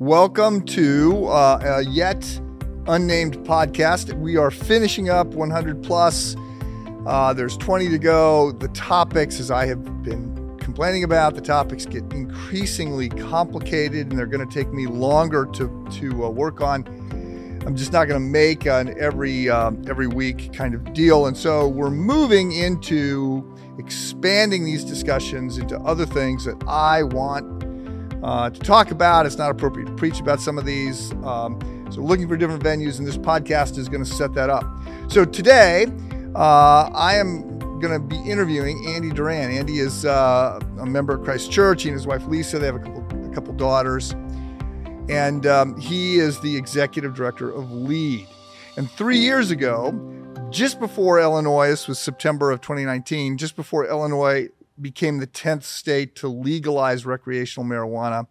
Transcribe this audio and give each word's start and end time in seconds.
Welcome 0.00 0.62
to 0.66 1.26
uh, 1.28 1.76
a 1.78 1.82
yet 1.84 2.40
unnamed 2.88 3.36
podcast. 3.46 4.12
We 4.18 4.36
are 4.36 4.50
finishing 4.50 5.08
up 5.08 5.28
100 5.28 5.84
plus. 5.84 6.34
Uh, 7.06 7.32
there's 7.32 7.56
20 7.56 7.90
to 7.90 7.98
go. 7.98 8.50
The 8.50 8.66
topics, 8.68 9.38
as 9.38 9.52
I 9.52 9.66
have 9.66 10.02
been 10.02 10.58
complaining 10.58 11.04
about, 11.04 11.36
the 11.36 11.40
topics 11.40 11.86
get 11.86 12.02
increasingly 12.12 13.08
complicated, 13.08 14.10
and 14.10 14.18
they're 14.18 14.26
going 14.26 14.44
to 14.44 14.52
take 14.52 14.72
me 14.72 14.88
longer 14.88 15.46
to 15.52 15.86
to 16.00 16.24
uh, 16.24 16.28
work 16.28 16.60
on. 16.60 16.84
I'm 17.64 17.76
just 17.76 17.92
not 17.92 18.08
going 18.08 18.20
to 18.20 18.28
make 18.28 18.66
an 18.66 18.96
every 18.98 19.48
um, 19.48 19.80
every 19.88 20.08
week 20.08 20.52
kind 20.52 20.74
of 20.74 20.92
deal, 20.92 21.26
and 21.26 21.36
so 21.36 21.68
we're 21.68 21.90
moving 21.90 22.50
into 22.50 23.48
expanding 23.78 24.64
these 24.64 24.84
discussions 24.84 25.56
into 25.56 25.78
other 25.78 26.04
things 26.04 26.46
that 26.46 26.62
I 26.66 27.04
want 27.04 27.53
uh, 28.24 28.48
to 28.50 28.58
talk 28.60 28.90
about. 28.90 29.26
It's 29.26 29.36
not 29.36 29.50
appropriate 29.50 29.86
to 29.86 29.92
preach 29.92 30.18
about 30.18 30.40
some 30.40 30.58
of 30.58 30.64
these. 30.64 31.12
Um, 31.22 31.60
so, 31.90 32.00
looking 32.00 32.26
for 32.26 32.36
different 32.36 32.64
venues, 32.64 32.98
and 32.98 33.06
this 33.06 33.18
podcast 33.18 33.76
is 33.78 33.88
going 33.88 34.02
to 34.02 34.10
set 34.10 34.32
that 34.34 34.50
up. 34.50 34.64
So, 35.08 35.24
today, 35.24 35.86
uh, 36.34 36.90
I 36.92 37.16
am 37.16 37.58
going 37.80 37.92
to 37.92 38.00
be 38.00 38.16
interviewing 38.28 38.82
Andy 38.88 39.10
Duran. 39.10 39.50
Andy 39.50 39.78
is 39.78 40.06
uh, 40.06 40.58
a 40.80 40.86
member 40.86 41.14
of 41.14 41.22
Christ 41.22 41.52
Church. 41.52 41.82
He 41.82 41.90
and 41.90 41.94
his 41.94 42.06
wife 42.06 42.26
Lisa, 42.26 42.58
they 42.58 42.66
have 42.66 42.76
a 42.76 42.78
couple, 42.78 43.30
a 43.30 43.34
couple 43.34 43.52
daughters. 43.52 44.12
And 45.10 45.46
um, 45.46 45.78
he 45.78 46.16
is 46.16 46.40
the 46.40 46.56
executive 46.56 47.14
director 47.14 47.50
of 47.50 47.70
LEAD. 47.70 48.26
And 48.78 48.90
three 48.90 49.18
years 49.18 49.50
ago, 49.50 49.92
just 50.50 50.80
before 50.80 51.20
Illinois, 51.20 51.68
this 51.68 51.86
was 51.86 51.98
September 51.98 52.50
of 52.50 52.62
2019, 52.62 53.36
just 53.36 53.54
before 53.54 53.86
Illinois 53.86 54.48
became 54.80 55.18
the 55.18 55.26
10th 55.26 55.62
state 55.62 56.16
to 56.16 56.28
legalize 56.28 57.06
recreational 57.06 57.68
marijuana, 57.68 58.26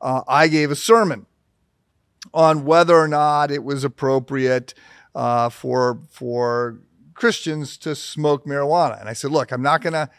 uh, 0.00 0.22
I 0.26 0.48
gave 0.48 0.70
a 0.70 0.76
sermon 0.76 1.26
on 2.32 2.64
whether 2.64 2.96
or 2.96 3.08
not 3.08 3.50
it 3.50 3.62
was 3.64 3.84
appropriate 3.84 4.74
uh, 5.14 5.48
for 5.48 6.00
for 6.10 6.80
Christians 7.14 7.76
to 7.78 7.94
smoke 7.94 8.44
marijuana. 8.44 9.00
And 9.00 9.08
I 9.08 9.12
said, 9.12 9.30
look, 9.30 9.52
I'm 9.52 9.62
not 9.62 9.82
gonna, 9.82 10.10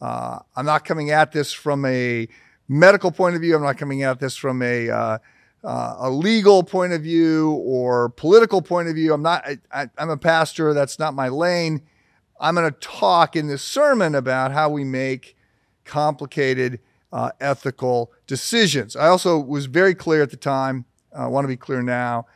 uh, 0.00 0.38
I'm 0.54 0.66
not 0.66 0.84
coming 0.84 1.10
at 1.10 1.32
this 1.32 1.52
from 1.52 1.84
a 1.84 2.28
medical 2.68 3.10
point 3.10 3.34
of 3.34 3.42
view. 3.42 3.56
I'm 3.56 3.62
not 3.62 3.78
coming 3.78 4.02
at 4.02 4.20
this 4.20 4.36
from 4.36 4.62
a 4.62 4.90
uh, 4.90 5.18
uh, 5.64 5.96
a 5.98 6.10
legal 6.10 6.62
point 6.62 6.92
of 6.92 7.02
view 7.02 7.50
or 7.64 8.10
political 8.10 8.62
point 8.62 8.88
of 8.88 8.94
view. 8.94 9.12
I'm 9.12 9.22
not. 9.22 9.44
I, 9.72 9.88
am 9.98 10.10
a 10.10 10.16
pastor. 10.16 10.72
That's 10.72 10.98
not 10.98 11.14
my 11.14 11.28
lane. 11.28 11.82
I'm 12.40 12.54
going 12.54 12.72
to 12.72 12.78
talk 12.78 13.36
in 13.36 13.48
this 13.48 13.62
sermon 13.62 14.14
about 14.14 14.52
how 14.52 14.68
we 14.68 14.84
make 14.84 15.36
complicated 15.84 16.80
uh, 17.12 17.30
ethical 17.40 18.12
decisions. 18.26 18.96
I 18.96 19.08
also 19.08 19.38
was 19.38 19.66
very 19.66 19.94
clear 19.94 20.22
at 20.22 20.30
the 20.30 20.36
time. 20.36 20.84
I 21.16 21.26
want 21.26 21.44
to 21.44 21.48
be 21.48 21.56
clear 21.56 21.82
now. 21.82 22.26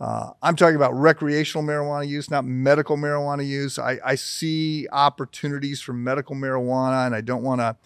Uh, 0.00 0.30
I'm 0.42 0.56
talking 0.56 0.76
about 0.76 0.94
recreational 0.94 1.62
marijuana 1.62 2.08
use, 2.08 2.30
not 2.30 2.46
medical 2.46 2.96
marijuana 2.96 3.46
use. 3.46 3.78
I, 3.78 3.98
I 4.02 4.14
see 4.14 4.88
opportunities 4.90 5.82
for 5.82 5.92
medical 5.92 6.34
marijuana, 6.34 7.06
and 7.06 7.14
I 7.14 7.20
don't 7.20 7.42
want 7.42 7.60
to. 7.60 7.76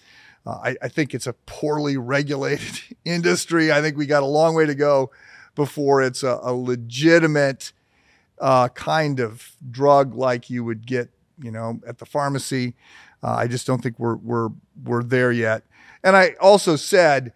Uh, 0.47 0.59
I, 0.63 0.77
I, 0.83 0.89
think 0.89 1.15
it's 1.15 1.27
a 1.27 1.33
poorly 1.33 1.97
regulated 1.97 2.83
industry. 3.07 3.73
I 3.73 3.81
think 3.81 3.97
we 3.97 4.05
got 4.05 4.23
a 4.23 4.27
long 4.27 4.55
way 4.55 4.67
to 4.67 4.75
go 4.75 5.11
before 5.55 6.03
it's 6.03 6.23
a, 6.23 6.39
a 6.43 6.53
legitimate 6.53 7.73
uh, 8.39 8.69
kind 8.69 9.21
of 9.21 9.57
drug 9.71 10.15
like 10.15 10.51
you 10.51 10.63
would 10.63 10.87
get 10.87 11.09
you 11.43 11.51
know, 11.51 11.81
at 11.87 11.99
the 11.99 12.07
pharmacy. 12.07 12.75
Uh, 13.23 13.35
I 13.35 13.47
just 13.47 13.67
don't 13.67 13.83
think 13.83 13.99
we're 13.99 14.17
we're 14.17 14.51
we're 14.85 15.03
there 15.03 15.33
yet. 15.33 15.65
And 16.03 16.17
I 16.17 16.35
also 16.41 16.77
said, 16.77 17.33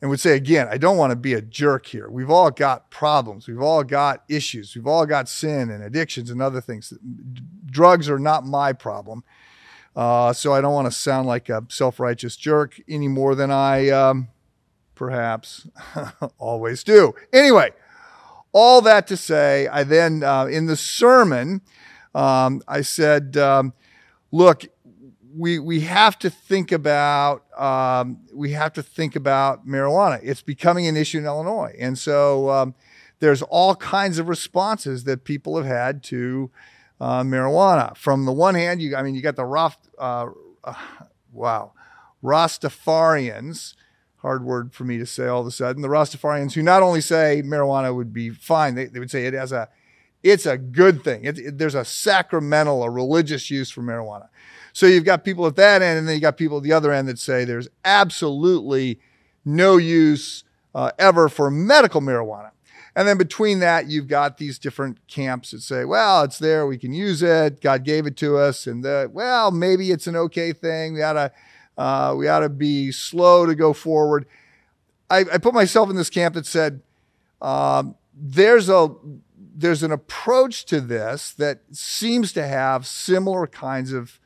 and 0.00 0.10
would 0.10 0.20
say 0.20 0.36
again, 0.36 0.68
I 0.70 0.78
don't 0.78 0.96
want 0.96 1.10
to 1.10 1.16
be 1.16 1.34
a 1.34 1.42
jerk 1.42 1.86
here. 1.86 2.08
We've 2.08 2.30
all 2.30 2.50
got 2.50 2.90
problems. 2.90 3.48
We've 3.48 3.60
all 3.60 3.82
got 3.82 4.22
issues. 4.28 4.74
We've 4.76 4.86
all 4.86 5.06
got 5.06 5.28
sin 5.28 5.70
and 5.70 5.82
addictions 5.82 6.30
and 6.30 6.40
other 6.40 6.60
things. 6.60 6.92
Drugs 7.66 8.08
are 8.08 8.20
not 8.20 8.46
my 8.46 8.72
problem. 8.72 9.24
Uh, 9.96 10.32
so 10.32 10.52
I 10.52 10.60
don't 10.60 10.72
want 10.72 10.86
to 10.86 10.92
sound 10.92 11.26
like 11.26 11.48
a 11.48 11.64
self-righteous 11.68 12.36
jerk 12.36 12.80
any 12.88 13.08
more 13.08 13.34
than 13.34 13.50
I 13.50 13.88
um, 13.88 14.28
perhaps 14.94 15.66
always 16.38 16.84
do. 16.84 17.14
Anyway, 17.32 17.72
all 18.52 18.80
that 18.82 19.08
to 19.08 19.16
say, 19.16 19.66
I 19.66 19.82
then 19.82 20.22
uh, 20.22 20.46
in 20.46 20.66
the 20.66 20.76
sermon 20.76 21.62
um, 22.14 22.62
I 22.66 22.80
said, 22.82 23.36
um, 23.36 23.72
look, 24.30 24.64
we 25.36 25.58
we 25.58 25.80
have 25.80 26.18
to 26.18 26.30
think 26.30 26.72
about 26.72 27.44
um, 27.58 28.20
we 28.34 28.52
have 28.52 28.72
to 28.74 28.82
think 28.82 29.16
about 29.16 29.66
marijuana. 29.66 30.20
It's 30.22 30.42
becoming 30.42 30.86
an 30.86 30.96
issue 30.96 31.18
in 31.18 31.26
Illinois, 31.26 31.74
and 31.78 31.96
so 31.96 32.50
um, 32.50 32.74
there's 33.20 33.42
all 33.42 33.76
kinds 33.76 34.18
of 34.18 34.28
responses 34.28 35.04
that 35.04 35.24
people 35.24 35.56
have 35.56 35.66
had 35.66 36.02
to 36.04 36.50
uh, 37.00 37.22
marijuana. 37.22 37.96
From 37.96 38.24
the 38.24 38.32
one 38.32 38.54
hand, 38.54 38.82
you 38.82 38.96
I 38.96 39.02
mean 39.02 39.14
you 39.14 39.22
got 39.22 39.36
the 39.36 39.44
rough, 39.44 39.78
uh, 39.98 40.26
uh, 40.64 40.74
wow, 41.32 41.72
Rastafarians. 42.22 43.74
Hard 44.18 44.42
word 44.44 44.74
for 44.74 44.82
me 44.82 44.98
to 44.98 45.06
say 45.06 45.28
all 45.28 45.42
of 45.42 45.46
a 45.46 45.52
sudden. 45.52 45.80
The 45.80 45.88
Rastafarians 45.88 46.54
who 46.54 46.62
not 46.62 46.82
only 46.82 47.00
say 47.00 47.40
marijuana 47.44 47.94
would 47.94 48.12
be 48.12 48.30
fine, 48.30 48.74
they, 48.74 48.86
they 48.86 48.98
would 48.98 49.12
say 49.12 49.26
it 49.26 49.34
has 49.34 49.52
a 49.52 49.68
it's 50.22 50.46
a 50.46 50.58
good 50.58 51.04
thing. 51.04 51.24
It, 51.24 51.38
it, 51.38 51.58
there's 51.58 51.74
a 51.74 51.84
sacramental, 51.84 52.82
a 52.82 52.90
religious 52.90 53.50
use 53.50 53.70
for 53.70 53.82
marijuana. 53.82 54.28
So 54.72 54.86
you've 54.86 55.04
got 55.04 55.24
people 55.24 55.46
at 55.46 55.56
that 55.56 55.82
end, 55.82 55.98
and 55.98 56.08
then 56.08 56.14
you 56.14 56.20
got 56.20 56.36
people 56.36 56.58
at 56.58 56.62
the 56.62 56.72
other 56.72 56.92
end 56.92 57.08
that 57.08 57.18
say 57.18 57.44
there's 57.44 57.68
absolutely 57.84 59.00
no 59.44 59.76
use 59.76 60.44
uh, 60.74 60.90
ever 60.98 61.28
for 61.28 61.50
medical 61.50 62.00
marijuana. 62.00 62.50
And 62.94 63.06
then 63.06 63.16
between 63.16 63.60
that, 63.60 63.88
you've 63.88 64.08
got 64.08 64.38
these 64.38 64.58
different 64.58 65.06
camps 65.06 65.52
that 65.52 65.60
say, 65.60 65.84
well, 65.84 66.24
it's 66.24 66.38
there, 66.38 66.66
we 66.66 66.78
can 66.78 66.92
use 66.92 67.22
it, 67.22 67.60
God 67.60 67.84
gave 67.84 68.06
it 68.06 68.16
to 68.18 68.36
us, 68.36 68.66
and 68.66 68.84
the, 68.84 69.08
well, 69.12 69.52
maybe 69.52 69.92
it's 69.92 70.08
an 70.08 70.16
okay 70.16 70.52
thing. 70.52 70.94
We 70.94 71.02
ought 71.02 71.12
to, 71.12 71.32
uh, 71.76 72.14
we 72.16 72.26
ought 72.26 72.40
to 72.40 72.48
be 72.48 72.90
slow 72.90 73.46
to 73.46 73.54
go 73.54 73.72
forward. 73.72 74.26
I, 75.08 75.20
I 75.32 75.38
put 75.38 75.54
myself 75.54 75.88
in 75.90 75.96
this 75.96 76.10
camp 76.10 76.34
that 76.34 76.46
said, 76.46 76.82
um, 77.40 77.94
there's 78.12 78.68
a 78.68 78.94
there's 79.58 79.82
an 79.82 79.90
approach 79.90 80.64
to 80.66 80.80
this 80.80 81.32
that 81.32 81.62
seems 81.72 82.32
to 82.32 82.46
have 82.46 82.86
similar 82.86 83.46
kinds 83.46 83.92
of 83.92 84.20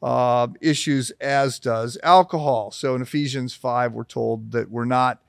uh, 0.00 0.46
issues 0.60 1.10
as 1.20 1.58
does 1.58 1.98
alcohol. 2.04 2.70
So 2.70 2.94
in 2.94 3.02
Ephesians 3.02 3.52
5, 3.52 3.92
we're 3.92 4.04
told 4.04 4.52
that 4.52 4.70
we're 4.70 4.84
not 4.84 5.22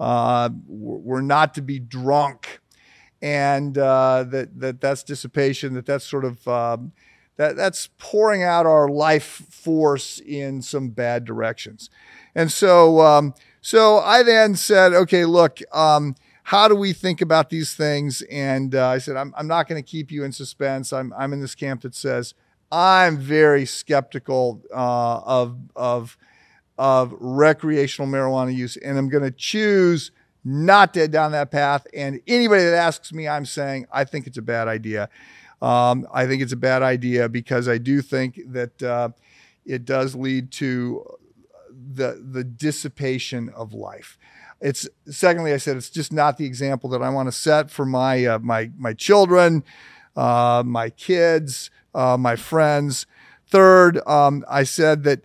uh, 0.00 0.50
we're 0.66 1.20
not 1.20 1.54
to 1.54 1.62
be 1.62 1.80
drunk, 1.80 2.60
and 3.20 3.76
uh, 3.76 4.24
that 4.28 4.60
that 4.60 4.80
that's 4.80 5.02
dissipation. 5.02 5.74
That 5.74 5.86
that's 5.86 6.04
sort 6.04 6.24
of 6.24 6.46
um, 6.46 6.92
that 7.36 7.56
that's 7.56 7.88
pouring 7.98 8.44
out 8.44 8.64
our 8.64 8.88
life 8.88 9.24
force 9.24 10.20
in 10.20 10.62
some 10.62 10.90
bad 10.90 11.24
directions. 11.24 11.90
And 12.32 12.52
so 12.52 13.00
um, 13.00 13.34
so 13.60 13.98
I 13.98 14.22
then 14.22 14.54
said, 14.56 14.92
okay, 14.92 15.24
look. 15.24 15.60
Um, 15.72 16.14
how 16.48 16.66
do 16.66 16.74
we 16.74 16.94
think 16.94 17.20
about 17.20 17.50
these 17.50 17.74
things? 17.74 18.22
And 18.22 18.74
uh, 18.74 18.88
I 18.88 18.96
said, 18.96 19.16
I'm, 19.16 19.34
I'm 19.36 19.46
not 19.46 19.68
going 19.68 19.82
to 19.82 19.86
keep 19.86 20.10
you 20.10 20.24
in 20.24 20.32
suspense. 20.32 20.94
I'm, 20.94 21.12
I'm 21.12 21.34
in 21.34 21.42
this 21.42 21.54
camp 21.54 21.82
that 21.82 21.94
says 21.94 22.32
I'm 22.72 23.18
very 23.18 23.66
skeptical 23.66 24.62
uh, 24.74 25.20
of, 25.26 25.58
of, 25.76 26.16
of 26.78 27.14
recreational 27.20 28.10
marijuana 28.10 28.56
use, 28.56 28.78
and 28.78 28.96
I'm 28.96 29.10
going 29.10 29.24
to 29.24 29.30
choose 29.30 30.10
not 30.42 30.94
to 30.94 31.00
head 31.00 31.10
down 31.10 31.32
that 31.32 31.50
path. 31.50 31.86
And 31.92 32.22
anybody 32.26 32.64
that 32.64 32.76
asks 32.76 33.12
me, 33.12 33.28
I'm 33.28 33.44
saying 33.44 33.86
I 33.92 34.04
think 34.04 34.26
it's 34.26 34.38
a 34.38 34.42
bad 34.42 34.68
idea. 34.68 35.10
Um, 35.60 36.08
I 36.14 36.26
think 36.26 36.40
it's 36.40 36.54
a 36.54 36.56
bad 36.56 36.80
idea 36.80 37.28
because 37.28 37.68
I 37.68 37.76
do 37.76 38.00
think 38.00 38.40
that 38.46 38.82
uh, 38.82 39.10
it 39.66 39.84
does 39.84 40.14
lead 40.14 40.50
to 40.52 41.04
the 41.92 42.24
the 42.32 42.42
dissipation 42.42 43.50
of 43.50 43.74
life. 43.74 44.18
It's 44.60 44.88
secondly, 45.08 45.52
I 45.52 45.58
said 45.58 45.76
it's 45.76 45.90
just 45.90 46.12
not 46.12 46.36
the 46.36 46.44
example 46.44 46.90
that 46.90 47.02
I 47.02 47.10
want 47.10 47.28
to 47.28 47.32
set 47.32 47.70
for 47.70 47.86
my 47.86 48.24
uh, 48.24 48.38
my 48.40 48.70
my 48.76 48.92
children, 48.92 49.62
uh, 50.16 50.62
my 50.66 50.90
kids, 50.90 51.70
uh, 51.94 52.16
my 52.16 52.36
friends. 52.36 53.06
Third, 53.46 54.00
um, 54.06 54.44
I 54.48 54.64
said 54.64 55.04
that 55.04 55.20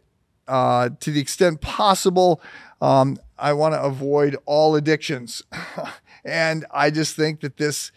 uh, 0.47 0.89
to 0.99 1.11
the 1.11 1.19
extent 1.19 1.61
possible, 1.61 2.41
um, 2.81 3.17
I 3.37 3.53
want 3.53 3.73
to 3.73 3.81
avoid 3.81 4.37
all 4.45 4.75
addictions, 4.75 5.41
and 6.25 6.65
I 6.71 6.91
just 6.91 7.15
think 7.15 7.41
that 7.41 7.57
this 7.57 7.91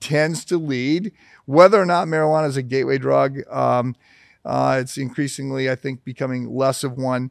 tends 0.00 0.44
to 0.46 0.58
lead, 0.58 1.12
whether 1.44 1.80
or 1.80 1.86
not 1.86 2.08
marijuana 2.08 2.48
is 2.48 2.56
a 2.56 2.62
gateway 2.62 2.98
drug. 2.98 3.40
Um, 3.50 3.94
uh, 4.44 4.78
it's 4.80 4.96
increasingly, 4.96 5.70
I 5.70 5.74
think, 5.74 6.04
becoming 6.04 6.54
less 6.54 6.84
of 6.84 6.96
one 6.96 7.30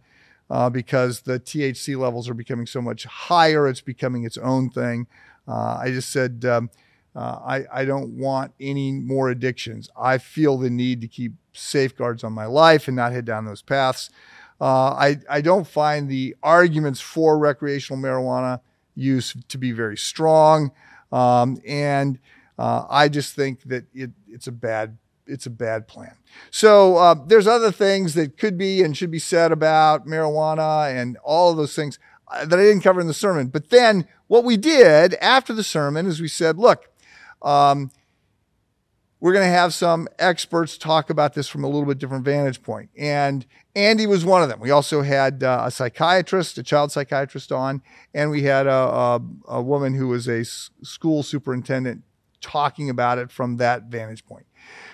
uh, 0.49 0.69
because 0.69 1.21
the 1.21 1.39
THC 1.39 1.97
levels 1.97 2.29
are 2.29 2.33
becoming 2.33 2.65
so 2.65 2.81
much 2.81 3.05
higher. 3.05 3.67
It's 3.67 3.81
becoming 3.81 4.25
its 4.25 4.37
own 4.37 4.69
thing. 4.69 5.07
Uh, 5.47 5.79
I 5.81 5.91
just 5.91 6.11
said, 6.11 6.45
um, 6.45 6.69
uh, 7.15 7.39
I, 7.45 7.65
I 7.71 7.85
don't 7.85 8.17
want 8.17 8.53
any 8.59 8.91
more 8.91 9.29
addictions. 9.29 9.89
I 9.99 10.17
feel 10.17 10.57
the 10.57 10.69
need 10.69 11.01
to 11.01 11.07
keep 11.07 11.33
safeguards 11.53 12.23
on 12.23 12.33
my 12.33 12.45
life 12.45 12.87
and 12.87 12.95
not 12.95 13.13
head 13.13 13.25
down 13.25 13.45
those 13.45 13.61
paths. 13.61 14.09
Uh, 14.59 14.91
I, 14.91 15.17
I 15.29 15.41
don't 15.41 15.67
find 15.67 16.09
the 16.09 16.35
arguments 16.43 17.01
for 17.01 17.37
recreational 17.37 18.01
marijuana 18.01 18.61
use 18.95 19.35
to 19.49 19.57
be 19.57 19.71
very 19.71 19.97
strong. 19.97 20.71
Um, 21.11 21.57
and 21.65 22.19
uh, 22.57 22.85
I 22.89 23.09
just 23.09 23.35
think 23.35 23.63
that 23.63 23.85
it, 23.93 24.11
it's 24.27 24.47
a 24.47 24.51
bad 24.51 24.97
it's 25.27 25.45
a 25.45 25.49
bad 25.49 25.87
plan. 25.87 26.15
So 26.51 26.97
uh, 26.97 27.15
there's 27.27 27.47
other 27.47 27.71
things 27.71 28.13
that 28.13 28.37
could 28.37 28.57
be 28.57 28.81
and 28.83 28.95
should 28.95 29.11
be 29.11 29.19
said 29.19 29.51
about 29.51 30.05
marijuana 30.05 30.93
and 30.93 31.17
all 31.23 31.51
of 31.51 31.57
those 31.57 31.75
things 31.75 31.99
uh, 32.31 32.45
that 32.45 32.59
I 32.59 32.63
didn't 32.63 32.81
cover 32.81 33.01
in 33.01 33.07
the 33.07 33.13
sermon. 33.13 33.47
But 33.47 33.69
then 33.69 34.07
what 34.27 34.43
we 34.43 34.57
did 34.57 35.13
after 35.15 35.53
the 35.53 35.63
sermon 35.63 36.05
is 36.05 36.21
we 36.21 36.27
said, 36.27 36.57
look, 36.57 36.85
um, 37.41 37.91
we're 39.19 39.33
going 39.33 39.45
to 39.45 39.51
have 39.51 39.73
some 39.73 40.07
experts 40.19 40.77
talk 40.77 41.09
about 41.09 41.33
this 41.33 41.47
from 41.47 41.63
a 41.63 41.67
little 41.67 41.85
bit 41.85 41.97
different 41.97 42.25
vantage 42.25 42.61
point. 42.61 42.89
And 42.97 43.45
Andy 43.75 44.05
was 44.05 44.23
one 44.23 44.43
of 44.43 44.49
them. 44.49 44.59
We 44.59 44.71
also 44.71 45.01
had 45.01 45.41
uh, 45.41 45.63
a 45.65 45.71
psychiatrist, 45.71 46.57
a 46.57 46.63
child 46.63 46.91
psychiatrist 46.91 47.51
on, 47.51 47.81
and 48.13 48.29
we 48.29 48.43
had 48.43 48.67
a, 48.67 48.71
a, 48.71 49.21
a 49.47 49.61
woman 49.61 49.95
who 49.95 50.09
was 50.09 50.27
a 50.27 50.41
s- 50.41 50.69
school 50.83 51.23
superintendent 51.23 52.03
talking 52.41 52.89
about 52.89 53.17
it 53.17 53.31
from 53.31 53.57
that 53.57 53.85
vantage 53.85 54.25
point. 54.25 54.45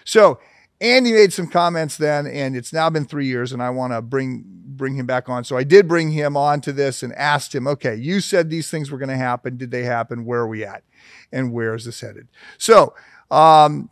So 0.06 0.39
Andy 0.81 1.12
made 1.12 1.31
some 1.31 1.48
comments 1.48 1.98
then, 1.98 2.25
and 2.25 2.56
it's 2.56 2.74
now 2.74 2.89
been 2.89 3.06
three 3.06 3.27
years, 3.27 3.51
and 3.51 3.62
I 3.62 3.69
want 3.69 3.94
to 3.94 4.01
bring 4.01 4.44
bring 4.48 4.95
him 4.95 5.06
back 5.06 5.30
on. 5.30 5.44
So 5.44 5.57
I 5.57 5.63
did 5.63 5.88
bring 5.88 6.12
him 6.12 6.36
on 6.36 6.59
to 6.62 6.71
this 6.71 7.03
and 7.03 7.13
asked 7.13 7.53
him, 7.53 7.68
okay, 7.68 7.95
you 7.95 8.19
said 8.19 8.50
these 8.50 8.71
things 8.71 8.89
were 8.89 8.98
going 8.98 9.09
to 9.09 9.18
happen. 9.18 9.57
Did 9.57 9.69
they 9.69 9.83
happen? 9.83 10.25
Where 10.25 10.39
are 10.39 10.48
we 10.48 10.63
at? 10.65 10.83
And 11.31 11.53
where 11.53 11.75
is 11.75 11.86
this 11.86 12.01
headed? 12.01 12.30
So 12.57 12.95
um, 13.30 13.92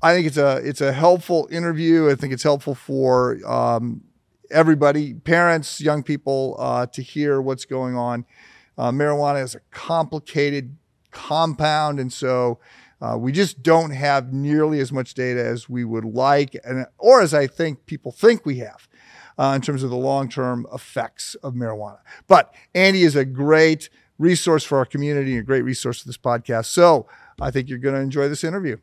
I 0.00 0.14
think 0.14 0.26
it's 0.26 0.38
a 0.38 0.56
it's 0.64 0.80
a 0.80 0.92
helpful 0.92 1.46
interview. 1.50 2.10
I 2.10 2.14
think 2.14 2.32
it's 2.32 2.42
helpful 2.42 2.74
for 2.74 3.38
um, 3.46 4.02
everybody, 4.50 5.12
parents, 5.12 5.80
young 5.80 6.02
people, 6.02 6.56
uh, 6.58 6.86
to 6.86 7.02
hear 7.02 7.40
what's 7.42 7.66
going 7.66 7.96
on. 7.96 8.24
Uh, 8.78 8.90
marijuana 8.90 9.42
is 9.42 9.54
a 9.54 9.60
complicated 9.70 10.76
compound, 11.10 12.00
and 12.00 12.10
so 12.10 12.58
uh, 13.02 13.18
we 13.18 13.32
just 13.32 13.62
don't 13.62 13.90
have 13.90 14.32
nearly 14.32 14.78
as 14.78 14.92
much 14.92 15.12
data 15.14 15.44
as 15.44 15.68
we 15.68 15.84
would 15.84 16.04
like, 16.04 16.56
and 16.64 16.86
or 16.98 17.20
as 17.20 17.34
I 17.34 17.48
think 17.48 17.84
people 17.86 18.12
think 18.12 18.46
we 18.46 18.58
have. 18.58 18.88
Uh, 19.38 19.54
in 19.56 19.62
terms 19.62 19.82
of 19.82 19.88
the 19.88 19.96
long-term 19.96 20.66
effects 20.74 21.34
of 21.36 21.54
marijuana, 21.54 21.98
but 22.28 22.54
Andy 22.74 23.02
is 23.02 23.16
a 23.16 23.24
great 23.24 23.88
resource 24.18 24.62
for 24.62 24.76
our 24.76 24.84
community, 24.84 25.32
and 25.32 25.40
a 25.40 25.42
great 25.42 25.62
resource 25.62 26.02
for 26.02 26.06
this 26.06 26.18
podcast. 26.18 26.66
So 26.66 27.08
I 27.40 27.50
think 27.50 27.70
you're 27.70 27.78
going 27.78 27.94
to 27.94 28.00
enjoy 28.02 28.28
this 28.28 28.44
interview. 28.44 28.76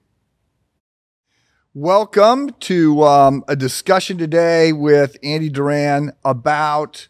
Welcome 1.76 2.50
to 2.62 3.04
um, 3.04 3.44
a 3.48 3.56
discussion 3.56 4.18
today 4.18 4.74
with 4.74 5.18
Andy 5.22 5.50
Duran 5.50 6.14
about 6.26 7.08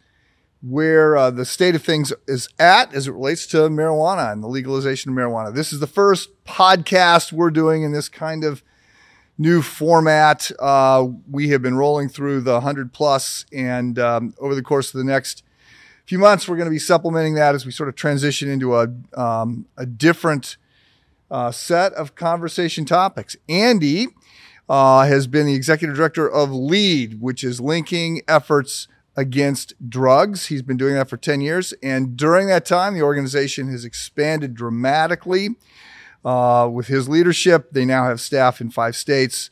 where 0.61 1.15
uh, 1.15 1.31
the 1.31 1.45
state 1.45 1.75
of 1.75 1.83
things 1.83 2.11
is 2.27 2.49
at 2.59 2.93
as 2.93 3.07
it 3.07 3.11
relates 3.11 3.47
to 3.47 3.57
marijuana 3.69 4.31
and 4.31 4.43
the 4.43 4.47
legalization 4.47 5.11
of 5.11 5.17
marijuana. 5.17 5.53
This 5.53 5.71
is 5.71 5.79
the 5.79 5.87
first 5.87 6.29
podcast 6.43 7.31
we're 7.31 7.49
doing 7.49 7.83
in 7.83 7.93
this 7.93 8.09
kind 8.09 8.43
of 8.43 8.61
new 9.37 9.61
format. 9.61 10.51
Uh, 10.59 11.07
we 11.31 11.49
have 11.49 11.61
been 11.61 11.75
rolling 11.75 12.09
through 12.09 12.41
the 12.41 12.53
100 12.53 12.91
plus, 12.91 13.45
and 13.53 13.97
um, 13.97 14.33
over 14.39 14.53
the 14.53 14.61
course 14.61 14.93
of 14.93 14.97
the 14.97 15.05
next 15.05 15.43
few 16.05 16.19
months, 16.19 16.47
we're 16.47 16.57
going 16.57 16.67
to 16.67 16.71
be 16.71 16.79
supplementing 16.79 17.35
that 17.35 17.55
as 17.55 17.65
we 17.65 17.71
sort 17.71 17.87
of 17.87 17.95
transition 17.95 18.49
into 18.49 18.75
a, 18.75 18.89
um, 19.13 19.65
a 19.77 19.85
different 19.85 20.57
uh, 21.31 21.51
set 21.51 21.93
of 21.93 22.15
conversation 22.15 22.83
topics. 22.83 23.37
Andy 23.47 24.07
uh, 24.67 25.05
has 25.05 25.25
been 25.25 25.45
the 25.45 25.53
executive 25.53 25.95
director 25.95 26.29
of 26.29 26.51
LEAD, 26.51 27.21
which 27.21 27.43
is 27.43 27.61
linking 27.61 28.21
efforts 28.27 28.87
against 29.19 29.73
drugs. 29.89 30.45
He's 30.45 30.61
been 30.61 30.77
doing 30.77 30.93
that 30.93 31.09
for 31.09 31.17
10 31.17 31.41
years. 31.41 31.73
And 31.83 32.15
during 32.15 32.47
that 32.47 32.65
time, 32.65 32.93
the 32.93 33.01
organization 33.01 33.69
has 33.69 33.83
expanded 33.83 34.55
dramatically. 34.55 35.57
Uh, 36.23 36.69
with 36.71 36.87
his 36.87 37.09
leadership, 37.09 37.71
they 37.73 37.83
now 37.83 38.05
have 38.05 38.21
staff 38.21 38.61
in 38.61 38.71
five 38.71 38.95
states 38.95 39.49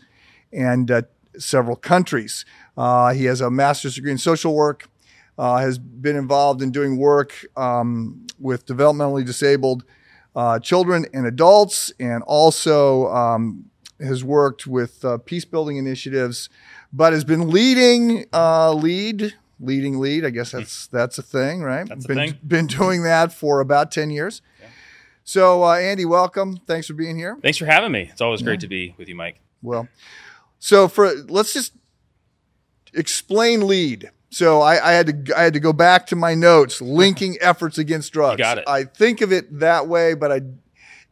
and 0.53 0.89
uh, 0.89 1.01
several 1.37 1.75
countries. 1.75 2.45
Uh, 2.77 3.13
he 3.13 3.25
has 3.25 3.41
a 3.41 3.51
master's 3.51 3.95
degree 3.95 4.11
in 4.11 4.17
social 4.17 4.55
work, 4.55 4.87
uh, 5.37 5.57
has 5.57 5.77
been 5.77 6.15
involved 6.15 6.61
in 6.61 6.71
doing 6.71 6.97
work 6.97 7.33
um, 7.57 8.25
with 8.39 8.65
developmentally 8.65 9.25
disabled 9.25 9.83
uh, 10.33 10.59
children 10.59 11.05
and 11.13 11.25
adults, 11.25 11.91
and 11.99 12.23
also 12.23 13.07
um, 13.07 13.65
has 13.99 14.23
worked 14.23 14.65
with 14.65 15.03
uh, 15.03 15.17
peace 15.17 15.43
building 15.43 15.75
initiatives, 15.75 16.49
but 16.93 17.11
has 17.11 17.25
been 17.25 17.49
leading 17.49 18.25
lead 18.31 19.33
leading 19.59 19.99
lead. 19.99 20.25
I 20.25 20.29
guess 20.29 20.51
that's 20.51 20.87
that's 20.87 21.17
a 21.17 21.23
thing, 21.23 21.61
right? 21.61 21.87
That's 21.87 22.05
a 22.05 22.07
been, 22.07 22.17
thing. 22.17 22.37
Been 22.45 22.67
doing 22.67 23.03
that 23.03 23.33
for 23.33 23.59
about 23.59 23.91
ten 23.91 24.09
years. 24.09 24.41
Yeah. 24.59 24.67
So, 25.23 25.63
uh, 25.65 25.75
Andy, 25.75 26.05
welcome. 26.05 26.57
Thanks 26.67 26.87
for 26.87 26.93
being 26.93 27.17
here. 27.17 27.37
Thanks 27.41 27.57
for 27.57 27.65
having 27.65 27.91
me. 27.91 28.09
It's 28.11 28.21
always 28.21 28.41
great 28.41 28.61
to 28.61 28.67
be 28.67 28.95
with 28.97 29.09
you, 29.09 29.15
Mike. 29.15 29.41
Well, 29.61 29.89
so 30.59 30.87
for 30.87 31.13
let's 31.27 31.53
just 31.53 31.73
explain 32.93 33.67
lead. 33.67 34.11
So 34.29 34.61
I, 34.61 34.89
I, 34.89 34.91
had 34.93 35.25
to 35.25 35.37
I 35.37 35.43
had 35.43 35.53
to 35.53 35.59
go 35.59 35.73
back 35.73 36.07
to 36.07 36.15
my 36.15 36.33
notes, 36.33 36.81
linking 36.81 37.37
efforts 37.41 37.77
against 37.77 38.13
drugs. 38.13 38.39
You 38.39 38.43
got 38.43 38.57
it. 38.57 38.65
I 38.67 38.83
think 38.83 39.21
of 39.21 39.31
it 39.31 39.59
that 39.59 39.87
way, 39.87 40.13
but 40.13 40.31
I 40.31 40.41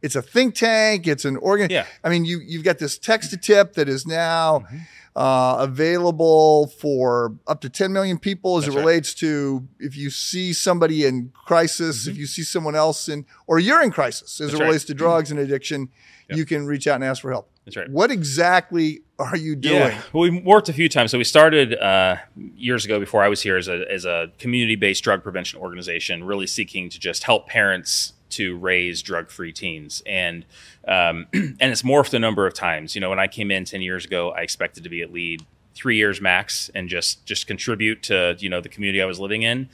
it's 0.02 0.16
a 0.16 0.22
think 0.22 0.54
tank. 0.54 1.06
It's 1.06 1.24
an 1.24 1.36
organ. 1.38 1.70
Yeah. 1.70 1.86
I 2.04 2.08
mean, 2.08 2.24
you 2.24 2.40
you've 2.40 2.64
got 2.64 2.78
this 2.78 2.98
Text-A-Tip 2.98 3.74
that 3.74 3.88
is 3.88 4.06
now 4.06 4.60
Mm-hmm. 4.60 4.76
Uh, 5.16 5.56
available 5.60 6.66
for 6.78 7.34
up 7.46 7.60
to 7.62 7.70
10 7.70 7.92
million 7.92 8.18
people 8.18 8.58
as 8.58 8.64
That's 8.64 8.74
it 8.74 8.78
right. 8.78 8.86
relates 8.86 9.14
to 9.14 9.66
if 9.80 9.96
you 9.96 10.10
see 10.10 10.52
somebody 10.52 11.06
in 11.06 11.32
crisis, 11.46 12.06
if 12.06 12.16
you 12.18 12.26
see 12.26 12.42
someone 12.42 12.76
else 12.76 13.08
in, 13.08 13.24
or 13.46 13.58
you're 13.58 13.82
in 13.82 13.90
crisis 13.90 14.40
as 14.40 14.48
Mm-hmm. 14.50 14.52
That's 14.52 14.52
it 14.52 14.58
right. 14.62 14.66
relates 14.66 14.84
to 14.84 14.94
drugs 14.94 15.30
and 15.30 15.40
addiction, 15.40 15.88
Yep. 16.28 16.38
you 16.38 16.44
can 16.44 16.66
reach 16.66 16.88
out 16.88 16.96
and 16.96 17.04
ask 17.04 17.22
for 17.22 17.30
help. 17.30 17.48
That's 17.64 17.76
right. 17.76 17.88
What 17.88 18.10
exactly 18.10 19.02
are 19.18 19.36
you 19.36 19.54
doing? 19.54 19.76
Yeah, 19.76 20.02
well, 20.12 20.22
we 20.28 20.40
worked 20.40 20.68
a 20.68 20.72
few 20.72 20.88
times. 20.88 21.12
So 21.12 21.18
we 21.18 21.24
started 21.24 21.74
uh, 21.78 22.16
years 22.56 22.84
ago 22.84 22.98
before 22.98 23.22
I 23.22 23.28
was 23.28 23.40
here 23.42 23.56
as 23.56 23.68
a, 23.68 23.84
as 23.90 24.04
a 24.04 24.32
community-based 24.40 25.02
drug 25.04 25.22
prevention 25.22 25.60
organization, 25.60 26.24
really 26.24 26.48
seeking 26.48 26.90
to 26.90 26.98
just 26.98 27.22
help 27.22 27.46
parents 27.46 28.12
to 28.36 28.56
raise 28.56 29.02
drug-free 29.02 29.52
teens. 29.52 30.02
And 30.06 30.44
um, 30.86 31.26
and 31.32 31.56
it's 31.60 31.82
morphed 31.82 32.14
a 32.14 32.18
number 32.18 32.46
of 32.46 32.54
times. 32.54 32.94
You 32.94 33.00
know, 33.00 33.10
when 33.10 33.20
I 33.20 33.26
came 33.26 33.50
in 33.50 33.64
ten 33.64 33.82
years 33.82 34.04
ago, 34.04 34.30
I 34.30 34.40
expected 34.40 34.84
to 34.84 34.88
be 34.88 35.02
at 35.02 35.12
lead 35.12 35.44
three 35.74 35.96
years 35.96 36.20
max 36.20 36.70
and 36.74 36.88
just 36.88 37.24
just 37.26 37.46
contribute 37.46 38.02
to 38.04 38.36
you 38.38 38.48
know 38.48 38.60
the 38.60 38.68
community 38.68 39.02
I 39.02 39.06
was 39.06 39.20
living 39.20 39.42
in. 39.42 39.68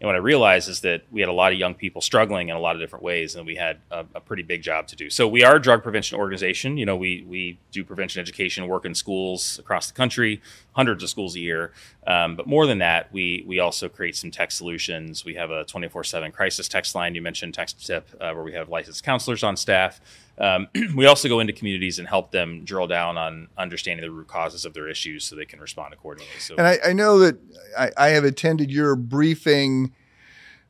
And 0.00 0.06
what 0.06 0.16
I 0.16 0.18
realized 0.18 0.68
is 0.68 0.80
that 0.80 1.02
we 1.10 1.20
had 1.20 1.28
a 1.28 1.32
lot 1.32 1.52
of 1.52 1.58
young 1.58 1.74
people 1.74 2.00
struggling 2.00 2.48
in 2.48 2.56
a 2.56 2.60
lot 2.60 2.74
of 2.74 2.80
different 2.80 3.04
ways, 3.04 3.36
and 3.36 3.46
we 3.46 3.56
had 3.56 3.78
a, 3.90 4.04
a 4.14 4.20
pretty 4.20 4.42
big 4.42 4.62
job 4.62 4.86
to 4.88 4.96
do. 4.96 5.08
So 5.08 5.26
we 5.28 5.44
are 5.44 5.56
a 5.56 5.62
drug 5.62 5.82
prevention 5.82 6.18
organization. 6.18 6.76
You 6.76 6.86
know, 6.86 6.96
we 6.96 7.24
we 7.26 7.58
do 7.72 7.84
prevention 7.84 8.20
education, 8.20 8.66
work 8.66 8.84
in 8.84 8.94
schools 8.94 9.58
across 9.58 9.86
the 9.86 9.94
country, 9.94 10.42
hundreds 10.72 11.02
of 11.02 11.10
schools 11.10 11.36
a 11.36 11.40
year. 11.40 11.72
Um, 12.06 12.36
but 12.36 12.46
more 12.46 12.66
than 12.66 12.78
that, 12.78 13.12
we 13.12 13.44
we 13.46 13.60
also 13.60 13.88
create 13.88 14.16
some 14.16 14.30
tech 14.30 14.50
solutions. 14.50 15.24
We 15.24 15.34
have 15.34 15.50
a 15.50 15.64
24/7 15.64 16.32
crisis 16.32 16.68
text 16.68 16.94
line. 16.94 17.14
You 17.14 17.22
mentioned 17.22 17.54
text 17.54 17.86
tip, 17.86 18.08
uh, 18.20 18.32
where 18.32 18.44
we 18.44 18.52
have 18.52 18.68
licensed 18.68 19.04
counselors 19.04 19.42
on 19.42 19.56
staff. 19.56 20.00
Um, 20.38 20.68
we 20.94 21.06
also 21.06 21.28
go 21.28 21.40
into 21.40 21.52
communities 21.52 21.98
and 21.98 22.08
help 22.08 22.32
them 22.32 22.64
drill 22.64 22.86
down 22.86 23.16
on 23.16 23.48
understanding 23.56 24.04
the 24.04 24.10
root 24.10 24.28
causes 24.28 24.64
of 24.64 24.74
their 24.74 24.88
issues, 24.88 25.24
so 25.24 25.36
they 25.36 25.44
can 25.44 25.60
respond 25.60 25.92
accordingly. 25.92 26.30
So 26.38 26.56
And 26.56 26.66
I, 26.66 26.78
I 26.86 26.92
know 26.92 27.18
that 27.20 27.38
I, 27.78 27.90
I 27.96 28.08
have 28.08 28.24
attended 28.24 28.70
your 28.70 28.96
briefing 28.96 29.92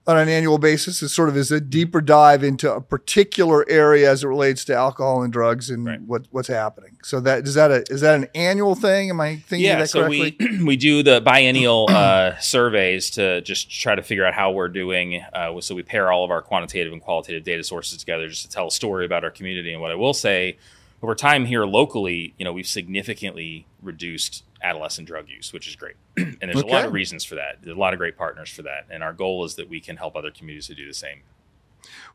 on 0.06 0.18
an 0.18 0.28
annual 0.28 0.58
basis. 0.58 1.02
It 1.02 1.08
sort 1.08 1.28
of 1.28 1.36
is 1.36 1.50
a 1.50 1.60
deeper 1.60 2.00
dive 2.00 2.44
into 2.44 2.72
a 2.72 2.80
particular 2.80 3.64
area 3.68 4.10
as 4.10 4.22
it 4.22 4.26
relates 4.26 4.64
to 4.66 4.74
alcohol 4.74 5.22
and 5.22 5.32
drugs 5.32 5.70
and 5.70 5.86
Right. 5.86 6.00
what, 6.02 6.26
what's 6.30 6.48
happening. 6.48 6.96
So 7.02 7.20
that 7.20 7.46
is 7.46 7.54
that 7.54 7.70
a 7.70 7.84
is 7.90 8.02
that 8.02 8.14
an 8.14 8.28
annual 8.34 8.74
thing? 8.74 9.10
Am 9.10 9.20
I 9.20 9.36
thinking 9.36 9.66
yeah, 9.66 9.78
that 9.78 9.88
so 9.90 10.00
correctly? 10.00 10.36
we 10.38 10.58
we 10.64 10.76
do 10.76 11.02
the 11.02 11.20
biennial 11.20 11.86
uh, 11.88 12.36
surveys 12.40 13.10
to 13.12 13.40
just 13.40 13.70
try 13.70 13.94
to 13.94 14.02
figure 14.02 14.26
out 14.26 14.34
how 14.34 14.50
we're 14.52 14.68
doing. 14.68 15.22
Uh, 15.32 15.58
so 15.60 15.74
we 15.74 15.82
pair 15.82 16.12
all 16.12 16.24
of 16.24 16.30
our 16.30 16.42
quantitative 16.42 16.92
and 16.92 17.00
qualitative 17.02 17.44
data 17.44 17.64
sources 17.64 17.98
together 17.98 18.28
just 18.28 18.42
to 18.42 18.48
tell 18.48 18.66
a 18.66 18.70
story 18.70 19.06
about 19.06 19.24
our 19.24 19.30
community. 19.30 19.72
And 19.72 19.80
what 19.80 19.90
I 19.90 19.94
will 19.94 20.14
say, 20.14 20.58
over 21.02 21.14
time 21.14 21.46
here 21.46 21.64
locally, 21.64 22.34
you 22.38 22.44
know, 22.44 22.52
we've 22.52 22.66
significantly 22.66 23.66
reduced 23.82 24.42
adolescent 24.64 25.06
drug 25.06 25.28
use, 25.28 25.52
which 25.52 25.68
is 25.68 25.76
great. 25.76 25.94
and 26.16 26.36
there's 26.40 26.62
a 26.62 26.66
lot 26.66 26.84
of 26.84 26.92
reasons 26.92 27.24
for 27.24 27.34
that. 27.36 27.58
There's 27.62 27.76
a 27.76 27.80
lot 27.80 27.92
of 27.92 27.98
great 27.98 28.16
partners 28.16 28.50
for 28.50 28.62
that. 28.62 28.86
And 28.90 29.02
our 29.02 29.12
goal 29.12 29.44
is 29.44 29.54
that 29.56 29.68
we 29.68 29.80
can 29.80 29.96
help 29.96 30.16
other 30.16 30.30
communities 30.30 30.66
to 30.68 30.74
do 30.74 30.86
the 30.86 30.94
same. 30.94 31.20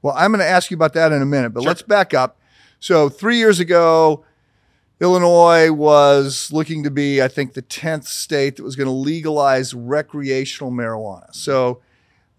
Well, 0.01 0.15
I'm 0.17 0.31
going 0.31 0.39
to 0.39 0.47
ask 0.47 0.71
you 0.71 0.75
about 0.75 0.93
that 0.93 1.11
in 1.11 1.21
a 1.21 1.25
minute, 1.25 1.51
but 1.53 1.61
Sure. 1.61 1.69
let's 1.69 1.81
back 1.83 2.13
up. 2.13 2.37
So, 2.79 3.09
three 3.09 3.37
years 3.37 3.59
ago, 3.59 4.25
Illinois 5.01 5.71
was 5.71 6.49
looking 6.51 6.83
to 6.83 6.91
be, 6.91 7.21
I 7.21 7.27
think, 7.27 7.53
the 7.53 7.61
10th 7.61 8.05
state 8.05 8.55
that 8.57 8.63
was 8.63 8.75
going 8.75 8.87
to 8.87 8.93
legalize 8.93 9.73
recreational 9.73 10.71
marijuana. 10.71 11.33
So, 11.33 11.81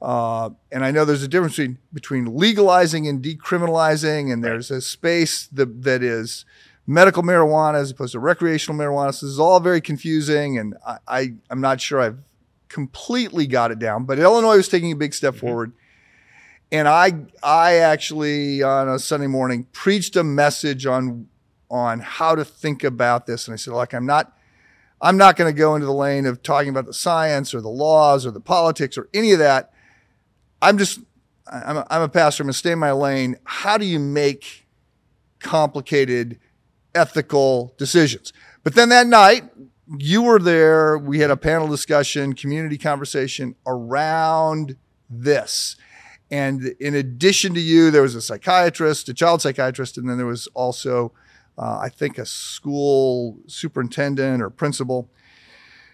uh, 0.02 0.50
and 0.72 0.84
I 0.84 0.90
know 0.90 1.04
there's 1.04 1.22
a 1.22 1.28
difference 1.28 1.56
between, 1.56 1.78
between 1.92 2.36
legalizing 2.36 3.06
and 3.06 3.22
decriminalizing, 3.22 4.32
and 4.32 4.42
there's 4.42 4.70
a 4.70 4.80
space 4.80 5.46
that, 5.52 5.82
that 5.84 6.02
is 6.02 6.44
medical 6.90 7.22
marijuana 7.22 7.76
as 7.76 7.92
opposed 7.92 8.12
to 8.12 8.18
recreational 8.18 8.78
marijuana. 8.78 9.14
So, 9.14 9.26
this 9.26 9.32
is 9.32 9.38
all 9.38 9.60
very 9.60 9.80
confusing, 9.80 10.58
and 10.58 10.74
I, 10.86 10.98
I, 11.06 11.32
I'm 11.48 11.60
not 11.60 11.80
sure 11.80 12.00
I've 12.00 12.18
completely 12.68 13.46
got 13.46 13.70
it 13.70 13.78
down, 13.78 14.04
but 14.04 14.18
Illinois 14.18 14.56
was 14.56 14.68
taking 14.68 14.90
a 14.90 14.96
big 14.96 15.14
step 15.14 15.34
mm-hmm. 15.34 15.46
forward. 15.46 15.72
and 16.72 16.88
I 16.88 17.12
I 17.42 17.76
actually 17.76 18.62
on 18.62 18.88
a 18.88 18.98
Sunday 18.98 19.28
morning 19.28 19.66
preached 19.72 20.16
a 20.16 20.24
message 20.24 20.84
on 20.84 21.28
on 21.70 22.00
how 22.00 22.34
to 22.34 22.44
think 22.44 22.82
about 22.82 23.26
this, 23.26 23.46
and 23.46 23.52
I 23.52 23.56
said, 23.56 23.72
like 23.72 23.94
I'm 23.94 24.06
not 24.06 24.36
I'm 25.00 25.16
not 25.16 25.36
going 25.36 25.52
to 25.52 25.56
go 25.56 25.76
into 25.76 25.86
the 25.86 25.94
lane 25.94 26.26
of 26.26 26.42
talking 26.42 26.70
about 26.70 26.86
the 26.86 26.92
science 26.92 27.54
or 27.54 27.60
the 27.60 27.68
laws 27.68 28.26
or 28.26 28.32
the 28.32 28.40
politics 28.40 28.98
or 28.98 29.08
any 29.14 29.32
of 29.32 29.38
that. 29.38 29.72
I'm 30.60 30.76
just 30.76 30.98
I'm 31.46 31.78
a, 31.78 31.86
I'm 31.88 32.02
a 32.02 32.08
pastor. 32.08 32.42
I'm 32.42 32.46
going 32.46 32.52
to 32.52 32.58
stay 32.58 32.72
in 32.72 32.80
my 32.80 32.92
lane. 32.92 33.36
How 33.44 33.78
do 33.78 33.86
you 33.86 34.00
make 34.00 34.66
complicated 35.38 36.38
ethical 36.94 37.74
decisions? 37.78 38.32
But 38.62 38.74
then 38.74 38.88
that 38.90 39.06
night, 39.06 39.44
you 39.98 40.22
were 40.22 40.38
there. 40.38 40.98
We 40.98 41.18
had 41.20 41.30
a 41.30 41.36
panel 41.36 41.66
discussion, 41.68 42.34
community 42.34 42.78
conversation 42.78 43.56
around 43.66 44.76
this. 45.08 45.76
And 46.30 46.74
in 46.78 46.94
addition 46.94 47.54
to 47.54 47.60
you, 47.60 47.90
there 47.90 48.02
was 48.02 48.14
a 48.14 48.22
psychiatrist, 48.22 49.08
a 49.08 49.14
child 49.14 49.42
psychiatrist, 49.42 49.98
and 49.98 50.08
then 50.08 50.16
there 50.16 50.26
was 50.26 50.46
also, 50.54 51.12
uh, 51.58 51.78
I 51.82 51.88
think, 51.88 52.18
a 52.18 52.26
school 52.26 53.38
superintendent 53.46 54.40
or 54.40 54.48
principal. 54.48 55.10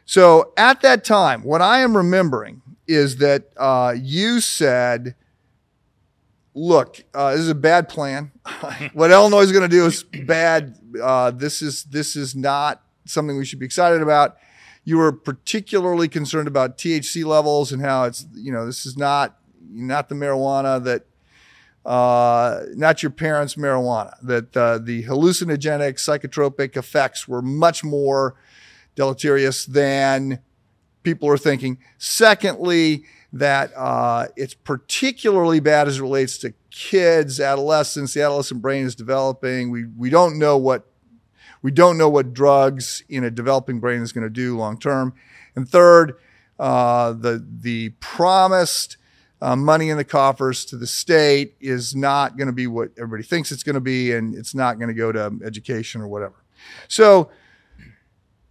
So 0.04 0.52
at 0.56 0.82
that 0.82 1.04
time, 1.04 1.42
what 1.42 1.62
I 1.62 1.80
am 1.80 1.96
remembering 1.96 2.60
is 2.86 3.16
that 3.16 3.44
uh, 3.56 3.94
you 3.96 4.40
said, 4.40 5.14
look, 6.56 7.04
uh, 7.14 7.32
this 7.32 7.40
is 7.40 7.50
a 7.50 7.54
bad 7.54 7.88
plan. 7.88 8.32
what 8.94 9.10
Illinois 9.12 9.42
is 9.42 9.52
going 9.52 9.62
to 9.62 9.68
do 9.68 9.86
is 9.86 10.02
bad. 10.02 10.76
Uh, 11.00 11.30
this 11.30 11.62
is 11.62 11.84
this 11.84 12.16
is 12.16 12.34
not 12.34 12.82
something 13.04 13.36
we 13.36 13.44
should 13.44 13.60
be 13.60 13.66
excited 13.66 14.02
about. 14.02 14.36
You 14.84 14.98
were 14.98 15.12
particularly 15.12 16.08
concerned 16.08 16.48
about 16.48 16.78
THC 16.78 17.24
levels 17.24 17.72
and 17.72 17.82
how 17.82 18.04
it's 18.04 18.26
you 18.34 18.50
know 18.50 18.66
this 18.66 18.86
is 18.86 18.96
not 18.96 19.36
not 19.68 20.08
the 20.08 20.14
marijuana 20.14 20.82
that 20.84 21.06
uh, 21.84 22.62
not 22.74 23.02
your 23.02 23.10
parents' 23.10 23.54
marijuana. 23.54 24.14
That 24.22 24.56
uh, 24.56 24.78
the 24.78 25.04
hallucinogenic 25.04 25.94
psychotropic 25.94 26.76
effects 26.76 27.28
were 27.28 27.42
much 27.42 27.84
more 27.84 28.34
deleterious 28.94 29.66
than 29.66 30.40
people 31.02 31.28
are 31.28 31.38
thinking. 31.38 31.78
Secondly, 31.98 33.04
that 33.38 33.72
uh, 33.76 34.26
it's 34.36 34.54
particularly 34.54 35.60
bad 35.60 35.88
as 35.88 35.98
it 35.98 36.02
relates 36.02 36.38
to 36.38 36.52
kids, 36.70 37.40
adolescents. 37.40 38.14
The 38.14 38.22
adolescent 38.22 38.62
brain 38.62 38.84
is 38.84 38.94
developing. 38.94 39.70
We 39.70 39.86
we 39.96 40.10
don't 40.10 40.38
know 40.38 40.56
what 40.56 40.86
we 41.62 41.70
don't 41.70 41.98
know 41.98 42.08
what 42.08 42.32
drugs 42.32 43.02
in 43.08 43.24
a 43.24 43.30
developing 43.30 43.80
brain 43.80 44.02
is 44.02 44.12
going 44.12 44.24
to 44.24 44.30
do 44.30 44.56
long 44.56 44.78
term. 44.78 45.14
And 45.54 45.68
third, 45.68 46.18
uh, 46.58 47.12
the 47.12 47.44
the 47.60 47.90
promised 48.00 48.96
uh, 49.40 49.56
money 49.56 49.90
in 49.90 49.96
the 49.96 50.04
coffers 50.04 50.64
to 50.66 50.76
the 50.76 50.86
state 50.86 51.56
is 51.60 51.94
not 51.94 52.36
going 52.36 52.46
to 52.46 52.52
be 52.52 52.66
what 52.66 52.90
everybody 52.96 53.22
thinks 53.22 53.52
it's 53.52 53.62
going 53.62 53.74
to 53.74 53.80
be, 53.80 54.12
and 54.12 54.34
it's 54.34 54.54
not 54.54 54.78
going 54.78 54.88
to 54.88 54.94
go 54.94 55.12
to 55.12 55.38
education 55.44 56.00
or 56.00 56.08
whatever. 56.08 56.34
So 56.88 57.30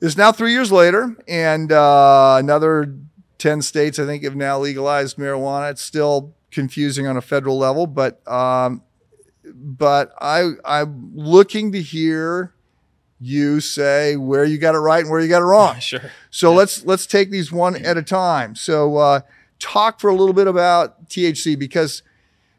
it's 0.01 0.17
now 0.17 0.31
three 0.31 0.51
years 0.51 0.71
later, 0.71 1.15
and 1.27 1.71
uh, 1.71 2.37
another 2.39 2.95
10 3.37 3.61
states, 3.61 3.99
I 3.99 4.05
think, 4.05 4.23
have 4.23 4.35
now 4.35 4.59
legalized 4.59 5.17
marijuana. 5.17 5.71
It's 5.71 5.81
still 5.81 6.33
confusing 6.51 7.05
on 7.07 7.17
a 7.17 7.21
federal 7.21 7.57
level, 7.57 7.85
but 7.87 8.25
um, 8.31 8.81
but 9.53 10.13
I 10.19 10.51
I'm 10.63 11.11
looking 11.15 11.71
to 11.73 11.81
hear 11.81 12.53
you 13.19 13.59
say 13.59 14.15
where 14.17 14.43
you 14.43 14.57
got 14.57 14.75
it 14.75 14.79
right 14.79 15.01
and 15.01 15.09
where 15.09 15.21
you 15.21 15.27
got 15.29 15.41
it 15.41 15.45
wrong. 15.45 15.75
Sure. 15.79 15.99
So 16.29 16.51
Yeah. 16.51 16.57
let's 16.57 16.85
let's 16.85 17.05
take 17.05 17.29
these 17.31 17.51
one 17.51 17.75
at 17.75 17.97
a 17.97 18.03
time. 18.03 18.55
So 18.55 18.97
uh, 18.97 19.19
talk 19.59 19.99
for 19.99 20.09
a 20.09 20.15
little 20.15 20.33
bit 20.33 20.47
about 20.47 21.09
THC 21.09 21.57
because 21.57 22.03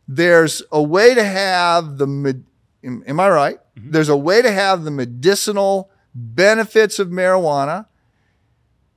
there's 0.09 0.62
a 0.71 0.83
way 0.83 1.14
to 1.14 1.25
have 1.25 1.99
the 1.99 2.06
med- 2.06 2.45
am, 2.85 3.02
am 3.06 3.18
I 3.21 3.28
right? 3.28 3.59
There's 3.76 4.09
a 4.09 4.16
way 4.16 4.40
to 4.42 4.50
have 4.50 4.85
the 4.85 4.90
medicinal 4.90 5.90
benefits 6.14 6.99
of 6.99 7.09
marijuana 7.09 7.87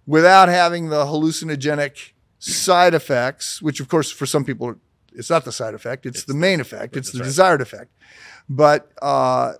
without 0.09 0.49
having 0.49 0.89
the 0.89 1.05
hallucinogenic 1.05 2.13
side 2.39 2.95
effects, 2.95 3.61
which 3.61 3.79
of 3.79 3.87
course 3.87 4.11
for 4.11 4.25
some 4.25 4.43
people 4.43 4.75
it's 5.13 5.29
not 5.29 5.45
the 5.45 5.51
side 5.51 5.75
effect, 5.75 6.05
it's, 6.05 6.19
It's 6.19 6.25
the 6.25 6.33
main 6.33 6.59
effect, 6.59 6.97
it's 6.97 7.11
the 7.11 7.19
right. 7.19 7.25
desired 7.25 7.61
effect. 7.61 7.91
But 8.49 8.91
uh, 9.01 9.53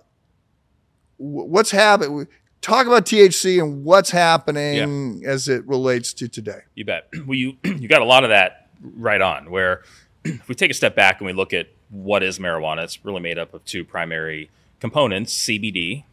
what's 1.18 1.70
happening? 1.70 2.26
Talk 2.62 2.86
about 2.86 3.06
THC 3.06 3.62
and 3.62 3.84
what's 3.84 4.10
happening 4.10 5.22
as 5.24 5.48
it 5.48 5.66
relates 5.68 6.12
to 6.14 6.28
today. 6.28 6.62
You 6.74 6.84
bet. 6.84 7.08
Well, 7.26 7.36
you 7.36 7.56
you 7.64 7.86
got 7.86 8.02
a 8.02 8.04
lot 8.04 8.24
of 8.24 8.30
that 8.30 8.68
right 8.82 9.20
on. 9.20 9.50
Where 9.52 9.84
if 10.24 10.48
we 10.48 10.56
take 10.56 10.72
a 10.72 10.74
step 10.74 10.96
back 10.96 11.20
and 11.20 11.26
we 11.26 11.32
look 11.32 11.52
at 11.52 11.68
what 11.90 12.24
is 12.24 12.40
marijuana, 12.40 12.82
it's 12.82 13.04
really 13.04 13.20
made 13.20 13.38
up 13.38 13.54
of 13.54 13.64
two 13.64 13.84
primary 13.84 14.50
components: 14.80 15.32
CBD 15.46 16.04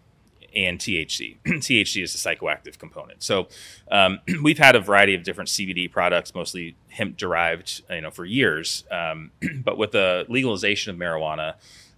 and 0.57 0.79
THC. 0.79 1.37
THC 1.45 2.03
is 2.03 2.11
the 2.11 2.17
psychoactive 2.29 2.79
component. 2.79 3.21
So 3.21 3.47
um, 3.91 4.19
we've 4.41 4.57
had 4.57 4.75
a 4.75 4.79
variety 4.79 5.13
of 5.13 5.23
different 5.23 5.49
CBD 5.49 5.89
products, 5.89 6.33
mostly 6.33 6.75
hemp 6.89 7.15
derived, 7.15 7.83
you 7.89 8.01
know, 8.01 8.11
for 8.11 8.25
years. 8.25 8.83
Um, 8.91 9.31
but 9.63 9.77
with 9.77 9.91
the 9.91 10.25
legalization 10.27 10.91
of 10.91 10.97
marijuana, 10.97 11.53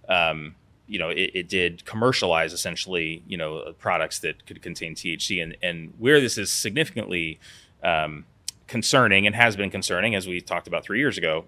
um, 0.08 0.54
you 0.86 0.98
know, 0.98 1.08
it, 1.08 1.30
it 1.34 1.48
did 1.48 1.84
commercialize 1.86 2.52
essentially, 2.52 3.22
you 3.26 3.36
know, 3.36 3.72
products 3.78 4.18
that 4.18 4.44
could 4.44 4.60
contain 4.60 4.94
THC, 4.94 5.42
and 5.42 5.56
and 5.62 5.94
where 5.98 6.20
this 6.20 6.36
is 6.36 6.52
significantly 6.52 7.38
um, 7.82 8.26
concerning 8.66 9.24
and 9.24 9.36
has 9.36 9.56
been 9.56 9.70
concerning, 9.70 10.16
as 10.16 10.26
we 10.26 10.40
talked 10.40 10.66
about 10.66 10.82
three 10.84 10.98
years 10.98 11.16
ago, 11.16 11.44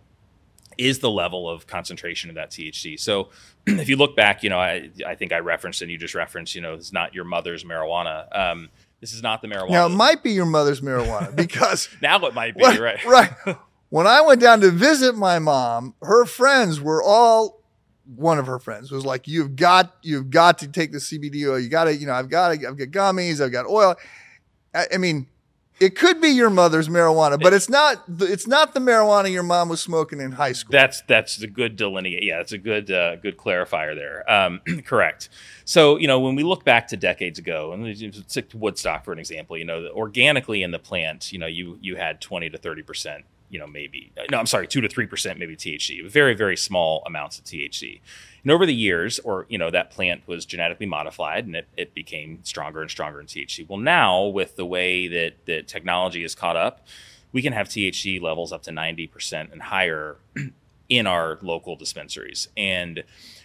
is 0.78 0.98
the 0.98 1.10
level 1.10 1.48
of 1.48 1.66
concentration 1.66 2.30
of 2.30 2.36
that 2.36 2.50
THC. 2.50 2.98
So 2.98 3.30
if 3.66 3.88
you 3.88 3.96
look 3.96 4.16
back, 4.16 4.42
you 4.42 4.50
know, 4.50 4.58
I, 4.58 4.90
I 5.06 5.14
think 5.14 5.32
I 5.32 5.38
referenced 5.38 5.82
and 5.82 5.90
you 5.90 5.98
just 5.98 6.14
referenced, 6.14 6.54
you 6.54 6.60
know, 6.60 6.74
it's 6.74 6.92
not 6.92 7.14
your 7.14 7.24
mother's 7.24 7.64
marijuana. 7.64 8.26
Um, 8.36 8.68
this 9.00 9.12
is 9.12 9.22
not 9.22 9.42
the 9.42 9.48
marijuana. 9.48 9.70
Now, 9.70 9.86
it 9.86 9.90
might 9.90 10.22
be 10.22 10.32
your 10.32 10.46
mother's 10.46 10.80
marijuana 10.80 11.34
because 11.36 11.88
Now 12.02 12.18
it 12.24 12.34
might 12.34 12.56
be, 12.56 12.62
right? 12.62 13.04
right. 13.04 13.32
When 13.90 14.06
I 14.06 14.22
went 14.22 14.40
down 14.40 14.60
to 14.62 14.70
visit 14.70 15.14
my 15.14 15.38
mom, 15.38 15.94
her 16.02 16.24
friends 16.24 16.80
were 16.80 17.02
all 17.02 17.62
one 18.16 18.38
of 18.38 18.46
her 18.46 18.58
friends 18.58 18.90
was 18.90 19.06
like, 19.06 19.28
"You've 19.28 19.54
got, 19.54 19.94
you've 20.02 20.28
got 20.30 20.58
to 20.58 20.68
take 20.68 20.92
the 20.92 20.98
CBD 20.98 21.48
oil. 21.48 21.58
You 21.58 21.68
got 21.68 21.84
to, 21.84 21.94
you 21.94 22.06
know, 22.06 22.14
I've 22.14 22.28
got, 22.28 22.48
to, 22.48 22.66
I've 22.66 22.76
got 22.76 22.88
gummies, 22.88 23.40
I've 23.40 23.52
got 23.52 23.66
oil. 23.66 23.94
I, 24.74 24.86
I 24.94 24.96
mean, 24.98 25.28
it 25.82 25.96
could 25.96 26.20
be 26.20 26.28
your 26.28 26.50
mother's 26.50 26.88
marijuana, 26.88 27.40
but 27.40 27.52
it's 27.52 27.68
not. 27.68 28.02
the- 28.08 28.26
It's 28.32 28.46
not 28.46 28.72
the 28.74 28.80
marijuana 28.80 29.30
your 29.30 29.42
mom 29.42 29.68
was 29.68 29.80
smoking 29.80 30.20
in 30.20 30.32
high 30.32 30.52
school. 30.52 30.72
That's 30.72 31.02
that's 31.02 31.42
a 31.42 31.46
good 31.46 31.76
delineate. 31.76 32.22
Yeah, 32.22 32.38
that's 32.38 32.52
a 32.52 32.58
good 32.58 32.90
uh, 32.90 33.16
good 33.16 33.36
clarifier 33.36 33.94
there. 33.94 34.30
Um, 34.30 34.60
correct. 34.86 35.28
So 35.64 35.96
you 35.98 36.06
know 36.06 36.20
when 36.20 36.34
we 36.34 36.42
look 36.42 36.64
back 36.64 36.88
to 36.88 36.96
decades 36.96 37.38
ago, 37.38 37.72
and 37.72 38.28
take 38.28 38.50
Woodstock 38.54 39.04
for 39.04 39.12
an 39.12 39.18
example. 39.18 39.56
You 39.58 39.64
know, 39.64 39.88
organically 39.92 40.62
in 40.62 40.70
the 40.70 40.78
plant, 40.78 41.32
you 41.32 41.38
know, 41.38 41.46
you 41.46 41.78
you 41.80 41.96
had 41.96 42.20
twenty 42.20 42.48
to 42.50 42.58
thirty 42.58 42.82
percent. 42.82 43.24
You 43.52 43.60
know, 43.60 43.66
maybe 43.66 44.10
uh, 44.18 44.22
no, 44.30 44.38
I'm 44.38 44.46
sorry, 44.46 44.66
two 44.66 44.80
to 44.80 44.88
three 44.88 45.06
percent, 45.06 45.38
maybe 45.38 45.54
THC. 45.54 46.08
Very 46.10 46.34
very 46.34 46.56
small 46.56 47.02
amounts 47.06 47.38
of 47.38 47.44
THC. 47.44 48.00
And 48.42 48.50
over 48.50 48.66
the 48.66 48.74
years, 48.74 49.20
or 49.20 49.46
you 49.48 49.58
know, 49.58 49.70
that 49.70 49.90
plant 49.90 50.26
was 50.26 50.44
genetically 50.44 50.86
modified, 50.86 51.46
and 51.46 51.54
it, 51.54 51.68
it 51.76 51.94
became 51.94 52.40
stronger 52.42 52.80
and 52.80 52.90
stronger 52.90 53.20
in 53.20 53.26
THC. 53.26 53.68
Well, 53.68 53.78
now 53.78 54.24
with 54.24 54.56
the 54.56 54.66
way 54.66 55.06
that 55.06 55.46
that 55.46 55.68
technology 55.68 56.22
has 56.22 56.34
caught 56.34 56.56
up, 56.56 56.86
we 57.32 57.42
can 57.42 57.52
have 57.52 57.68
THC 57.68 58.20
levels 58.20 58.52
up 58.52 58.62
to 58.64 58.70
90% 58.70 59.52
and 59.52 59.62
higher 59.62 60.16
in 60.88 61.06
our 61.06 61.38
local 61.42 61.76
dispensaries. 61.76 62.48
And 62.56 63.04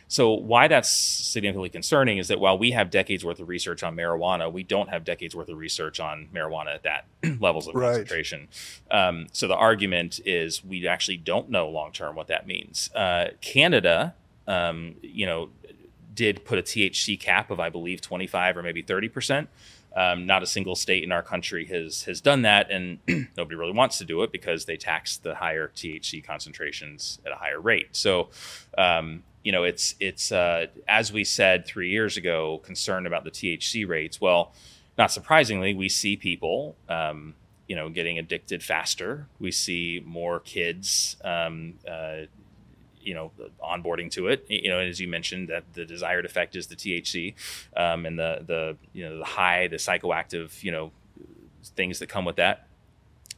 so, 0.09 0.31
why 0.33 0.67
that's 0.67 0.89
significantly 0.89 1.69
concerning 1.69 2.17
is 2.17 2.29
that 2.29 2.39
while 2.39 2.57
we 2.57 2.71
have 2.71 2.89
decades 2.89 3.25
worth 3.25 3.39
of 3.39 3.49
research 3.49 3.83
on 3.83 3.95
marijuana, 3.95 4.51
we 4.51 4.63
don't 4.63 4.89
have 4.89 5.03
decades 5.03 5.35
worth 5.35 5.49
of 5.49 5.57
research 5.57 5.99
on 5.99 6.29
marijuana 6.33 6.75
at 6.75 6.83
that 6.83 7.05
levels 7.41 7.67
of 7.67 7.75
Right. 7.75 7.87
concentration. 7.89 8.47
Um, 8.89 9.27
so, 9.33 9.47
the 9.47 9.55
argument 9.55 10.19
is 10.25 10.63
we 10.63 10.87
actually 10.87 11.17
don't 11.17 11.49
know 11.49 11.67
long 11.69 11.91
term 11.91 12.15
what 12.15 12.27
that 12.27 12.47
means. 12.47 12.89
Uh, 12.95 13.31
Canada, 13.41 14.15
um, 14.47 14.95
you 15.01 15.25
know, 15.25 15.49
did 16.13 16.45
put 16.45 16.57
a 16.57 16.61
THC 16.63 17.19
cap 17.19 17.51
of, 17.51 17.59
I 17.59 17.69
believe, 17.69 17.99
25 18.01 18.57
or 18.57 18.63
maybe 18.63 18.81
30 18.81 19.09
percent. 19.09 19.49
Um, 19.95 20.25
not 20.27 20.43
a 20.43 20.45
single 20.45 20.75
state 20.75 21.03
in 21.03 21.11
our 21.11 21.23
country 21.23 21.65
has 21.67 22.03
has 22.03 22.21
done 22.21 22.43
that, 22.43 22.69
and 22.69 22.99
nobody 23.37 23.55
really 23.55 23.71
wants 23.71 23.97
to 23.97 24.05
do 24.05 24.21
it 24.21 24.31
because 24.31 24.65
they 24.65 24.77
tax 24.77 25.17
the 25.17 25.35
higher 25.35 25.71
THC 25.75 26.23
concentrations 26.23 27.19
at 27.25 27.31
a 27.31 27.35
higher 27.35 27.59
rate. 27.59 27.87
So, 27.93 28.29
um, 28.77 29.23
you 29.47 29.53
know, 29.53 29.63
it's 29.63 29.95
it's 30.01 30.33
uh, 30.33 30.65
as 30.89 31.13
we 31.13 31.23
said 31.23 31.65
three 31.65 31.89
years 31.89 32.17
ago, 32.17 32.59
concerned 32.65 33.07
about 33.07 33.23
the 33.23 33.31
THC 33.31 33.87
rates. 33.87 34.19
Well, 34.19 34.51
not 34.97 35.09
surprisingly, 35.09 35.73
we 35.73 35.87
see 35.87 36.17
people, 36.17 36.75
um, 36.89 37.33
you 37.65 37.73
know, 37.73 37.87
getting 37.87 38.19
addicted 38.19 38.61
faster. 38.61 39.25
We 39.39 39.51
see 39.51 40.03
more 40.05 40.41
kids, 40.41 41.15
um, 41.23 41.75
uh, 41.89 42.23
you 42.99 43.13
know, 43.13 43.31
onboarding 43.63 44.11
to 44.11 44.27
it. 44.27 44.45
You 44.49 44.67
know, 44.67 44.79
as 44.79 44.99
you 44.99 45.07
mentioned, 45.07 45.47
that 45.47 45.63
the 45.71 45.85
desired 45.85 46.25
effect 46.25 46.57
is 46.57 46.67
the 46.67 46.75
THC, 46.75 47.33
um, 47.77 48.05
and 48.05 48.19
the 48.19 48.43
the 48.45 48.77
you 48.91 49.05
know 49.05 49.17
the 49.19 49.23
high, 49.23 49.69
the 49.69 49.77
psychoactive, 49.77 50.61
you 50.61 50.73
know, 50.73 50.91
things 51.63 51.99
that 51.99 52.07
come 52.07 52.25
with 52.25 52.35
that. 52.35 52.67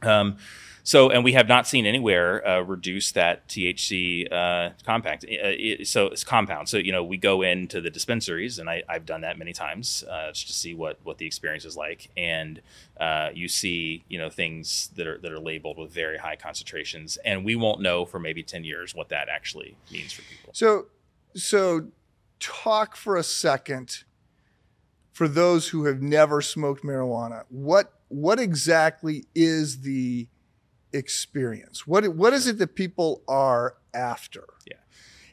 Um, 0.02 0.38
so, 0.82 1.10
and 1.10 1.24
we 1.24 1.32
have 1.32 1.48
not 1.48 1.66
seen 1.66 1.86
anywhere 1.86 2.46
uh, 2.46 2.60
reduce 2.60 3.12
that 3.12 3.46
THC 3.48 4.32
uh, 4.32 4.70
compact. 4.84 5.24
Uh, 5.24 5.28
it, 5.30 5.88
so 5.88 6.06
it's 6.06 6.24
compound. 6.24 6.68
So 6.68 6.78
you 6.78 6.92
know, 6.92 7.04
we 7.04 7.16
go 7.16 7.42
into 7.42 7.80
the 7.80 7.90
dispensaries, 7.90 8.58
and 8.58 8.68
I, 8.68 8.82
have 8.88 9.06
done 9.06 9.22
that 9.22 9.38
many 9.38 9.52
times 9.52 10.04
uh, 10.10 10.32
just 10.32 10.46
to 10.48 10.52
see 10.52 10.74
what 10.74 10.98
what 11.02 11.18
the 11.18 11.26
experience 11.26 11.64
is 11.64 11.76
like. 11.76 12.10
And 12.16 12.60
uh, 12.98 13.30
you 13.34 13.48
see, 13.48 14.04
you 14.08 14.18
know, 14.18 14.30
things 14.30 14.90
that 14.96 15.06
are 15.06 15.18
that 15.18 15.32
are 15.32 15.40
labeled 15.40 15.78
with 15.78 15.92
very 15.92 16.18
high 16.18 16.36
concentrations, 16.36 17.18
and 17.24 17.44
we 17.44 17.56
won't 17.56 17.80
know 17.80 18.04
for 18.04 18.18
maybe 18.18 18.42
ten 18.42 18.64
years 18.64 18.94
what 18.94 19.08
that 19.10 19.28
actually 19.28 19.76
means 19.90 20.12
for 20.12 20.22
people. 20.22 20.50
So, 20.52 20.86
so 21.34 21.88
talk 22.38 22.96
for 22.96 23.16
a 23.16 23.22
second 23.22 24.04
for 25.12 25.28
those 25.28 25.68
who 25.68 25.84
have 25.84 26.00
never 26.00 26.40
smoked 26.40 26.82
marijuana. 26.82 27.44
What 27.48 27.92
what 28.08 28.40
exactly 28.40 29.24
is 29.34 29.82
the 29.82 30.26
experience? 30.92 31.86
What 31.86 32.08
what 32.08 32.32
is 32.32 32.46
it 32.46 32.58
that 32.58 32.74
people 32.74 33.22
are 33.28 33.76
after? 33.94 34.44
Yeah. 34.66 34.74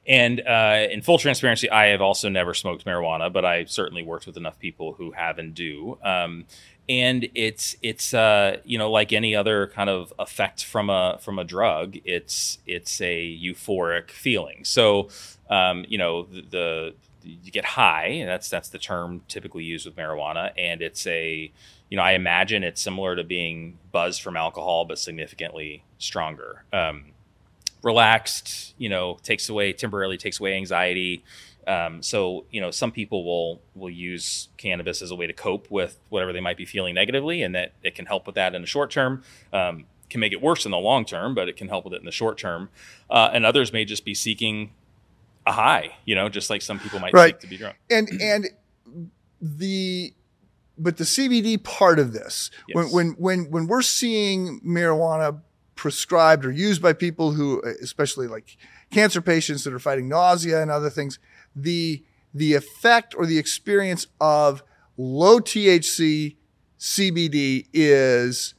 And 0.08 0.40
uh, 0.40 0.88
in 0.90 1.02
full 1.02 1.18
transparency, 1.18 1.70
I 1.70 1.88
have 1.88 2.02
also 2.02 2.30
never 2.30 2.54
smoked 2.54 2.86
marijuana, 2.86 3.32
but 3.32 3.44
I 3.44 3.66
certainly 3.66 4.04
worked 4.04 4.26
with 4.26 4.38
enough 4.38 4.58
people 4.58 4.94
who 4.94 5.12
have 5.12 5.38
and 5.38 5.54
do. 5.54 5.98
Um, 6.02 6.46
and 6.90 7.28
it's 7.36 7.76
it's 7.82 8.14
uh, 8.14 8.58
you 8.64 8.78
know 8.78 8.90
like 8.90 9.14
any 9.14 9.36
other 9.36 9.68
kind 9.68 9.90
of 9.90 10.14
effect 10.20 10.64
from 10.64 10.90
a 10.90 11.18
from 11.22 11.40
a 11.40 11.44
drug, 11.44 11.98
it's 12.06 12.60
it's 12.66 13.02
a 13.02 13.40
euphoric 13.42 14.12
feeling. 14.12 14.64
So 14.64 15.10
um, 15.50 15.86
you 15.88 15.98
know 15.98 16.24
the, 16.24 16.42
the 16.42 16.94
you 17.24 17.52
get 17.52 17.66
high. 17.66 18.24
That's 18.26 18.50
that's 18.50 18.70
the 18.70 18.80
term 18.80 19.22
typically 19.28 19.64
used 19.64 19.86
with 19.86 19.96
marijuana, 19.96 20.52
and 20.58 20.82
it's 20.82 21.06
a 21.08 21.52
you 21.90 21.98
know, 21.98 22.04
I 22.04 22.14
imagine 22.14 22.64
it's 22.64 22.82
similar 22.82 23.16
to 23.16 23.24
being 23.24 23.78
buzzed 23.92 24.22
from 24.22 24.36
alcohol, 24.36 24.86
but 24.86 25.00
significantly 25.00 25.84
stronger. 26.00 26.64
Um, 26.74 27.06
relaxed, 27.82 28.76
you 28.78 28.90
know, 28.90 29.18
takes 29.24 29.48
away 29.48 29.72
temporarily 29.74 30.18
takes 30.18 30.40
away 30.40 30.56
anxiety. 30.56 31.24
Um, 31.68 32.02
so 32.02 32.46
you 32.52 32.62
know, 32.62 32.72
some 32.72 32.92
people 32.92 33.26
will 33.26 33.62
will 33.76 33.90
use 33.90 34.50
cannabis 34.58 35.02
as 35.02 35.12
a 35.12 35.16
way 35.16 35.28
to 35.28 35.34
cope 35.34 35.70
with 35.70 36.00
whatever 36.10 36.34
they 36.34 36.40
might 36.40 36.58
be 36.58 36.66
feeling 36.66 36.96
negatively, 36.96 37.42
and 37.44 37.54
that 37.56 37.74
it 37.84 37.96
can 37.96 38.06
help 38.06 38.26
with 38.26 38.36
that 38.36 38.56
in 38.56 38.62
the 38.62 38.68
short 38.68 38.92
term. 38.92 39.24
Um, 39.52 39.86
can 40.10 40.22
make 40.22 40.32
it 40.32 40.42
worse 40.42 40.64
in 40.64 40.72
the 40.72 40.78
long 40.78 41.04
term, 41.04 41.36
but 41.36 41.50
it 41.50 41.58
can 41.58 41.68
help 41.68 41.84
with 41.84 41.94
it 41.94 42.00
in 42.00 42.06
the 42.06 42.12
short 42.12 42.38
term. 42.38 42.70
Uh, 43.10 43.30
and 43.34 43.46
others 43.46 43.74
may 43.74 43.84
just 43.84 44.06
be 44.06 44.14
seeking 44.14 44.72
a 45.46 45.52
high, 45.52 45.98
you 46.06 46.16
know, 46.16 46.30
just 46.30 46.50
like 46.50 46.62
some 46.62 46.80
people 46.80 47.00
might 47.00 47.14
right. 47.14 47.34
seek 47.34 47.40
to 47.42 47.48
be 47.48 47.58
drunk. 47.58 47.76
And 47.90 48.10
and 48.22 48.50
the 49.42 50.14
but 50.78 50.98
the 50.98 51.04
CBD 51.04 51.62
part 51.62 52.00
of 52.00 52.14
this, 52.14 52.52
yes. 52.68 52.76
when, 52.76 52.88
when, 52.92 53.08
when, 53.18 53.52
when 53.52 53.68
we're 53.68 53.82
seeing 53.82 54.62
marijuana 54.62 55.42
prescribed 55.76 56.46
or 56.46 56.52
used 56.52 56.82
by 56.82 56.94
people 56.94 57.32
who, 57.32 57.62
especially 57.82 58.28
like 58.28 58.58
cancer 58.92 59.22
patients 59.22 59.64
that 59.64 59.74
are 59.74 59.80
fighting 59.80 60.08
nausea 60.08 60.62
and 60.62 60.70
other 60.70 60.90
things, 60.90 61.20
the, 61.62 62.04
the 62.34 62.54
effect 62.54 63.16
or 63.18 63.26
the 63.26 63.38
experience 63.38 64.08
of 64.20 64.64
low 64.98 65.40
THC 65.40 66.36
CBD 66.80 67.68
is 67.74 68.54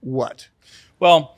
what? 0.00 0.48
Well, 0.98 1.36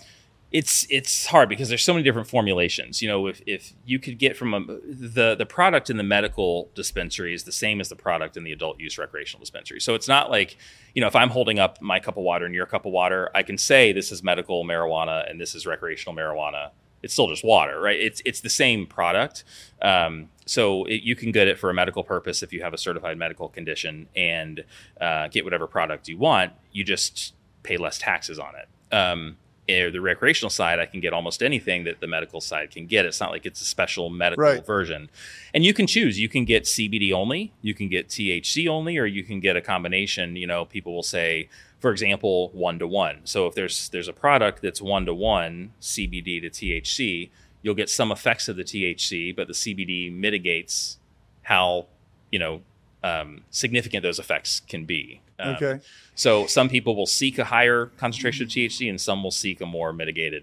it's 0.55 0.87
it's 0.89 1.27
hard 1.27 1.49
because 1.49 1.69
there's 1.69 1.83
so 1.83 1.93
many 1.93 2.05
different 2.05 2.29
formulations. 2.29 3.03
You 3.03 3.09
know, 3.09 3.27
if, 3.27 3.43
if 3.45 3.73
you 3.85 3.99
could 3.99 4.19
get 4.19 4.37
from 4.37 4.55
a, 4.55 4.61
the 4.87 5.35
the 5.35 5.45
product 5.45 5.91
in 5.91 5.97
the 5.97 6.05
medical 6.05 6.71
dispensary 6.77 7.35
is 7.35 7.43
the 7.43 7.51
same 7.51 7.81
as 7.81 7.89
the 7.89 7.97
product 7.97 8.37
in 8.37 8.45
the 8.45 8.53
adult 8.53 8.79
use 8.79 8.97
recreational 8.97 9.41
dispensary. 9.41 9.81
So 9.81 9.95
it's 9.95 10.07
not 10.07 10.31
like, 10.31 10.57
you 10.95 11.01
know, 11.01 11.09
if 11.09 11.17
I'm 11.17 11.31
holding 11.31 11.59
up 11.59 11.83
my 11.83 11.99
cup 11.99 12.17
of 12.17 12.23
water 12.23 12.47
and 12.47 12.55
your 12.55 12.67
cup 12.67 12.87
of 12.87 12.93
water, 12.93 13.31
I 13.35 13.43
can 13.43 13.59
say 13.59 13.93
this 13.93 14.13
is 14.13 14.23
medical 14.23 14.65
marijuana 14.65 15.29
and 15.29 15.41
this 15.41 15.57
is 15.57 15.67
recreational 15.67 16.15
marijuana. 16.15 16.71
It's 17.05 17.13
still 17.13 17.29
just 17.29 17.45
water, 17.45 17.81
right? 17.81 18.01
It's 18.01 18.23
it's 18.25 18.41
the 18.41 18.51
same 18.51 18.87
product. 18.87 19.45
Um, 19.83 20.31
so 20.47 20.85
it, 20.85 21.03
you 21.03 21.15
can 21.15 21.33
get 21.33 21.49
it 21.49 21.59
for 21.59 21.71
a 21.71 21.75
medical 21.75 22.03
purpose 22.03 22.43
if 22.43 22.53
you 22.53 22.63
have 22.63 22.75
a 22.75 22.79
certified 22.79 23.17
medical 23.19 23.49
condition 23.49 24.09
and 24.17 24.65
uh, 25.01 25.29
get 25.29 25.45
whatever 25.45 25.67
product 25.67 26.09
you 26.09 26.19
want. 26.19 26.53
You 26.73 26.85
just 26.85 27.35
pay 27.63 27.77
less 27.77 27.99
taxes 27.99 28.39
on 28.39 28.55
it. 28.57 28.95
Um, 28.95 29.37
or 29.69 29.91
the 29.91 30.01
recreational 30.01 30.51
side, 30.51 30.79
I 30.79 30.87
can 30.87 31.01
get 31.01 31.13
almost 31.15 31.43
anything 31.43 31.85
that 31.85 32.01
the 32.01 32.07
medical 32.07 32.41
side 32.41 32.71
can 32.71 32.87
get. 32.87 33.07
It's 33.07 33.21
not 33.21 33.31
like 33.31 33.47
it's 33.47 33.63
a 33.63 33.65
special 33.65 34.11
medical 34.11 34.45
right. 34.45 34.65
version. 34.65 35.09
And 35.55 35.65
you 35.65 35.73
can 35.73 35.87
choose. 35.87 36.19
You 36.19 36.29
can 36.29 36.45
get 36.45 36.65
CBD 36.65 37.13
only, 37.13 37.53
you 37.63 37.73
can 37.75 37.89
get 37.89 38.09
THC 38.09 38.69
only, 38.69 38.99
or 38.99 39.07
you 39.07 39.25
can 39.25 39.41
get 39.41 39.57
a 39.57 39.63
combination. 39.63 40.37
You 40.37 40.47
know, 40.47 40.67
people 40.67 40.95
will 40.95 41.03
say, 41.03 41.49
for 41.85 41.91
example, 41.91 42.49
one 42.55 42.79
to 42.79 42.87
one. 42.87 43.19
So 43.25 43.47
if 43.47 43.55
there's 43.55 43.91
there's 43.91 44.09
a 44.09 44.15
product 44.15 44.63
that's 44.63 44.81
one 44.81 45.05
to 45.05 45.13
one 45.13 45.75
CBD 45.83 46.41
to 46.41 46.49
THC, 46.49 47.29
you'll 47.61 47.75
get 47.75 47.91
some 47.91 48.11
effects 48.11 48.49
of 48.49 48.57
the 48.57 48.65
THC, 48.65 49.37
but 49.37 49.49
the 49.49 49.53
CBD 49.53 50.11
mitigates 50.11 50.97
how 51.43 51.85
you 52.33 52.39
know 52.39 52.63
um, 53.03 53.43
significant 53.51 54.03
those 54.03 54.19
effects 54.19 54.63
can 54.67 54.87
be. 54.87 55.21
Um, 55.39 55.57
okay. 55.57 55.81
So 56.15 56.47
some 56.47 56.71
people 56.71 56.97
will 56.97 57.05
seek 57.05 57.39
a 57.39 57.45
higher 57.45 57.93
concentration 57.99 58.45
of 58.45 58.49
THC, 58.49 58.89
and 58.89 58.99
some 58.99 59.23
will 59.23 59.31
seek 59.31 59.61
a 59.61 59.67
more 59.67 59.93
mitigated. 59.93 60.43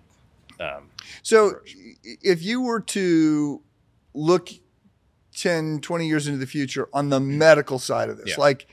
Um, 0.59 0.91
so, 1.23 1.59
if 2.21 2.43
you 2.43 2.61
were 2.61 2.81
to 2.81 3.63
look 4.13 4.49
10, 5.35 5.79
20 5.79 6.07
years 6.07 6.27
into 6.27 6.37
the 6.37 6.45
future 6.45 6.87
on 6.93 7.09
the 7.09 7.19
medical 7.19 7.79
side 7.79 8.09
of 8.09 8.17
this, 8.17 8.29
yeah. 8.29 8.35
like 8.37 8.67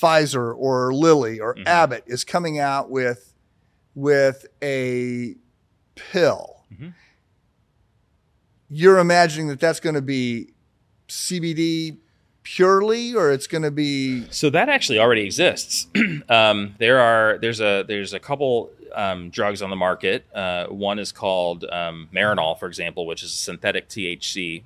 Pfizer 0.00 0.54
or 0.56 0.92
Lilly 0.92 1.40
or 1.40 1.54
mm-hmm. 1.54 1.66
Abbott 1.66 2.04
is 2.06 2.24
coming 2.24 2.58
out 2.58 2.90
with 2.90 3.34
with 3.94 4.46
a 4.62 5.36
pill. 5.94 6.64
Mm-hmm. 6.72 6.88
You're 8.68 8.98
imagining 8.98 9.48
that 9.48 9.60
that's 9.60 9.80
going 9.80 9.94
to 9.94 10.02
be 10.02 10.52
CBD 11.08 11.98
purely 12.42 13.14
or 13.14 13.32
it's 13.32 13.46
going 13.46 13.62
to 13.62 13.70
be 13.70 14.26
so 14.30 14.50
that 14.50 14.68
actually 14.68 14.98
already 14.98 15.22
exists 15.22 15.86
um, 16.28 16.74
there 16.78 17.00
are 17.00 17.38
there's 17.38 17.58
a 17.58 17.84
there's 17.88 18.12
a 18.12 18.20
couple 18.20 18.70
um, 18.94 19.30
drugs 19.30 19.62
on 19.62 19.70
the 19.70 19.76
market 19.76 20.26
uh, 20.34 20.66
one 20.66 20.98
is 20.98 21.10
called 21.10 21.64
um, 21.72 22.06
marinol 22.14 22.58
for 22.58 22.66
example 22.66 23.06
which 23.06 23.22
is 23.22 23.32
a 23.32 23.36
synthetic 23.36 23.88
thc 23.88 24.62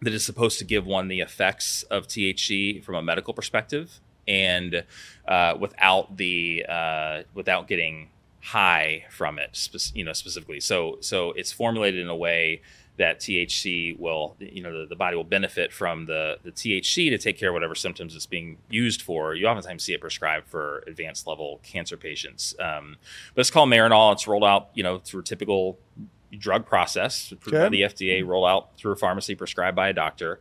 that 0.00 0.14
is 0.14 0.24
supposed 0.24 0.60
to 0.60 0.64
give 0.64 0.86
one 0.86 1.08
the 1.08 1.18
effects 1.20 1.82
of 1.84 2.06
thc 2.06 2.82
from 2.84 2.94
a 2.94 3.02
medical 3.02 3.34
perspective 3.34 4.00
and 4.30 4.84
uh, 5.26 5.56
without 5.58 6.16
the 6.16 6.64
uh, 6.68 7.22
without 7.34 7.66
getting 7.68 8.08
high 8.42 9.04
from 9.10 9.38
it 9.38 9.50
spe- 9.52 9.94
you 9.94 10.04
know 10.04 10.14
specifically 10.14 10.60
so 10.60 10.96
so 11.00 11.32
it's 11.32 11.52
formulated 11.52 12.00
in 12.00 12.08
a 12.08 12.16
way 12.16 12.62
that 12.96 13.18
THC 13.18 13.98
will, 13.98 14.36
you 14.38 14.62
know, 14.62 14.82
the, 14.82 14.86
the, 14.86 14.94
body 14.94 15.16
will 15.16 15.24
benefit 15.24 15.72
from 15.72 16.04
the, 16.04 16.36
the 16.42 16.52
THC 16.52 17.08
to 17.08 17.16
take 17.16 17.38
care 17.38 17.48
of 17.48 17.54
whatever 17.54 17.74
symptoms 17.74 18.14
it's 18.14 18.26
being 18.26 18.58
used 18.68 19.00
for. 19.00 19.34
You 19.34 19.46
oftentimes 19.46 19.84
see 19.84 19.94
it 19.94 20.02
prescribed 20.02 20.46
for 20.48 20.84
advanced 20.86 21.26
level 21.26 21.60
cancer 21.62 21.96
patients. 21.96 22.54
Um, 22.60 22.96
but 23.34 23.40
it's 23.40 23.50
called 23.50 23.70
Marinol. 23.70 24.12
It's 24.12 24.28
rolled 24.28 24.44
out, 24.44 24.68
you 24.74 24.82
know, 24.82 24.98
through 24.98 25.20
a 25.20 25.24
typical 25.24 25.78
drug 26.38 26.66
process 26.66 27.32
approved 27.32 27.56
okay. 27.56 27.64
by 27.64 27.68
the 27.70 27.82
FDA, 27.82 28.26
rolled 28.26 28.46
out 28.46 28.76
through 28.76 28.92
a 28.92 28.96
pharmacy, 28.96 29.34
prescribed 29.34 29.76
by 29.76 29.88
a 29.88 29.94
doctor. 29.94 30.38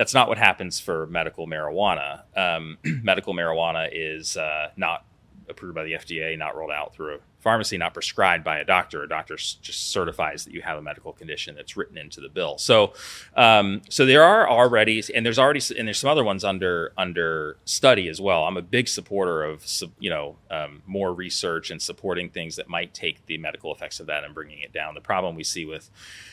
That's 0.00 0.14
not 0.14 0.28
what 0.28 0.38
happens 0.38 0.80
for 0.80 1.06
medical 1.08 1.46
marijuana. 1.46 2.22
Um, 2.34 2.78
medical 3.02 3.34
marijuana 3.34 3.90
is 3.92 4.34
uh, 4.34 4.68
not 4.74 5.04
approved 5.50 5.74
by 5.74 5.84
the 5.84 5.92
FDA, 5.92 6.36
not 6.38 6.56
rolled 6.56 6.70
out 6.70 6.94
through 6.94 7.16
a 7.16 7.18
pharmacy, 7.40 7.78
not 7.78 7.94
prescribed 7.94 8.44
by 8.44 8.58
a 8.58 8.64
doctor. 8.64 9.02
A 9.02 9.08
doctor 9.08 9.36
just 9.36 9.90
certifies 9.90 10.44
that 10.44 10.52
you 10.52 10.62
have 10.62 10.78
a 10.78 10.82
medical 10.82 11.12
condition 11.12 11.54
that's 11.54 11.76
written 11.76 11.96
into 11.96 12.20
the 12.20 12.28
bill. 12.28 12.58
So, 12.58 12.92
um, 13.34 13.82
so 13.88 14.06
there 14.06 14.22
are 14.22 14.48
already, 14.48 15.02
and 15.14 15.24
there's 15.24 15.38
already, 15.38 15.60
and 15.76 15.88
there's 15.88 15.98
some 15.98 16.10
other 16.10 16.24
ones 16.24 16.44
under 16.44 16.92
under 16.96 17.56
study 17.64 18.08
as 18.08 18.20
well. 18.20 18.44
I'm 18.44 18.56
a 18.56 18.62
big 18.62 18.88
supporter 18.88 19.42
of 19.42 19.66
you 19.98 20.10
know 20.10 20.36
um, 20.50 20.82
more 20.86 21.12
research 21.12 21.70
and 21.70 21.80
supporting 21.80 22.28
things 22.28 22.56
that 22.56 22.68
might 22.68 22.94
take 22.94 23.24
the 23.26 23.38
medical 23.38 23.74
effects 23.74 24.00
of 24.00 24.06
that 24.06 24.24
and 24.24 24.34
bringing 24.34 24.60
it 24.60 24.72
down. 24.72 24.94
The 24.94 25.00
problem 25.00 25.34
we 25.34 25.44
see 25.44 25.64
with 25.64 25.90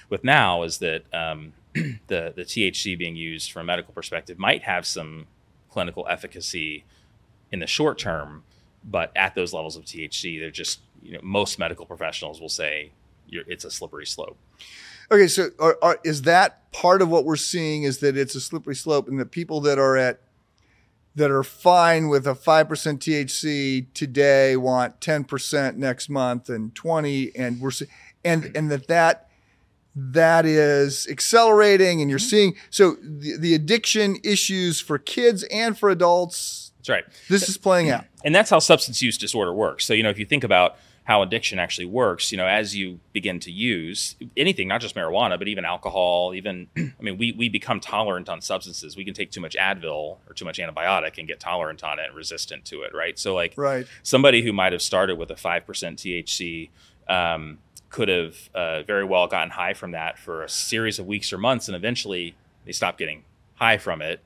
with 0.09 0.23
now 0.23 0.63
is 0.63 0.77
that 0.79 1.03
um, 1.13 1.53
the 1.73 2.33
the 2.35 2.43
THC 2.43 2.97
being 2.97 3.15
used 3.15 3.51
from 3.51 3.61
a 3.61 3.65
medical 3.65 3.93
perspective 3.93 4.37
might 4.37 4.63
have 4.63 4.85
some 4.85 5.27
clinical 5.69 6.05
efficacy 6.09 6.83
in 7.51 7.59
the 7.59 7.67
short 7.67 7.97
term 7.97 8.43
but 8.89 9.11
at 9.15 9.35
those 9.35 9.53
levels 9.53 9.75
of 9.75 9.83
THC, 9.83 10.39
they're 10.39 10.49
just 10.49 10.79
you 11.03 11.13
know 11.13 11.19
most 11.21 11.59
medical 11.59 11.85
professionals 11.85 12.41
will 12.41 12.49
say 12.49 12.91
it's 13.29 13.65
a 13.65 13.71
slippery 13.71 14.05
slope. 14.05 14.37
Okay, 15.11 15.27
so 15.27 15.49
are, 15.59 15.77
are, 15.81 15.99
is 16.03 16.23
that 16.23 16.71
part 16.71 17.01
of 17.01 17.09
what 17.09 17.25
we're 17.25 17.35
seeing? 17.35 17.83
Is 17.83 17.99
that 17.99 18.17
it's 18.17 18.35
a 18.35 18.41
slippery 18.41 18.75
slope, 18.75 19.07
and 19.07 19.19
the 19.19 19.25
people 19.25 19.61
that 19.61 19.77
are 19.77 19.97
at 19.97 20.21
that 21.15 21.31
are 21.31 21.43
fine 21.43 22.09
with 22.09 22.27
a 22.27 22.35
five 22.35 22.67
percent 22.67 23.01
THC 23.01 23.87
today 23.93 24.55
want 24.55 25.01
ten 25.01 25.23
percent 25.23 25.77
next 25.77 26.09
month 26.09 26.49
and 26.49 26.73
twenty, 26.73 27.35
and 27.35 27.59
we're 27.59 27.71
and 28.23 28.51
and 28.55 28.71
that 28.71 28.87
that 28.87 29.29
that 29.95 30.45
is 30.45 31.07
accelerating, 31.09 32.01
and 32.01 32.09
you're 32.09 32.19
mm-hmm. 32.19 32.27
seeing 32.27 32.55
so 32.69 32.97
the, 33.01 33.37
the 33.37 33.55
addiction 33.55 34.17
issues 34.23 34.79
for 34.79 34.97
kids 34.97 35.43
and 35.43 35.77
for 35.77 35.89
adults 35.89 36.66
that's 36.87 37.05
right. 37.05 37.13
This 37.29 37.49
is 37.49 37.57
playing 37.57 37.89
out. 37.89 38.05
And 38.23 38.33
that's 38.33 38.49
how 38.49 38.59
substance 38.59 39.01
use 39.01 39.17
disorder 39.17 39.53
works. 39.53 39.85
So, 39.85 39.93
you 39.93 40.03
know, 40.03 40.09
if 40.09 40.17
you 40.19 40.25
think 40.25 40.43
about 40.43 40.77
how 41.03 41.21
addiction 41.21 41.57
actually 41.57 41.85
works, 41.85 42.31
you 42.31 42.37
know, 42.37 42.47
as 42.47 42.75
you 42.75 42.99
begin 43.13 43.39
to 43.39 43.51
use 43.51 44.15
anything, 44.35 44.67
not 44.67 44.81
just 44.81 44.93
marijuana, 44.95 45.39
but 45.39 45.47
even 45.47 45.63
alcohol, 45.63 46.33
even, 46.33 46.67
I 46.77 46.91
mean, 46.99 47.17
we, 47.17 47.31
we 47.31 47.47
become 47.47 47.79
tolerant 47.79 48.27
on 48.27 48.41
substances. 48.41 48.97
We 48.97 49.05
can 49.05 49.13
take 49.13 49.31
too 49.31 49.39
much 49.39 49.55
Advil 49.55 50.17
or 50.27 50.33
too 50.35 50.43
much 50.43 50.57
antibiotic 50.57 51.17
and 51.17 51.27
get 51.27 51.39
tolerant 51.39 51.83
on 51.83 51.99
it 51.99 52.07
and 52.07 52.15
resistant 52.15 52.65
to 52.65 52.81
it, 52.81 52.93
right? 52.93 53.17
So, 53.17 53.33
like, 53.33 53.53
Right. 53.55 53.87
somebody 54.03 54.41
who 54.41 54.51
might 54.51 54.73
have 54.73 54.81
started 54.81 55.15
with 55.17 55.31
a 55.31 55.35
5% 55.35 55.65
THC 55.65 56.69
um, 57.07 57.59
could 57.89 58.09
have 58.09 58.49
uh, 58.53 58.83
very 58.83 59.05
well 59.05 59.27
gotten 59.27 59.51
high 59.51 59.73
from 59.73 59.91
that 59.91 60.19
for 60.19 60.43
a 60.43 60.49
series 60.49 60.99
of 60.99 61.05
weeks 61.05 61.31
or 61.31 61.37
months, 61.37 61.69
and 61.69 61.75
eventually 61.75 62.35
they 62.65 62.73
stop 62.73 62.97
getting 62.97 63.23
high 63.55 63.77
from 63.77 64.01
it 64.01 64.19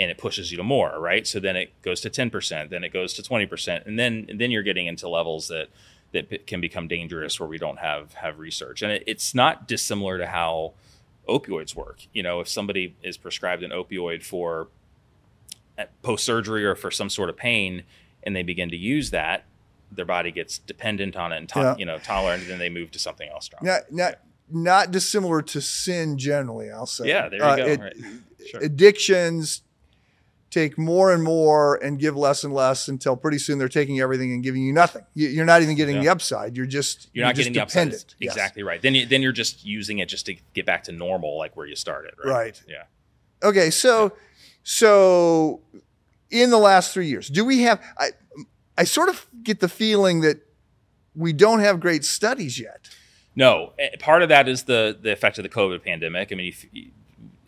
and 0.00 0.10
it 0.10 0.18
pushes 0.18 0.50
you 0.50 0.56
to 0.56 0.62
more, 0.62 0.98
right? 1.00 1.26
So 1.26 1.40
then 1.40 1.56
it 1.56 1.72
goes 1.82 2.00
to 2.02 2.10
10%, 2.10 2.70
then 2.70 2.84
it 2.84 2.92
goes 2.92 3.12
to 3.14 3.22
20%, 3.22 3.86
and 3.86 3.98
then 3.98 4.26
and 4.28 4.40
then 4.40 4.50
you're 4.50 4.62
getting 4.62 4.86
into 4.86 5.08
levels 5.08 5.48
that 5.48 5.68
that 6.12 6.46
can 6.46 6.60
become 6.60 6.88
dangerous 6.88 7.38
where 7.38 7.48
we 7.48 7.58
don't 7.58 7.78
have 7.80 8.14
have 8.14 8.38
research. 8.38 8.80
And 8.82 8.92
it, 8.92 9.04
it's 9.06 9.34
not 9.34 9.68
dissimilar 9.68 10.16
to 10.18 10.26
how 10.26 10.72
opioids 11.28 11.74
work. 11.74 12.00
You 12.14 12.22
know, 12.22 12.40
if 12.40 12.48
somebody 12.48 12.94
is 13.02 13.16
prescribed 13.18 13.62
an 13.62 13.70
opioid 13.72 14.24
for 14.24 14.68
post 16.02 16.24
surgery 16.24 16.64
or 16.64 16.74
for 16.74 16.90
some 16.90 17.08
sort 17.10 17.28
of 17.28 17.36
pain 17.36 17.82
and 18.22 18.34
they 18.34 18.42
begin 18.42 18.68
to 18.70 18.76
use 18.76 19.10
that, 19.10 19.44
their 19.92 20.04
body 20.04 20.30
gets 20.30 20.58
dependent 20.58 21.16
on 21.16 21.32
it 21.32 21.36
and 21.36 21.48
to- 21.50 21.58
Yeah. 21.60 21.76
you 21.78 21.84
know 21.86 21.98
tolerant, 21.98 22.42
and 22.42 22.50
then 22.50 22.58
they 22.58 22.68
move 22.68 22.90
to 22.92 22.98
something 22.98 23.28
else 23.28 23.46
stronger. 23.46 23.66
Not 23.66 23.92
not 23.92 24.14
not 24.50 24.90
dissimilar 24.90 25.42
to 25.42 25.60
sin 25.60 26.16
generally. 26.18 26.70
I'll 26.70 26.86
say. 26.86 27.08
Yeah, 27.08 27.28
there 27.28 27.38
you 27.40 27.44
Uh, 27.44 27.56
go. 27.56 27.66
it- 27.66 27.80
right. 27.80 27.96
Sure. 28.50 28.60
Addictions 28.62 29.62
take 30.50 30.78
more 30.78 31.12
and 31.12 31.22
more 31.22 31.76
and 31.76 31.98
give 31.98 32.16
less 32.16 32.42
and 32.44 32.54
less 32.54 32.88
until 32.88 33.16
pretty 33.16 33.38
soon 33.38 33.58
they're 33.58 33.68
taking 33.68 34.00
everything 34.00 34.32
and 34.32 34.42
giving 34.42 34.62
you 34.62 34.72
nothing. 34.72 35.02
You- 35.14 35.28
You're 35.28 35.44
not 35.44 35.60
even 35.62 35.76
getting 35.76 35.96
Yeah. 35.96 36.02
the 36.02 36.08
upside. 36.08 36.56
You're 36.56 36.64
just 36.66 37.08
you're 37.12 37.26
not 37.26 37.34
just 37.34 37.44
getting 37.48 37.52
the 37.54 37.62
upside. 37.62 37.88
dependent. 37.90 38.14
Yes. 38.18 38.32
Exactly 38.34 38.62
right. 38.62 38.80
Then 38.80 38.94
you, 38.94 39.04
then 39.06 39.20
you're 39.22 39.32
just 39.32 39.64
using 39.64 39.98
it 39.98 40.08
just 40.08 40.24
to 40.26 40.36
get 40.54 40.64
back 40.64 40.84
to 40.84 40.92
normal, 40.92 41.36
like 41.36 41.56
where 41.56 41.66
you 41.66 41.76
started. 41.76 42.14
Right. 42.24 42.32
Right. 42.32 42.62
Yeah. 42.66 42.84
Okay, 43.42 43.70
so 43.70 44.12
so 44.64 45.60
in 46.30 46.50
the 46.50 46.58
last 46.58 46.92
three 46.92 47.06
years, 47.08 47.28
do 47.28 47.44
we 47.44 47.62
have? 47.62 47.80
I 47.98 48.10
I 48.76 48.84
sort 48.84 49.08
of 49.08 49.26
get 49.42 49.60
the 49.60 49.68
feeling 49.68 50.20
that 50.20 50.40
we 51.14 51.32
don't 51.32 51.60
have 51.60 51.80
great 51.80 52.04
studies 52.04 52.58
yet. 52.60 52.88
No, 53.34 53.72
eh, 53.78 53.90
part 53.98 54.22
of 54.22 54.28
that 54.28 54.48
is 54.48 54.64
the 54.64 54.96
the 55.00 55.12
effect 55.12 55.38
of 55.38 55.42
the 55.42 55.48
COVID 55.48 55.82
pandemic. 55.84 56.32
I 56.32 56.34
mean, 56.34 56.48
if, 56.48 56.64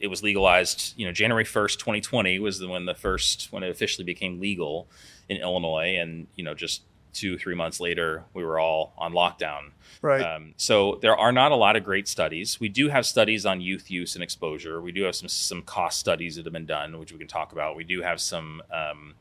it 0.01 0.09
was 0.09 0.23
legalized. 0.23 0.95
You 0.99 1.07
know, 1.07 1.13
January 1.13 1.45
first, 1.45 1.79
2020 1.79 2.39
was 2.39 2.59
the, 2.59 2.69
when 2.69 2.87
the 2.87 2.95
first 2.95 3.49
when 3.53 3.63
it 3.63 3.71
officially 3.71 4.05
became 4.05 4.41
legal 4.41 4.89
in 5.29 5.37
Illinois, 5.37 5.97
and 5.99 6.27
you 6.37 6.45
know, 6.45 6.55
just 6.55 6.83
two 7.13 7.37
three 7.37 7.55
months 7.55 7.81
later, 7.81 8.25
we 8.35 8.45
were 8.45 8.59
all 8.59 8.93
on 8.97 9.13
lockdown. 9.13 9.73
Right. 10.03 10.23
Um, 10.23 10.55
so 10.57 10.99
there 11.03 11.17
are 11.17 11.33
not 11.33 11.53
a 11.53 11.57
lot 11.57 11.77
of 11.77 11.85
great 11.85 12.09
studies. 12.09 12.59
We 12.59 12.69
do 12.69 12.89
have 12.89 13.05
studies 13.05 13.45
on 13.45 13.61
youth 13.61 13.91
use 13.91 14.15
and 14.15 14.25
exposure. 14.25 14.81
We 14.81 14.93
do 14.93 15.03
have 15.03 15.15
some 15.15 15.29
some 15.29 15.63
cost 15.63 15.99
studies 15.99 16.37
that 16.37 16.45
have 16.47 16.53
been 16.53 16.67
done, 16.67 16.99
which 16.99 17.13
we 17.13 17.19
can 17.19 17.29
talk 17.29 17.53
about. 17.53 17.77
We 17.77 17.85
do 17.85 18.03
have 18.03 18.21
some 18.21 18.63
um, 18.73 19.15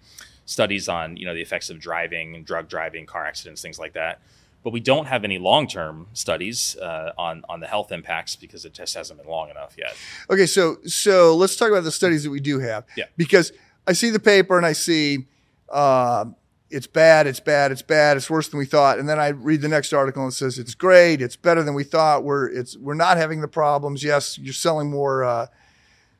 studies 0.45 0.87
on 0.87 1.17
you 1.17 1.25
know 1.25 1.33
the 1.33 1.41
effects 1.41 1.69
of 1.69 1.79
driving, 1.79 2.43
drug 2.43 2.69
driving, 2.69 3.05
car 3.05 3.25
accidents, 3.25 3.61
things 3.61 3.79
like 3.79 3.93
that. 3.93 4.21
But 4.63 4.73
we 4.73 4.81
don't 4.81 5.05
have 5.05 5.23
any 5.23 5.37
long 5.37 5.67
term 5.67 6.07
studies 6.13 6.75
uh, 6.77 7.13
on 7.17 7.43
on 7.47 7.59
the 7.59 7.67
health 7.67 7.91
impacts 7.91 8.35
because 8.35 8.65
it 8.65 8.73
just 8.73 8.93
hasn't 8.93 9.19
been 9.19 9.29
long 9.29 9.49
enough 9.49 9.75
yet. 9.77 9.95
Okay, 10.29 10.45
so 10.45 10.77
so 10.85 11.35
let's 11.35 11.55
talk 11.55 11.69
about 11.69 11.83
the 11.83 11.91
studies 11.91 12.23
that 12.23 12.29
we 12.29 12.41
do 12.41 12.59
have. 12.59 12.83
Yeah. 12.97 13.05
Because 13.15 13.53
I 13.87 13.93
see 13.93 14.09
the 14.09 14.19
paper 14.19 14.57
and 14.57 14.65
I 14.65 14.73
see 14.73 15.27
uh, 15.69 16.25
it's 16.69 16.87
bad, 16.87 17.25
it's 17.25 17.39
bad, 17.39 17.71
it's 17.71 17.81
bad, 17.81 18.17
it's 18.17 18.29
worse 18.29 18.49
than 18.49 18.59
we 18.59 18.65
thought, 18.65 18.99
and 18.99 19.07
then 19.07 19.19
I 19.19 19.29
read 19.29 19.61
the 19.61 19.67
next 19.67 19.93
article 19.93 20.23
and 20.23 20.31
it 20.31 20.35
says 20.35 20.59
it's 20.59 20.75
great, 20.75 21.21
it's 21.21 21.35
better 21.35 21.63
than 21.63 21.73
we 21.73 21.83
thought. 21.83 22.23
We're 22.23 22.47
it's 22.49 22.77
we're 22.77 22.93
not 22.95 23.17
having 23.17 23.41
the 23.41 23.47
problems. 23.47 24.03
Yes, 24.03 24.37
you're 24.37 24.53
selling 24.53 24.89
more 24.89 25.23
uh, 25.23 25.47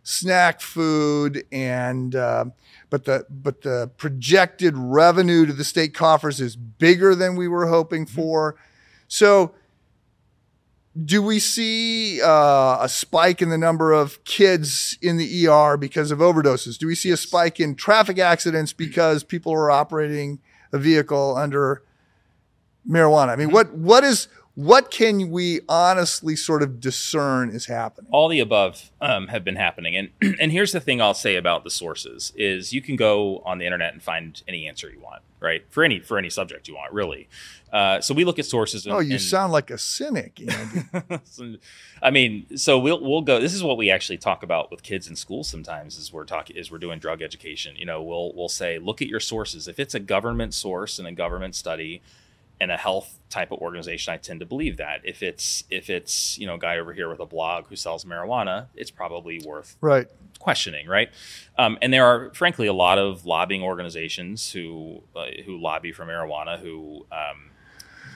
snack 0.09 0.61
food 0.61 1.45
and. 1.51 2.15
Uh, 2.15 2.45
but 2.89 3.05
the 3.05 3.25
but 3.29 3.61
the 3.61 3.91
projected 3.97 4.75
revenue 4.75 5.45
to 5.45 5.53
the 5.53 5.63
state 5.63 5.93
coffers 5.93 6.41
is 6.41 6.55
bigger 6.55 7.15
than 7.15 7.35
we 7.35 7.47
were 7.47 7.67
hoping 7.67 8.05
for. 8.05 8.55
So 9.07 9.53
do 11.05 11.21
we 11.21 11.39
see 11.39 12.21
uh, 12.21 12.77
a 12.81 12.89
spike 12.89 13.41
in 13.41 13.49
the 13.49 13.57
number 13.57 13.93
of 13.93 14.23
kids 14.23 14.97
in 15.01 15.17
the 15.17 15.47
ER 15.47 15.77
because 15.77 16.11
of 16.11 16.19
overdoses? 16.19 16.77
Do 16.77 16.87
we 16.87 16.95
see 16.95 17.11
a 17.11 17.17
spike 17.17 17.59
in 17.59 17.75
traffic 17.75 18.17
accidents 18.17 18.73
because 18.73 19.23
people 19.23 19.53
are 19.53 19.69
operating 19.69 20.39
a 20.73 20.79
vehicle 20.79 21.37
under 21.37 21.83
marijuana? 22.89 23.29
I 23.29 23.35
mean, 23.35 23.51
what 23.51 23.73
what 23.73 24.03
is 24.03 24.27
what 24.59 24.91
can 24.91 25.31
we 25.31 25.61
honestly 25.69 26.35
sort 26.35 26.61
of 26.61 26.81
discern 26.81 27.49
is 27.49 27.67
happening? 27.67 28.09
all 28.11 28.27
the 28.27 28.41
above 28.41 28.91
um, 28.99 29.27
have 29.27 29.43
been 29.45 29.55
happening 29.55 29.95
and 29.95 30.09
and 30.41 30.51
here's 30.51 30.73
the 30.73 30.79
thing 30.81 31.01
i'll 31.01 31.13
say 31.13 31.35
about 31.37 31.63
the 31.63 31.69
sources 31.69 32.33
is 32.35 32.73
you 32.73 32.81
can 32.81 32.95
go 32.97 33.39
on 33.45 33.57
the 33.57 33.65
internet 33.65 33.93
and 33.93 34.03
find 34.03 34.43
any 34.49 34.67
answer 34.67 34.89
you 34.89 34.99
want 34.99 35.21
right 35.39 35.63
for 35.69 35.83
any 35.85 35.99
for 36.01 36.17
any 36.17 36.29
subject 36.29 36.67
you 36.67 36.75
want 36.75 36.91
really 36.91 37.29
uh, 37.71 38.01
so 38.01 38.13
we 38.15 38.25
look 38.25 38.39
at 38.39 38.45
sources 38.45 38.85
and, 38.87 38.95
Oh, 38.95 38.99
you 38.99 39.13
and- 39.13 39.21
sound 39.21 39.53
like 39.53 39.69
a 39.69 39.77
cynic. 39.77 40.41
I 42.01 42.09
mean, 42.09 42.57
so 42.57 42.79
we'll 42.79 42.99
we'll 42.99 43.21
go. 43.21 43.39
This 43.39 43.53
is 43.53 43.61
what 43.61 43.77
we 43.77 43.91
actually 43.91 44.17
talk 44.17 44.41
about 44.41 44.71
with 44.71 44.81
kids 44.81 45.07
in 45.07 45.15
school 45.15 45.43
sometimes. 45.43 45.95
Is 45.97 46.11
we're 46.11 46.25
talking 46.25 46.55
is 46.57 46.71
we're 46.71 46.79
doing 46.79 46.97
drug 46.97 47.21
education. 47.21 47.75
You 47.75 47.85
know, 47.85 48.01
we'll 48.01 48.33
we'll 48.33 48.49
say 48.49 48.79
look 48.79 49.03
at 49.03 49.07
your 49.07 49.19
sources. 49.19 49.67
If 49.67 49.79
it's 49.79 49.93
a 49.93 49.99
government 49.99 50.55
source 50.55 50.97
and 50.97 51.07
a 51.07 51.11
government 51.11 51.53
study, 51.53 52.01
and 52.61 52.71
a 52.71 52.77
health 52.77 53.19
type 53.29 53.51
of 53.51 53.59
organization, 53.59 54.13
I 54.13 54.17
tend 54.17 54.39
to 54.41 54.45
believe 54.45 54.77
that. 54.77 55.01
If 55.03 55.23
it's 55.23 55.63
if 55.69 55.89
it's 55.89 56.37
you 56.37 56.47
know 56.47 56.55
a 56.55 56.59
guy 56.59 56.77
over 56.77 56.93
here 56.93 57.09
with 57.09 57.19
a 57.19 57.25
blog 57.25 57.67
who 57.67 57.75
sells 57.75 58.05
marijuana, 58.05 58.67
it's 58.75 58.91
probably 58.91 59.41
worth 59.45 59.77
right. 59.81 60.07
questioning, 60.39 60.87
right? 60.87 61.09
Um, 61.57 61.77
and 61.81 61.93
there 61.93 62.05
are, 62.05 62.33
frankly, 62.33 62.67
a 62.67 62.73
lot 62.73 62.97
of 62.97 63.25
lobbying 63.25 63.63
organizations 63.63 64.51
who 64.51 65.01
uh, 65.15 65.25
who 65.45 65.57
lobby 65.57 65.91
for 65.91 66.05
marijuana 66.05 66.59
who 66.59 67.05
um, 67.11 67.51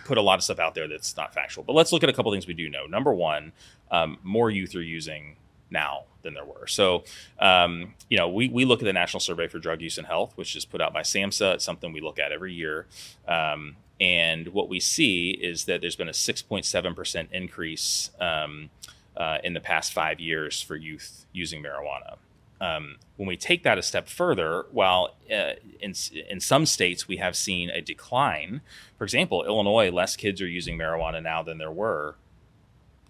put 0.06 0.18
a 0.18 0.22
lot 0.22 0.40
of 0.40 0.44
stuff 0.44 0.60
out 0.60 0.76
there 0.76 0.88
that's 0.88 1.16
not 1.16 1.34
factual. 1.34 1.64
But 1.64 1.74
let's 1.74 1.92
look 1.92 2.04
at 2.04 2.10
a 2.10 2.14
couple 2.14 2.32
things 2.32 2.48
we 2.48 2.54
do 2.54 2.70
know. 2.70 2.86
Number 2.86 3.14
one, 3.14 3.54
um, 3.92 4.18
more 4.24 4.50
youth 4.50 4.76
are 4.76 4.82
using 4.82 5.38
now 5.70 6.04
than 6.22 6.34
there 6.34 6.46
were. 6.46 6.68
So, 6.68 7.04
um, 7.40 7.94
you 8.10 8.18
know, 8.18 8.30
we, 8.30 8.48
we 8.48 8.66
look 8.66 8.82
at 8.82 8.86
the 8.86 8.94
National 8.94 9.20
Survey 9.20 9.48
for 9.48 9.60
Drug 9.60 9.82
Use 9.82 9.98
and 9.98 10.08
Health, 10.08 10.34
which 10.36 10.56
is 10.56 10.66
put 10.66 10.82
out 10.82 10.94
by 10.94 11.02
SAMHSA. 11.02 11.56
It's 11.56 11.66
something 11.66 11.92
we 11.92 12.02
look 12.02 12.20
at 12.20 12.32
every 12.32 12.54
year. 12.54 12.88
Um, 13.28 13.76
and 14.00 14.50
what 14.50 14.70
we 14.70 14.80
see 14.80 15.32
is 15.32 15.66
that 15.66 15.82
there's 15.82 15.96
been 15.96 16.10
a 16.10 16.14
6.7% 16.14 17.32
increase 17.32 18.10
um, 18.20 18.70
uh, 19.16 19.38
in 19.44 19.54
the 19.54 19.60
past 19.60 19.94
five 19.94 20.20
years 20.20 20.62
for 20.62 20.76
youth 20.76 21.26
using 21.32 21.64
marijuana. 21.64 22.18
Um, 22.60 22.98
when 23.18 23.28
we 23.28 23.36
take 23.36 23.64
that 23.64 23.78
a 23.78 23.84
step 23.84 24.08
further, 24.08 24.66
while 24.72 25.16
uh, 25.30 25.54
in, 25.80 25.94
in 26.30 26.40
some 26.40 26.66
states 26.66 27.08
we 27.08 27.18
have 27.18 27.36
seen 27.36 27.70
a 27.70 27.82
decline, 27.82 28.62
for 28.98 29.04
example, 29.04 29.44
Illinois, 29.46 29.92
less 29.92 30.16
kids 30.16 30.42
are 30.42 30.48
using 30.48 30.78
marijuana 30.78 31.22
now 31.22 31.44
than 31.44 31.58
there 31.58 31.72
were 31.72 32.16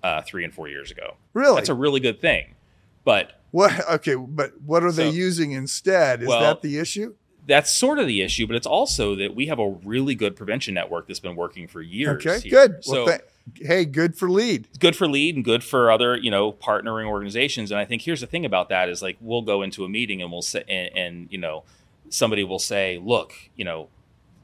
uh, 0.01 0.21
three 0.23 0.43
and 0.43 0.53
four 0.53 0.67
years 0.67 0.91
ago. 0.91 1.15
Really? 1.33 1.55
That's 1.55 1.69
a 1.69 1.73
really 1.75 1.99
good 1.99 2.19
thing. 2.19 2.55
But 3.03 3.39
what? 3.51 3.87
Okay, 3.89 4.15
but 4.15 4.59
what 4.65 4.83
are 4.83 4.91
they 4.91 5.09
using 5.09 5.51
instead? 5.51 6.23
Is 6.23 6.27
Well, 6.27 6.41
that 6.41 6.61
the 6.61 6.79
issue? 6.79 7.15
That's 7.45 7.71
sort 7.71 7.99
of 7.99 8.07
the 8.07 8.21
issue, 8.21 8.47
but 8.47 8.55
it's 8.55 8.67
also 8.67 9.15
that 9.15 9.35
we 9.35 9.47
have 9.47 9.59
a 9.59 9.69
really 9.69 10.15
good 10.15 10.35
prevention 10.35 10.73
network 10.73 11.07
that's 11.07 11.19
been 11.19 11.35
working 11.35 11.67
for 11.67 11.81
years. 11.81 12.25
Okay, 12.25 12.39
here. 12.39 12.67
good. 12.67 12.83
So 12.83 13.05
well, 13.05 13.17
th- 13.17 13.67
hey, 13.67 13.83
good 13.85 14.15
for 14.15 14.29
lead. 14.29 14.67
good 14.79 14.95
for 14.95 15.07
lead 15.07 15.35
and 15.35 15.43
good 15.43 15.63
for 15.63 15.91
other 15.91 16.15
you 16.15 16.31
know 16.31 16.53
partnering 16.53 17.05
organizations 17.07 17.71
and 17.71 17.77
i 17.79 17.83
think 17.83 18.01
here's 18.03 18.21
the 18.21 18.27
thing 18.27 18.45
about 18.45 18.69
that 18.69 18.87
is 18.87 19.01
like 19.01 19.17
we'll 19.19 19.41
go 19.41 19.61
into 19.61 19.83
a 19.83 19.89
meeting 19.89 20.21
and 20.21 20.31
we'll 20.31 20.41
say 20.41 20.63
and, 20.69 20.89
and 20.97 21.27
you 21.29 21.37
know 21.37 21.63
somebody 22.09 22.45
will 22.45 22.57
say 22.59 22.97
look 23.03 23.33
you 23.57 23.65
know 23.65 23.89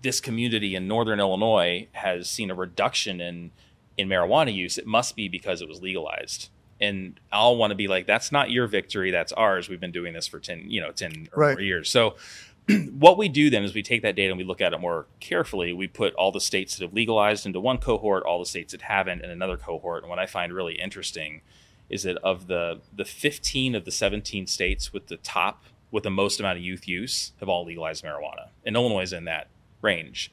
this 0.02 0.20
community 0.20 0.76
in 0.76 0.86
northern 0.86 1.18
illinois 1.22 1.88
has 1.94 2.30
seen 2.30 2.52
a 2.52 2.54
reduction 2.56 3.22
in 3.22 3.52
in 3.98 4.10
marijuana 4.10 4.54
use 4.54 4.78
it 4.78 4.86
must 4.86 5.16
be 5.16 5.30
because 5.30 5.62
it 5.62 5.70
was 5.70 5.82
legalized 5.82 6.50
and 6.82 7.18
i'll 7.32 7.56
want 7.56 7.72
to 7.72 7.76
be 7.76 7.88
like 7.88 8.06
that's 8.06 8.34
not 8.34 8.52
your 8.52 8.68
victory 8.68 9.12
that's 9.12 9.32
ours 9.32 9.70
we've 9.70 9.80
been 9.80 9.92
doing 9.94 10.12
this 10.14 10.28
for 10.28 10.40
10 10.42 10.66
you 10.70 10.82
know 10.82 10.92
10 10.92 11.30
or 11.34 11.40
Right. 11.42 11.52
more 11.54 11.62
years 11.62 11.90
so 11.90 12.16
what 13.00 13.18
we 13.18 13.30
do 13.30 13.50
then 13.50 13.64
is 13.64 13.74
we 13.74 13.84
take 13.84 14.02
that 14.02 14.16
data 14.16 14.32
and 14.32 14.38
we 14.38 14.44
look 14.44 14.62
at 14.62 14.74
it 14.74 14.80
more 14.80 15.08
carefully. 15.20 15.74
We 15.74 15.88
put 15.88 16.14
all 16.16 16.32
the 16.32 16.42
states 16.42 16.78
that 16.78 16.84
have 16.86 16.94
legalized 16.94 17.46
into 17.46 17.60
one 17.60 17.78
cohort, 17.78 18.24
all 18.24 18.40
the 18.40 18.46
states 18.46 18.72
that 18.72 18.84
haven't 18.84 19.22
in 19.24 19.30
another 19.30 19.58
cohort. 19.58 20.04
And 20.04 20.10
what 20.10 20.20
I 20.20 20.26
find 20.26 20.54
really 20.54 20.76
interesting 20.76 21.42
is 21.90 22.04
that 22.04 22.18
of 22.18 22.48
the 22.48 22.82
the 22.96 23.06
15 23.06 23.76
of 23.76 23.86
the 23.86 23.92
17 23.92 24.46
states 24.48 24.94
with 24.94 25.08
the 25.08 25.18
top 25.18 25.64
with 25.92 26.04
the 26.04 26.12
most 26.12 26.40
amount 26.40 26.58
of 26.58 26.64
youth 26.64 26.88
use 26.88 27.32
have 27.40 27.50
all 27.50 27.66
legalized 27.66 28.04
marijuana. 28.06 28.50
And 28.64 28.76
Illinois 28.76 29.02
is 29.04 29.14
in 29.14 29.26
that 29.26 29.48
range. 29.82 30.32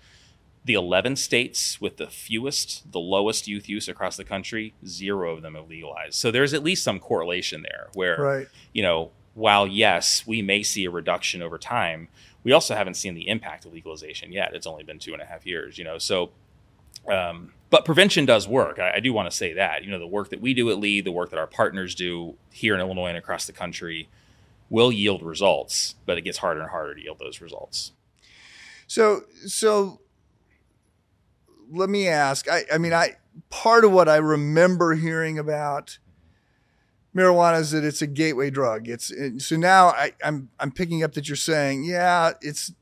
The 0.67 0.75
11 0.75 1.17
states 1.17 1.81
with 1.81 1.97
the 1.97 2.09
fewest, 2.09 2.91
the 2.93 2.99
lowest 3.01 3.47
youth 3.47 3.69
use 3.69 3.89
across 3.89 4.17
the 4.17 4.25
country, 4.25 4.75
zero 4.85 5.33
of 5.35 5.41
them 5.41 5.55
have 5.55 5.69
legalized. 5.69 6.15
So 6.15 6.31
there's 6.31 6.53
at 6.53 6.63
least 6.65 6.83
some 6.83 6.99
correlation 6.99 7.63
there 7.63 7.89
where 7.95 8.21
Right. 8.21 8.49
you 8.75 8.83
know, 8.83 9.13
while 9.35 9.67
yes, 9.67 10.27
we 10.27 10.43
may 10.43 10.63
see 10.63 10.85
a 10.85 10.91
reduction 10.91 11.41
over 11.41 11.57
time, 11.57 12.09
we 12.47 12.53
also 12.53 12.75
haven't 12.75 12.95
seen 12.95 13.15
the 13.15 13.27
impact 13.35 13.67
of 13.67 13.73
legalization 13.73 14.33
yet. 14.33 14.49
It's 14.55 14.69
only 14.73 14.85
been 14.85 15.01
two 15.01 15.13
and 15.13 15.23
a 15.23 15.27
half 15.27 15.43
years, 15.45 15.77
you 15.79 15.85
know. 15.89 15.99
So 15.99 16.31
Um, 17.09 17.53
but 17.71 17.85
prevention 17.85 18.27
does 18.27 18.49
work. 18.49 18.79
I, 18.79 18.89
I 18.97 19.01
do 19.01 19.13
want 19.13 19.31
to 19.31 19.37
say 19.37 19.53
that. 19.55 19.85
You 19.85 19.91
know, 19.91 19.99
the 19.99 20.07
work 20.19 20.31
that 20.31 20.41
we 20.41 20.55
do 20.55 20.71
at 20.71 20.79
Lead, 20.79 21.05
the 21.05 21.13
work 21.13 21.31
that 21.31 21.39
our 21.39 21.47
partners 21.47 21.95
do 21.95 22.37
here 22.51 22.75
in 22.75 22.81
Illinois 22.81 23.09
and 23.09 23.19
across 23.19 23.47
the 23.47 23.53
country 23.53 24.09
will 24.71 24.91
yield 24.91 25.23
results, 25.23 25.95
but 26.07 26.19
it 26.19 26.23
gets 26.23 26.39
harder 26.39 26.61
and 26.61 26.71
harder 26.71 26.95
to 26.95 27.03
yield 27.03 27.19
those 27.19 27.41
results. 27.41 27.93
So, 28.87 29.23
so 29.47 30.01
let 31.71 31.89
me 31.89 32.09
ask. 32.09 32.49
I, 32.49 32.65
I 32.73 32.79
mean, 32.79 32.93
I 32.93 33.17
part 33.51 33.85
of 33.85 33.93
what 33.93 34.09
I 34.09 34.17
remember 34.17 34.95
hearing 34.95 35.39
about 35.39 35.99
marijuana 37.17 37.61
is 37.61 37.71
that 37.71 37.85
it's 37.85 38.03
a 38.03 38.07
gateway 38.07 38.51
drug. 38.51 38.89
It's 38.89 39.11
it, 39.11 39.41
so 39.41 39.57
now 39.57 39.89
I, 39.89 40.13
I'm 40.23 40.51
I'm 40.61 40.71
picking 40.71 41.03
up 41.03 41.15
that 41.15 41.29
you're 41.29 41.37
saying, 41.37 41.85
yeah, 41.85 42.33
it's 42.43 42.73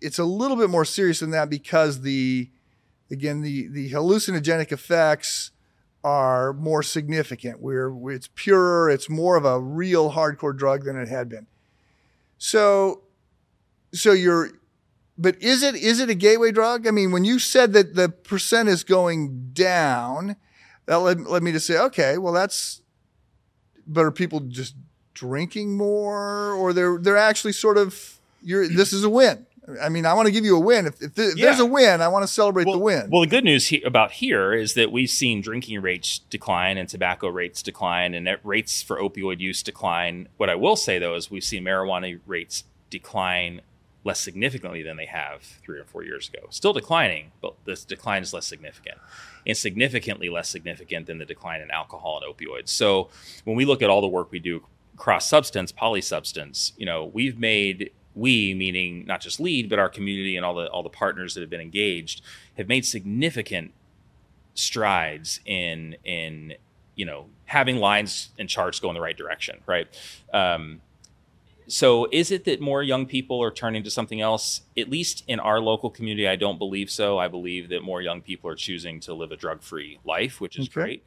it's 0.00 0.18
a 0.18 0.24
little 0.24 0.56
bit 0.56 0.70
more 0.70 0.84
serious 0.84 1.20
than 1.20 1.30
that 1.30 1.48
because 1.48 2.02
the 2.02 2.50
again 3.10 3.40
the 3.40 3.68
the 3.68 3.90
hallucinogenic 3.90 4.72
effects 4.72 5.52
are 6.04 6.52
more 6.52 6.82
significant. 6.82 7.60
Where 7.60 7.92
it's 8.10 8.28
purer, 8.34 8.90
it's 8.90 9.08
more 9.08 9.36
of 9.36 9.44
a 9.44 9.60
real 9.60 10.12
hardcore 10.12 10.56
drug 10.56 10.84
than 10.84 10.96
it 10.96 11.08
had 11.08 11.28
been. 11.28 11.46
So, 12.38 13.02
so 13.92 14.12
you're, 14.12 14.50
but 15.18 15.42
is 15.42 15.62
it 15.64 15.74
is 15.74 15.98
it 15.98 16.08
a 16.08 16.14
gateway 16.14 16.52
drug? 16.52 16.86
I 16.86 16.92
mean, 16.92 17.10
when 17.10 17.24
you 17.24 17.38
said 17.38 17.72
that 17.72 17.94
the 17.94 18.08
percent 18.08 18.68
is 18.68 18.84
going 18.84 19.50
down, 19.52 20.36
that 20.86 20.96
led, 20.96 21.20
led 21.22 21.42
me 21.42 21.52
to 21.52 21.60
say, 21.60 21.78
okay, 21.78 22.16
well 22.16 22.32
that's, 22.32 22.80
but 23.88 24.04
are 24.04 24.10
people 24.12 24.40
just 24.40 24.74
drinking 25.14 25.76
more, 25.76 26.52
or 26.52 26.72
they're 26.72 26.98
they're 26.98 27.16
actually 27.16 27.52
sort 27.52 27.76
of 27.78 28.18
you're 28.42 28.68
this 28.68 28.92
is 28.92 29.02
a 29.04 29.10
win. 29.10 29.46
I 29.82 29.90
mean, 29.90 30.06
I 30.06 30.14
want 30.14 30.24
to 30.26 30.32
give 30.32 30.46
you 30.46 30.56
a 30.56 30.60
win. 30.60 30.86
If, 30.86 31.02
if, 31.02 31.14
th- 31.14 31.32
if 31.32 31.36
Yeah. 31.36 31.44
there's 31.46 31.60
a 31.60 31.66
win, 31.66 32.00
I 32.00 32.08
want 32.08 32.22
to 32.22 32.26
celebrate 32.32 32.66
well, 32.66 32.78
the 32.78 32.82
win. 32.82 33.10
Well, 33.10 33.20
the 33.20 33.26
good 33.26 33.44
news 33.44 33.66
he- 33.66 33.82
about 33.82 34.12
here 34.12 34.54
is 34.54 34.72
that 34.74 34.90
we've 34.90 35.10
seen 35.10 35.42
drinking 35.42 35.82
rates 35.82 36.20
decline 36.30 36.78
and 36.78 36.88
tobacco 36.88 37.28
rates 37.28 37.62
decline 37.62 38.14
and 38.14 38.26
rates 38.44 38.80
for 38.80 38.96
opioid 38.98 39.40
use 39.40 39.62
decline. 39.62 40.28
What 40.38 40.48
I 40.48 40.54
will 40.54 40.76
say 40.76 40.98
though 40.98 41.16
is 41.16 41.30
we've 41.30 41.44
seen 41.44 41.64
marijuana 41.64 42.18
rates 42.26 42.64
decline 42.88 43.60
less 44.04 44.20
significantly 44.20 44.82
than 44.82 44.96
they 44.96 45.04
have 45.04 45.42
three 45.42 45.78
or 45.78 45.84
four 45.84 46.02
years 46.02 46.30
ago. 46.30 46.46
Still 46.48 46.72
declining, 46.72 47.32
but 47.42 47.52
this 47.66 47.84
decline 47.84 48.22
is 48.22 48.32
less 48.32 48.46
significant 48.46 48.96
and 49.48 49.56
significantly 49.56 50.28
less 50.28 50.48
significant 50.48 51.06
than 51.06 51.18
the 51.18 51.24
decline 51.24 51.62
in 51.62 51.70
alcohol 51.70 52.20
and 52.22 52.32
opioids. 52.32 52.68
So 52.68 53.08
when 53.44 53.56
we 53.56 53.64
look 53.64 53.82
at 53.82 53.90
all 53.90 54.02
the 54.02 54.08
work 54.08 54.30
we 54.30 54.38
do 54.38 54.62
cross 54.96 55.26
substance, 55.26 55.72
polysubstance, 55.72 56.72
you 56.76 56.86
know, 56.86 57.06
we've 57.06 57.38
made 57.38 57.90
we 58.14 58.52
meaning 58.52 59.06
not 59.06 59.20
just 59.20 59.38
lead 59.38 59.68
but 59.68 59.78
our 59.78 59.88
community 59.88 60.36
and 60.36 60.44
all 60.44 60.54
the 60.54 60.66
all 60.70 60.82
the 60.82 60.88
partners 60.88 61.34
that 61.34 61.40
have 61.40 61.50
been 61.50 61.60
engaged 61.60 62.20
have 62.56 62.66
made 62.66 62.84
significant 62.84 63.72
strides 64.54 65.38
in 65.46 65.94
in 66.04 66.52
you 66.96 67.04
know 67.04 67.26
having 67.44 67.76
lines 67.76 68.30
and 68.38 68.48
charts 68.48 68.80
go 68.80 68.88
in 68.88 68.94
the 68.94 69.00
right 69.00 69.16
direction 69.16 69.60
right 69.66 69.86
um, 70.34 70.80
so 71.68 72.08
is 72.10 72.30
it 72.30 72.44
that 72.46 72.60
more 72.60 72.82
young 72.82 73.04
people 73.06 73.42
are 73.42 73.50
turning 73.50 73.82
to 73.84 73.90
something 73.90 74.20
else? 74.20 74.62
At 74.76 74.88
least 74.88 75.22
in 75.28 75.38
our 75.38 75.60
local 75.60 75.90
community 75.90 76.26
i 76.26 76.34
don't 76.36 76.58
believe 76.58 76.90
so. 76.90 77.18
I 77.18 77.28
believe 77.28 77.68
that 77.68 77.82
more 77.82 78.00
young 78.02 78.22
people 78.22 78.50
are 78.50 78.54
choosing 78.56 79.00
to 79.00 79.12
live 79.14 79.32
a 79.32 79.36
drug-free 79.36 79.98
life 80.04 80.40
which 80.40 80.58
is 80.58 80.66
Okay. 80.66 80.72
great. 80.80 81.04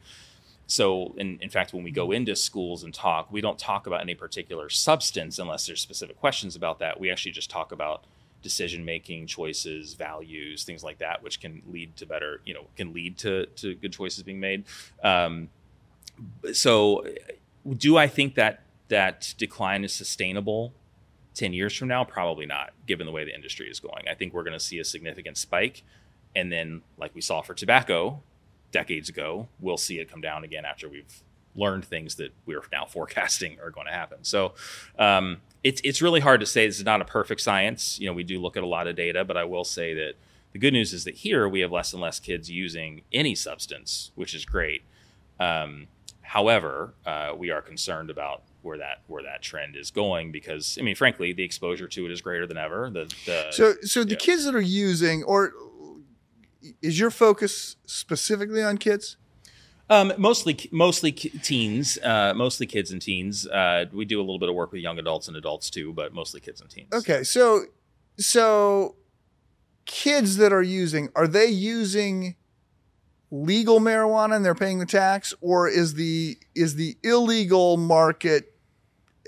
So 0.67 1.13
in, 1.17 1.39
in 1.41 1.49
fact 1.49 1.73
when 1.73 1.83
we 1.83 1.91
go 1.91 2.11
into 2.11 2.35
schools 2.35 2.83
and 2.83 2.93
talk 2.93 3.31
we 3.31 3.41
don't 3.41 3.57
talk 3.59 3.87
about 3.87 4.01
any 4.01 4.15
particular 4.15 4.69
substance 4.69 5.39
unless 5.39 5.65
there's 5.65 5.81
specific 5.81 6.19
questions 6.19 6.55
about 6.55 6.79
that. 6.79 6.99
We 6.99 7.09
actually 7.11 7.33
just 7.33 7.49
talk 7.49 7.71
about 7.71 8.05
decision 8.43 8.83
making 8.85 9.27
choices 9.27 9.93
values 9.95 10.63
things 10.63 10.83
like 10.83 10.97
that 10.99 11.21
which 11.23 11.39
can 11.39 11.61
lead 11.67 11.95
to 11.95 12.05
better 12.05 12.41
you 12.45 12.53
know 12.53 12.65
can 12.75 12.93
lead 12.93 13.17
to, 13.19 13.45
to 13.55 13.75
good 13.75 13.93
choices 13.93 14.23
being 14.23 14.39
made. 14.39 14.63
Um, 15.03 15.49
so 16.53 17.05
do 17.77 17.95
i 17.97 18.07
think 18.07 18.35
that 18.35 18.63
that 18.91 19.33
decline 19.37 19.83
is 19.83 19.91
sustainable 19.91 20.73
10 21.33 21.51
years 21.53 21.75
from 21.75 21.87
now? 21.87 22.03
Probably 22.03 22.45
not 22.45 22.71
given 22.87 23.05
the 23.05 23.11
way 23.11 23.25
the 23.25 23.33
industry 23.33 23.69
is 23.69 23.79
going. 23.79 24.05
I 24.09 24.13
think 24.13 24.33
we're 24.33 24.43
going 24.43 24.53
to 24.53 24.59
see 24.59 24.79
a 24.79 24.85
significant 24.85 25.37
spike 25.37 25.83
and 26.35 26.51
then 26.51 26.81
like 26.97 27.13
we 27.13 27.21
saw 27.21 27.41
for 27.41 27.53
tobacco 27.53 28.21
decades 28.71 29.09
ago 29.09 29.47
we'll 29.59 29.77
see 29.77 29.99
it 29.99 30.09
come 30.09 30.21
down 30.21 30.43
again 30.43 30.65
after 30.65 30.87
we've 30.87 31.23
learned 31.55 31.83
things 31.83 32.15
that 32.15 32.31
we're 32.45 32.63
now 32.71 32.85
forecasting 32.89 33.57
are 33.61 33.69
going 33.69 33.87
to 33.87 33.93
happen. 33.93 34.19
So 34.21 34.53
um, 34.97 35.41
it's, 35.63 35.81
it's 35.83 36.01
really 36.01 36.21
hard 36.21 36.39
to 36.39 36.45
say. 36.45 36.65
This 36.65 36.79
is 36.79 36.85
not 36.85 37.01
a 37.01 37.05
perfect 37.05 37.41
science. 37.41 37.99
You 37.99 38.07
know 38.07 38.13
we 38.13 38.23
do 38.23 38.39
look 38.39 38.55
at 38.57 38.63
a 38.63 38.67
lot 38.67 38.87
of 38.87 38.95
data 38.95 39.25
but 39.25 39.37
i 39.37 39.43
will 39.43 39.65
say 39.65 39.93
that 39.93 40.13
the 40.53 40.59
good 40.59 40.73
news 40.73 40.93
is 40.93 41.05
that 41.05 41.15
here 41.15 41.47
we 41.47 41.61
have 41.61 41.71
less 41.71 41.93
and 41.93 42.01
less 42.01 42.19
kids 42.19 42.49
using 42.49 43.01
any 43.11 43.35
substance 43.35 44.11
which 44.15 44.33
is 44.33 44.45
great. 44.45 44.83
Um, 45.39 45.87
however, 46.21 46.93
uh, 47.05 47.33
we 47.35 47.49
are 47.49 47.61
concerned 47.61 48.09
about 48.09 48.43
where 48.61 48.77
that 48.77 49.01
where 49.07 49.23
that 49.23 49.41
trend 49.41 49.75
is 49.75 49.91
going 49.91 50.31
because 50.31 50.77
I 50.79 50.83
mean, 50.83 50.95
frankly, 50.95 51.33
the 51.33 51.43
exposure 51.43 51.87
to 51.87 52.05
it 52.05 52.11
is 52.11 52.21
greater 52.21 52.45
than 52.47 52.57
ever. 52.57 52.89
The, 52.89 53.13
the 53.25 53.51
So, 53.51 53.73
so 53.83 54.03
the 54.03 54.11
yeah. 54.11 54.17
kids 54.17 54.45
that 54.45 54.55
are 54.55 54.61
using, 54.61 55.23
or 55.23 55.53
is 56.81 56.99
your 56.99 57.11
focus 57.11 57.75
specifically 57.85 58.63
on 58.63 58.77
kids? 58.77 59.17
um, 59.89 60.13
mostly 60.17 60.69
mostly 60.71 61.11
teens, 61.11 61.97
uh, 62.01 62.33
mostly 62.33 62.65
kids 62.65 62.91
and 62.91 63.01
teens. 63.01 63.45
Uh, 63.45 63.85
we 63.91 64.05
do 64.05 64.19
a 64.19 64.23
little 64.23 64.39
bit 64.39 64.47
of 64.47 64.55
work 64.55 64.71
with 64.71 64.81
young 64.81 64.97
adults 64.97 65.27
and 65.27 65.35
adults 65.35 65.69
too, 65.69 65.91
but 65.91 66.13
mostly 66.13 66.39
kids 66.39 66.61
and 66.61 66.69
teens. 66.69 66.87
Okay, 66.93 67.23
so 67.23 67.65
so 68.17 68.95
kids 69.85 70.37
that 70.37 70.53
are 70.53 70.61
using, 70.61 71.09
are 71.15 71.27
they 71.27 71.47
using 71.47 72.35
legal 73.31 73.79
marijuana 73.79 74.35
and 74.35 74.45
they're 74.45 74.55
paying 74.55 74.79
the 74.79 74.85
tax, 74.85 75.33
or 75.41 75.67
is 75.67 75.95
the 75.95 76.37
is 76.55 76.75
the 76.75 76.95
illegal 77.03 77.75
market 77.75 78.50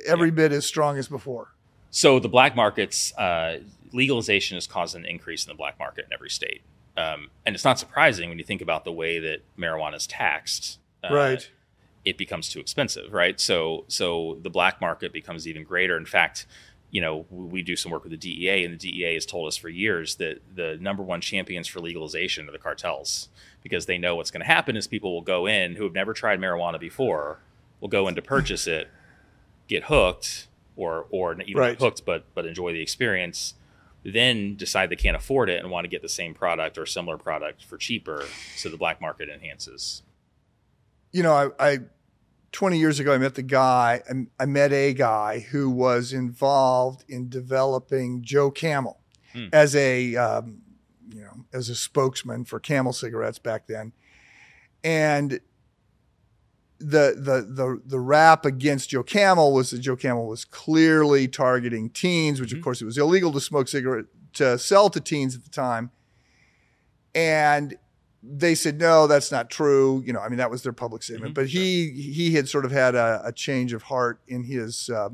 every 0.06 0.32
bit 0.32 0.52
as 0.52 0.66
strong 0.66 0.98
as 0.98 1.08
before? 1.08 1.54
So 1.92 2.20
the 2.20 2.30
black 2.30 2.56
markets 2.56 3.16
uh, 3.18 3.60
legalization 3.92 4.56
has 4.56 4.68
caused 4.68 4.96
an 4.96 5.06
increase 5.06 5.46
in 5.46 5.50
the 5.50 5.56
black 5.56 5.78
market 5.78 6.06
in 6.06 6.14
every 6.14 6.30
state, 6.30 6.62
um, 6.98 7.30
and 7.46 7.56
it's 7.56 7.66
not 7.66 7.80
surprising 7.80 8.30
when 8.30 8.38
you 8.38 8.44
think 8.44 8.62
about 8.62 8.84
the 8.84 8.92
way 8.92 9.20
that 9.20 9.42
marijuana 9.58 9.96
is 9.96 10.08
taxed. 10.08 10.80
uh, 11.04 11.14
right. 11.14 11.50
it 12.06 12.18
becomes 12.18 12.50
too 12.50 12.60
expensive, 12.60 13.14
right? 13.14 13.40
So 13.40 13.86
so 13.88 14.40
the 14.42 14.50
black 14.50 14.82
market 14.82 15.14
becomes 15.14 15.48
even 15.48 15.64
greater. 15.64 15.98
In 15.98 16.06
fact, 16.06 16.48
you 16.94 17.02
know, 17.02 17.26
we 17.32 17.64
do 17.64 17.76
some 17.76 17.92
work 17.92 18.04
with 18.04 18.12
the 18.12 18.18
DEA, 18.18 18.64
and 18.64 18.74
the 18.74 18.78
DEA 18.78 19.16
has 19.16 19.26
told 19.26 19.48
us 19.48 19.58
for 19.58 19.68
years 19.68 20.16
that 20.16 20.42
the 20.56 20.78
number 20.80 21.02
one 21.02 21.22
champions 21.22 21.68
for 21.68 21.80
legalization 21.80 22.48
are 22.48 22.52
the 22.52 22.60
cartels 22.60 23.30
because 23.64 23.88
they 23.88 23.98
know 23.98 24.16
what's 24.16 24.30
going 24.30 24.42
to 24.42 24.48
happen 24.48 24.78
is 24.78 24.86
people 24.86 25.12
will 25.12 25.22
go 25.22 25.48
in 25.48 25.76
who 25.76 25.86
have 25.86 25.94
never 25.94 26.14
tried 26.14 26.40
marijuana 26.40 26.80
before, 26.80 27.40
will 27.80 27.88
go 27.88 28.08
in 28.08 28.14
to 28.14 28.22
purchase 28.22 28.68
it, 28.68 28.90
get 29.68 29.86
hooked, 29.86 30.48
or 30.76 31.06
or 31.10 31.34
even 31.42 31.58
Right. 31.58 31.78
hooked, 31.80 32.06
but 32.06 32.26
but 32.34 32.46
enjoy 32.46 32.74
the 32.74 32.82
experience. 32.82 33.54
Then 34.06 34.56
decide 34.56 34.90
they 34.90 34.98
can't 34.98 35.16
afford 35.16 35.50
it 35.50 35.62
and 35.62 35.72
want 35.72 35.86
to 35.86 35.88
get 35.88 36.02
the 36.02 36.10
same 36.10 36.34
product 36.34 36.78
or 36.78 36.86
similar 36.86 37.18
product 37.18 37.64
for 37.64 37.78
cheaper, 37.78 38.26
so 38.56 38.68
the 38.70 38.76
black 38.78 39.00
market 39.00 39.30
enhances. 39.30 40.04
you 41.14 41.22
know, 41.24 41.32
I, 41.60 41.72
I 41.74 41.80
20 42.52 42.78
years 42.80 43.00
ago, 43.00 43.14
I 43.14 43.18
met 43.18 43.36
the 43.36 43.44
guy, 43.44 44.02
I, 44.10 44.44
I 44.44 44.46
met 44.46 44.74
a 44.74 44.94
guy 44.94 45.40
who 45.40 45.70
was 45.70 46.12
involved 46.12 47.04
in 47.08 47.30
developing 47.30 48.22
Joe 48.24 48.52
Camel 48.52 49.00
Hmm. 49.32 49.48
as 49.54 49.76
a, 49.76 50.16
um, 50.16 50.62
you 51.10 51.22
know, 51.22 51.46
as 51.54 51.70
a 51.70 51.76
spokesman 51.76 52.46
for 52.46 52.60
Camel 52.60 52.94
cigarettes 52.94 53.40
back 53.40 53.68
then. 53.68 53.94
And 54.84 55.40
the, 56.80 57.16
the, 57.18 57.42
the, 57.50 57.82
the 57.86 58.00
rap 58.00 58.46
against 58.46 58.90
Joe 58.90 59.04
Camel 59.04 59.54
was 59.54 59.72
that 59.72 59.80
Joe 59.80 59.96
Camel 59.96 60.28
was 60.28 60.44
clearly 60.46 61.28
targeting 61.28 61.90
teens, 61.90 62.42
which 62.42 62.52
of 62.52 62.60
Mhm. 62.60 62.64
course 62.64 62.82
it 62.82 62.86
was 62.86 62.98
illegal 62.98 63.32
to 63.32 63.40
smoke 63.42 63.68
cigarette, 63.68 64.06
to 64.34 64.58
sell 64.58 64.90
to 64.90 65.00
teens 65.00 65.36
at 65.36 65.44
the 65.44 65.50
time. 65.50 65.92
And 67.16 67.76
they 68.26 68.56
said 68.56 68.80
no 68.80 69.06
that's 69.06 69.32
not 69.32 69.50
true. 69.50 70.02
You 70.06 70.14
know 70.14 70.20
i 70.20 70.30
mean 70.30 70.38
that 70.38 70.50
was 70.50 70.64
their 70.64 70.72
public 70.74 71.04
statement. 71.04 71.32
Mhm, 71.34 71.36
but 71.36 71.48
he 71.48 71.92
he 71.92 72.34
had 72.36 72.48
sort 72.48 72.64
of 72.66 72.72
had 72.72 72.96
a, 72.96 73.22
a 73.26 73.32
change 73.34 73.74
of 73.74 73.84
heart 73.84 74.22
in 74.28 74.44
his 74.44 74.90
uh, 74.90 75.10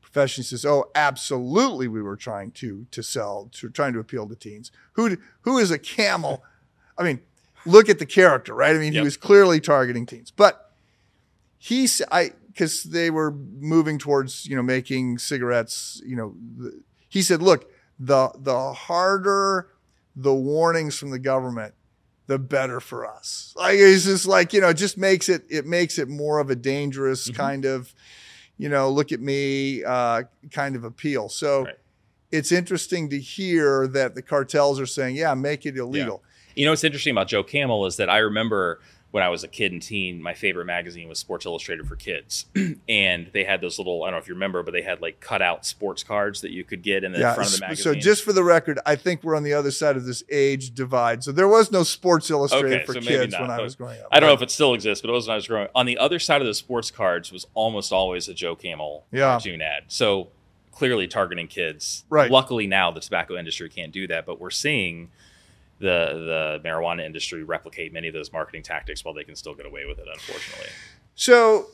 profession. 0.00 0.42
He 0.42 0.46
says 0.46 0.64
oh 0.64 0.90
absolutely 0.94 1.88
we 1.88 2.00
were 2.02 2.16
trying 2.16 2.52
to 2.52 2.86
to 2.92 3.02
sell 3.02 3.48
to 3.54 3.68
trying 3.68 3.92
to 3.94 3.98
appeal 3.98 4.28
to 4.28 4.36
teens. 4.36 4.70
Who 4.92 5.16
who 5.42 5.58
is 5.58 5.70
a 5.72 5.78
camel? 5.78 6.44
I 6.98 7.02
mean 7.02 7.20
look 7.66 7.88
at 7.88 7.98
the 7.98 8.06
character 8.06 8.54
right? 8.54 8.74
I 8.74 8.78
mean 8.78 8.92
he 8.92 9.00
was 9.00 9.16
clearly 9.16 9.60
targeting 9.60 10.06
teens. 10.06 10.30
But 10.30 10.61
he 11.62 11.88
i 12.10 12.32
because 12.48 12.82
they 12.82 13.08
were 13.08 13.30
moving 13.30 13.96
towards 13.96 14.46
you 14.46 14.56
know 14.56 14.62
making 14.62 15.16
cigarettes 15.16 16.02
you 16.04 16.16
know 16.16 16.34
the, 16.58 16.82
he 17.08 17.22
said 17.22 17.40
look 17.40 17.70
the 18.00 18.30
the 18.40 18.72
harder 18.72 19.68
the 20.16 20.34
warnings 20.34 20.98
from 20.98 21.10
the 21.10 21.18
government 21.20 21.72
the 22.26 22.38
better 22.38 22.80
for 22.80 23.04
us. 23.04 23.52
Like 23.56 23.78
it's 23.78 24.04
just 24.04 24.26
like, 24.26 24.52
you 24.52 24.60
know, 24.60 24.68
it 24.68 24.76
just 24.76 24.96
makes 24.96 25.28
it 25.28 25.42
it 25.50 25.66
makes 25.66 25.98
it 25.98 26.08
more 26.08 26.38
of 26.38 26.50
a 26.50 26.54
dangerous 26.54 27.28
Mhm. 27.28 27.34
kind 27.34 27.64
of, 27.64 27.92
you 28.58 28.68
know, 28.68 28.88
look 28.90 29.12
at 29.12 29.20
me 29.20 29.82
uh, 29.84 30.22
kind 30.50 30.76
of 30.76 30.84
appeal. 30.84 31.28
So 31.28 31.64
Right. 31.64 31.74
it's 32.30 32.52
interesting 32.52 33.10
to 33.10 33.18
hear 33.18 33.86
that 33.88 34.14
the 34.14 34.22
cartels 34.22 34.80
are 34.80 34.86
saying, 34.86 35.16
yeah, 35.16 35.34
make 35.34 35.66
it 35.66 35.76
illegal. 35.76 36.22
You 36.54 36.64
know 36.64 36.72
what's 36.72 36.84
interesting 36.84 37.10
about 37.10 37.28
Joe 37.28 37.42
Camel 37.42 37.86
is 37.86 37.96
that 37.96 38.08
I 38.08 38.18
remember 38.18 38.80
when 39.12 39.22
I 39.22 39.28
was 39.28 39.44
a 39.44 39.48
kid 39.48 39.72
and 39.72 39.80
teen, 39.80 40.20
my 40.22 40.34
favorite 40.34 40.64
magazine 40.64 41.08
was 41.08 41.18
Sports 41.18 41.46
Illustrated 41.46 41.86
for 41.86 41.96
Kids, 41.96 42.46
and 42.88 43.28
they 43.32 43.44
had 43.44 43.60
those 43.60 43.78
little 43.78 44.02
I 44.02 44.06
don't 44.06 44.14
know 44.14 44.18
if 44.22 44.26
you 44.26 44.34
remember, 44.34 44.62
but 44.62 44.72
they 44.72 44.82
had 44.82 45.00
like 45.00 45.20
cutout 45.20 45.64
sports 45.64 46.02
cards 46.02 46.40
that 46.40 46.50
you 46.50 46.64
could 46.64 46.82
get 46.82 47.04
in 47.04 47.12
the 47.12 47.18
Yeah. 47.20 47.34
front 47.34 47.50
of 47.50 47.54
the 47.56 47.60
magazine. 47.60 47.84
So 47.84 47.94
just 47.94 48.24
for 48.24 48.32
the 48.32 48.42
record, 48.42 48.80
I 48.86 48.96
think 48.96 49.22
we're 49.22 49.36
on 49.36 49.42
the 49.44 49.52
other 49.54 49.70
side 49.70 49.96
of 49.96 50.04
this 50.06 50.24
age 50.30 50.74
divide. 50.74 51.22
So 51.22 51.30
there 51.30 51.46
was 51.48 51.70
no 51.70 51.82
Sports 51.82 52.30
Illustrated 52.30 52.72
Okay, 52.72 52.84
for 52.86 52.94
so 52.94 53.00
kids 53.00 53.34
when 53.38 53.50
I 53.50 53.58
oh, 53.58 53.62
was 53.62 53.76
growing 53.76 54.00
up. 54.00 54.08
I 54.10 54.18
don't 54.18 54.28
know 54.28 54.34
if 54.34 54.42
it 54.42 54.50
still 54.50 54.74
exists, 54.74 55.02
but 55.02 55.10
it 55.10 55.12
was 55.12 55.26
when 55.28 55.32
I 55.34 55.36
was 55.36 55.46
growing. 55.46 55.64
up. 55.66 55.72
On 55.74 55.86
the 55.86 55.98
other 55.98 56.18
side 56.18 56.40
of 56.40 56.46
the 56.46 56.54
sports 56.54 56.90
cards 56.90 57.30
was 57.30 57.46
almost 57.54 57.92
always 57.92 58.28
a 58.28 58.34
Joe 58.34 58.56
Camel 58.56 59.04
Yeah. 59.12 59.32
cartoon 59.32 59.60
ad. 59.60 59.84
So 59.88 60.28
clearly 60.72 61.06
targeting 61.06 61.48
kids. 61.48 62.04
Right. 62.08 62.30
Luckily 62.30 62.66
now 62.66 62.90
the 62.90 63.00
tobacco 63.00 63.36
industry 63.36 63.68
can't 63.68 63.92
do 63.92 64.06
that, 64.06 64.24
but 64.24 64.40
we're 64.40 64.48
seeing 64.50 65.10
the 65.82 66.60
the 66.62 66.68
marijuana 66.68 67.04
industry 67.04 67.42
replicate 67.42 67.92
many 67.92 68.08
of 68.08 68.14
those 68.14 68.32
marketing 68.32 68.62
tactics 68.62 69.04
while 69.04 69.12
they 69.12 69.24
can 69.24 69.36
still 69.36 69.54
get 69.54 69.66
away 69.66 69.84
with 69.86 69.98
it. 69.98 70.06
Unfortunately. 70.10 70.70
So, 71.14 71.66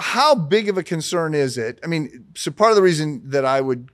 how 0.00 0.34
big 0.34 0.68
of 0.68 0.76
a 0.76 0.82
concern 0.82 1.34
is 1.34 1.56
it? 1.56 1.78
I 1.82 1.86
mean, 1.86 2.26
so 2.34 2.50
part 2.50 2.70
of 2.70 2.76
the 2.76 2.82
reason 2.82 3.22
that 3.30 3.44
I 3.44 3.60
would 3.60 3.90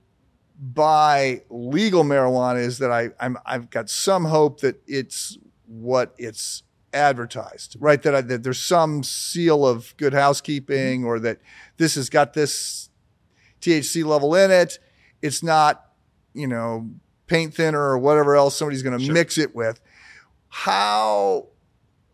buy 0.59 1.43
legal 1.49 2.03
marijuana 2.03 2.59
is 2.59 2.79
that 2.79 2.91
I, 2.91 3.09
I'm 3.19 3.37
I've 3.45 3.69
got 3.69 3.89
some 3.89 4.25
hope 4.25 4.59
that 4.61 4.81
it's 4.87 5.37
what 5.67 6.13
it's 6.17 6.63
advertised, 6.93 7.77
right? 7.79 8.01
That, 8.03 8.15
I, 8.15 8.21
that 8.21 8.43
there's 8.43 8.61
some 8.61 9.03
seal 9.03 9.65
of 9.65 9.95
good 9.97 10.13
housekeeping, 10.13 11.05
or 11.05 11.19
that 11.19 11.39
this 11.77 11.95
has 11.95 12.09
got 12.09 12.33
this 12.33 12.89
THC 13.61 14.03
level 14.03 14.35
in 14.35 14.51
it. 14.51 14.79
It's 15.21 15.41
not, 15.41 15.91
you 16.33 16.47
know, 16.47 16.89
paint 17.33 17.53
thinner 17.55 17.81
or 17.81 17.97
whatever 17.97 18.35
else 18.35 18.55
somebody's 18.55 18.83
going 18.83 18.97
to 18.97 19.03
Sure. 19.03 19.13
mix 19.13 19.37
it 19.39 19.55
with. 19.55 19.79
How 20.49 21.47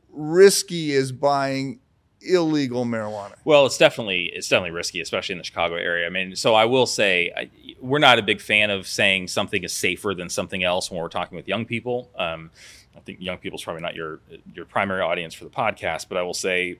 risky 0.09 0.91
is 0.91 1.11
buying 1.11 1.79
illegal 2.21 2.85
marijuana? 2.85 3.33
Well, 3.43 3.65
it's 3.65 3.77
definitely 3.77 4.31
it's 4.33 4.47
definitely 4.47 4.71
risky, 4.71 5.01
especially 5.01 5.33
in 5.33 5.39
the 5.39 5.43
Chicago 5.43 5.75
area. 5.75 6.05
I 6.05 6.09
mean, 6.09 6.35
so 6.35 6.55
I 6.55 6.65
will 6.65 6.85
say 6.85 7.31
I, 7.35 7.49
we're 7.81 7.99
not 7.99 8.17
a 8.17 8.21
big 8.21 8.39
fan 8.39 8.69
of 8.69 8.87
saying 8.87 9.27
something 9.27 9.63
is 9.63 9.73
safer 9.73 10.13
than 10.13 10.29
something 10.29 10.63
else 10.63 10.89
when 10.89 11.01
we're 11.01 11.09
talking 11.09 11.35
with 11.35 11.47
young 11.47 11.65
people. 11.65 12.09
Um, 12.17 12.51
I 12.95 13.01
think 13.01 13.19
young 13.21 13.37
people's 13.37 13.63
probably 13.63 13.81
not 13.81 13.95
your 13.95 14.19
your 14.53 14.65
primary 14.65 15.01
audience 15.01 15.33
for 15.33 15.43
the 15.43 15.49
podcast, 15.49 16.07
but 16.07 16.17
I 16.17 16.21
will 16.21 16.33
say, 16.33 16.79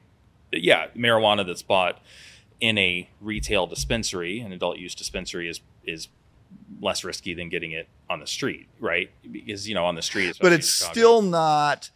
yeah, 0.51 0.87
marijuana 0.95 1.45
that's 1.45 1.61
bought 1.61 1.99
in 2.61 2.77
a 2.77 3.09
retail 3.21 3.67
dispensary, 3.67 4.39
an 4.39 4.51
adult 4.53 4.77
use 4.77 4.95
dispensary, 4.95 5.49
is 5.49 5.59
is 5.85 6.07
less 6.81 7.03
risky 7.03 7.33
than 7.33 7.49
getting 7.49 7.71
it 7.73 7.87
on 8.09 8.19
the 8.19 8.27
street, 8.27 8.67
right? 8.79 9.09
Because 9.31 9.67
you 9.67 9.75
know 9.75 9.85
on 9.85 9.95
the 9.95 10.01
street, 10.01 10.37
But 10.41 10.53
it's 10.53 10.69
still 10.69 11.21
not 11.21 11.89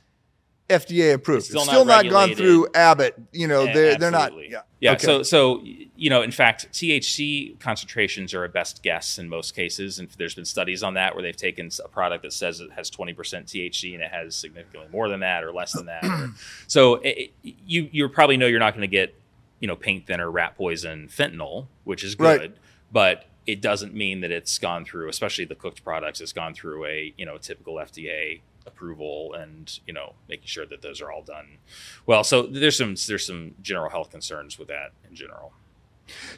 FDA 0.70 1.14
approved. 1.14 1.40
It's 1.40 1.50
It's 1.50 1.62
still, 1.62 1.74
still 1.74 1.86
not, 1.86 2.06
not 2.06 2.12
gone 2.12 2.36
through 2.36 2.68
Abbott. 2.74 3.16
You 3.32 3.48
know, 3.48 3.64
Yeah, 3.64 3.74
they're 3.74 3.98
they're 3.98 4.12
not. 4.12 4.34
Yeah. 4.50 4.62
Yeah. 4.80 4.94
Okay. 4.94 5.06
So, 5.06 5.24
so 5.24 5.62
you 5.64 6.10
know, 6.10 6.22
in 6.22 6.32
fact, 6.32 6.72
THC 6.74 7.60
concentrations 7.60 8.34
are 8.34 8.44
a 8.44 8.50
best 8.50 8.82
guess 8.84 9.18
in 9.20 9.30
most 9.30 9.56
cases, 9.56 10.00
and 10.00 10.10
there's 10.18 10.36
been 10.36 10.46
studies 10.46 10.82
on 10.84 10.94
that 10.96 11.16
where 11.16 11.22
they've 11.22 11.36
taken 11.36 11.70
a 11.84 11.88
product 11.88 12.24
that 12.24 12.34
says 12.34 12.60
it 12.60 12.72
has 12.72 12.90
20% 12.92 13.16
THC 13.16 13.94
and 13.94 14.02
it 14.04 14.12
has 14.12 14.36
significantly 14.36 14.88
more 14.92 15.10
than 15.10 15.20
that 15.22 15.44
or 15.44 15.52
less 15.54 15.72
than 15.74 15.86
that. 15.86 16.04
or- 16.04 16.32
so, 16.68 16.96
it- 16.96 17.32
you 17.44 17.90
you 17.92 18.08
probably 18.10 18.38
know 18.38 18.48
you're 18.48 18.60
not 18.60 18.74
going 18.74 18.82
to 18.82 18.88
get 18.88 19.14
you 19.60 19.68
know 19.68 19.76
paint 19.76 20.06
thinner, 20.08 20.30
rat 20.32 20.56
poison, 20.58 21.08
fentanyl, 21.10 21.68
which 21.84 22.04
is 22.04 22.16
good, 22.16 22.40
Right. 22.42 22.56
but 22.92 23.26
it 23.46 23.62
doesn't 23.62 23.94
mean 23.94 24.22
that 24.22 24.32
it's 24.32 24.58
gone 24.58 24.86
through, 24.86 25.10
especially 25.10 25.46
the 25.46 25.56
cooked 25.56 25.84
products, 25.84 26.22
it's 26.22 26.34
gone 26.34 26.54
through 26.54 26.86
a 26.86 27.14
you 27.18 27.26
know 27.26 27.38
typical 27.38 27.76
FDA 27.76 28.42
approval 28.66 29.34
and 29.34 29.80
you 29.86 29.94
know 29.94 30.14
making 30.30 30.48
sure 30.48 30.66
that 30.66 30.82
those 30.82 31.02
are 31.02 31.12
all 31.12 31.22
done 31.22 31.58
well 32.06 32.24
so 32.24 32.44
there's 32.44 32.78
some 32.78 32.96
there's 33.10 33.26
some 33.26 33.54
general 33.62 33.90
health 33.90 34.10
concerns 34.10 34.58
with 34.58 34.70
that 34.70 34.94
in 35.10 35.14
general 35.14 35.52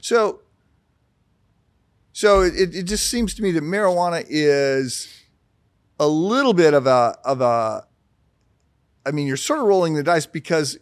So, 0.01 0.41
so 2.13 2.41
it, 2.41 2.75
it 2.75 2.83
just 2.83 3.09
seems 3.09 3.33
to 3.35 3.41
me 3.41 3.51
that 3.51 3.63
marijuana 3.63 4.25
is 4.27 5.23
a 5.99 6.07
little 6.07 6.53
bit 6.53 6.73
of 6.73 6.87
a 6.87 7.17
of 7.23 7.41
a. 7.41 7.85
I 9.05 9.11
mean, 9.11 9.27
you're 9.27 9.37
sort 9.37 9.59
of 9.59 9.65
rolling 9.65 9.93
the 9.93 10.03
dice 10.03 10.25
because 10.25 10.79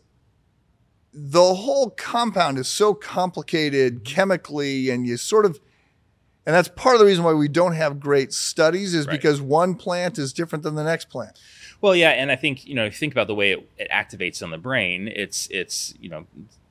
the 1.13 1.53
whole 1.55 1.89
compound 1.89 2.57
is 2.57 2.67
so 2.67 2.93
complicated 2.93 4.03
chemically, 4.05 4.89
and 4.89 5.05
you 5.05 5.17
sort 5.17 5.45
of, 5.45 5.59
and 6.45 6.53
that's 6.55 6.67
part 6.69 6.95
of 6.95 6.99
the 6.99 7.05
reason 7.05 7.23
why 7.23 7.33
we 7.33 7.47
don't 7.47 7.73
have 7.73 7.99
great 7.99 8.33
studies 8.33 8.93
is 8.93 9.07
Right. 9.07 9.13
because 9.13 9.41
one 9.41 9.75
plant 9.75 10.17
is 10.19 10.33
different 10.33 10.63
than 10.63 10.75
the 10.75 10.83
next 10.83 11.09
plant. 11.09 11.39
well 11.81 11.95
yeah 11.95 12.09
and 12.11 12.31
i 12.31 12.35
think 12.35 12.65
you 12.65 12.75
know 12.75 12.85
if 12.85 12.93
you 12.93 12.99
think 12.99 13.13
about 13.13 13.27
the 13.27 13.35
way 13.35 13.51
it, 13.53 13.69
it 13.77 13.87
activates 13.91 14.41
on 14.43 14.49
the 14.51 14.57
brain 14.57 15.07
it's 15.07 15.47
it's 15.51 15.93
you 15.99 16.09
know 16.09 16.25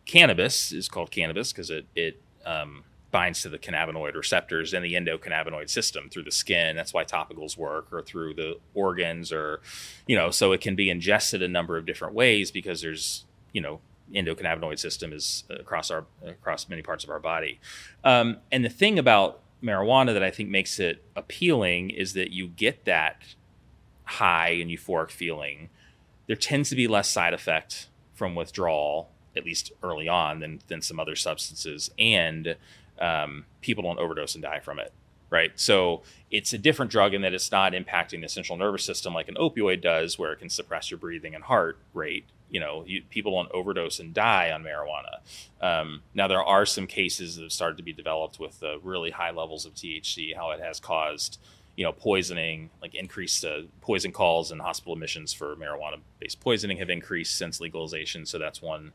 cannabis 0.06 0.72
is 0.72 0.88
called 0.88 1.10
cannabis 1.10 1.52
because 1.52 1.70
it 1.70 1.86
it 1.94 2.20
um, 2.44 2.82
binds 3.12 3.42
to 3.42 3.48
the 3.50 3.58
cannabinoid 3.58 4.14
receptors 4.14 4.72
in 4.74 4.82
the 4.82 4.94
endocannabinoid 4.94 5.68
system 5.68 6.08
through 6.10 6.22
the 6.24 6.30
skin 6.30 6.74
that's 6.76 6.92
why 6.94 7.04
topicals 7.04 7.56
work 7.56 7.86
or 7.92 8.02
through 8.02 8.34
the 8.34 8.58
organs 8.74 9.30
or 9.32 9.60
you 10.06 10.16
know 10.16 10.30
so 10.30 10.52
it 10.52 10.60
can 10.60 10.74
be 10.74 10.88
ingested 10.90 11.42
a 11.42 11.48
number 11.48 11.76
of 11.76 11.84
different 11.86 12.14
ways 12.14 12.50
because 12.50 12.80
there's 12.80 13.24
you 13.52 13.60
know 13.60 13.80
endocannabinoid 14.14 14.78
system 14.78 15.12
is 15.12 15.44
across 15.50 15.90
our 15.90 16.04
across 16.26 16.68
many 16.68 16.82
parts 16.82 17.04
of 17.04 17.10
our 17.10 17.20
body 17.20 17.60
um, 18.02 18.38
and 18.50 18.64
the 18.64 18.68
thing 18.70 18.98
about 18.98 19.40
marijuana 19.62 20.12
that 20.12 20.22
i 20.22 20.30
think 20.30 20.48
makes 20.48 20.78
it 20.78 21.04
appealing 21.14 21.90
is 21.90 22.14
that 22.14 22.32
you 22.32 22.48
get 22.48 22.84
that 22.84 23.22
high 24.04 24.50
and 24.50 24.70
euphoric 24.70 25.10
feeling. 25.10 25.70
There 26.26 26.36
tends 26.36 26.68
to 26.70 26.76
be 26.76 26.86
less 26.86 27.10
side 27.10 27.34
effect 27.34 27.88
from 28.14 28.34
withdrawal 28.34 29.10
at 29.34 29.44
least 29.44 29.72
early 29.82 30.08
on 30.08 30.40
than 30.40 30.60
than 30.68 30.82
some 30.82 31.00
other 31.00 31.16
substances 31.16 31.90
and 31.98 32.56
um, 33.00 33.46
people 33.62 33.82
don't 33.82 33.98
overdose 33.98 34.34
and 34.34 34.42
die 34.42 34.60
from 34.60 34.78
it 34.78 34.92
right? 35.30 35.58
So 35.58 36.02
it's 36.30 36.52
a 36.52 36.58
different 36.58 36.92
drug 36.92 37.14
in 37.14 37.22
that 37.22 37.32
it's 37.32 37.50
not 37.50 37.72
impacting 37.72 38.20
the 38.20 38.28
central 38.28 38.58
nervous 38.58 38.84
system 38.84 39.14
like 39.14 39.28
an 39.28 39.36
opioid 39.36 39.80
does 39.80 40.18
where 40.18 40.30
it 40.30 40.40
can 40.40 40.50
suppress 40.50 40.90
your 40.90 40.98
breathing 40.98 41.34
and 41.34 41.44
heart 41.44 41.78
rate 41.94 42.26
you 42.52 42.60
know 42.60 42.84
you, 42.86 43.02
people 43.10 43.32
don't 43.32 43.50
overdose 43.52 43.98
and 43.98 44.14
die 44.14 44.52
on 44.52 44.62
marijuana. 44.62 45.18
Um, 45.60 46.02
now 46.14 46.28
there 46.28 46.42
are 46.42 46.64
some 46.66 46.86
cases 46.86 47.34
that 47.36 47.42
have 47.42 47.52
started 47.52 47.78
to 47.78 47.82
be 47.82 47.92
developed 47.92 48.38
with 48.38 48.62
uh, 48.62 48.78
really 48.80 49.10
high 49.10 49.30
levels 49.30 49.64
of 49.66 49.74
thc 49.74 50.36
how 50.36 50.50
it 50.50 50.60
has 50.60 50.78
caused 50.78 51.40
you 51.76 51.84
know 51.84 51.92
poisoning 51.92 52.70
like 52.82 52.94
increased 52.94 53.44
uh, 53.44 53.62
poison 53.80 54.12
calls 54.12 54.52
and 54.52 54.60
hospital 54.60 54.92
admissions 54.92 55.32
for 55.32 55.56
marijuana 55.56 55.96
based 56.20 56.40
poisoning 56.40 56.76
have 56.76 56.90
increased 56.90 57.36
since 57.36 57.60
legalization 57.60 58.26
so 58.26 58.38
that's 58.38 58.60
one 58.60 58.92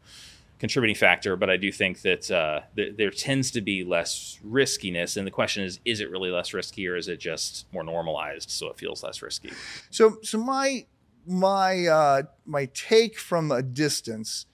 contributing 0.59 0.95
factor. 0.95 1.35
But 1.35 1.49
i 1.49 1.57
do 1.57 1.71
think 1.71 2.01
that 2.01 2.29
uh, 2.31 2.61
th- 2.75 2.95
there 2.97 3.11
tends 3.11 3.51
to 3.51 3.61
be 3.61 3.83
less 3.83 4.39
riskiness 4.43 5.17
and 5.17 5.25
the 5.25 5.31
question 5.31 5.63
is 5.63 5.79
is 5.85 5.99
it 5.99 6.09
really 6.09 6.29
less 6.29 6.53
risky 6.53 6.87
or 6.87 6.95
is 6.95 7.07
it 7.07 7.19
just 7.19 7.65
more 7.73 7.83
normalized 7.83 8.49
so 8.49 8.67
it 8.69 8.77
feels 8.77 9.03
less 9.03 9.21
risky? 9.21 9.51
So, 9.89 10.17
so 10.21 10.37
my 10.37 10.85
my 11.27 11.85
uh, 11.87 12.23
my 12.45 12.65
take 12.73 13.19
from 13.19 13.51
a 13.51 13.61
distance, 13.61 14.45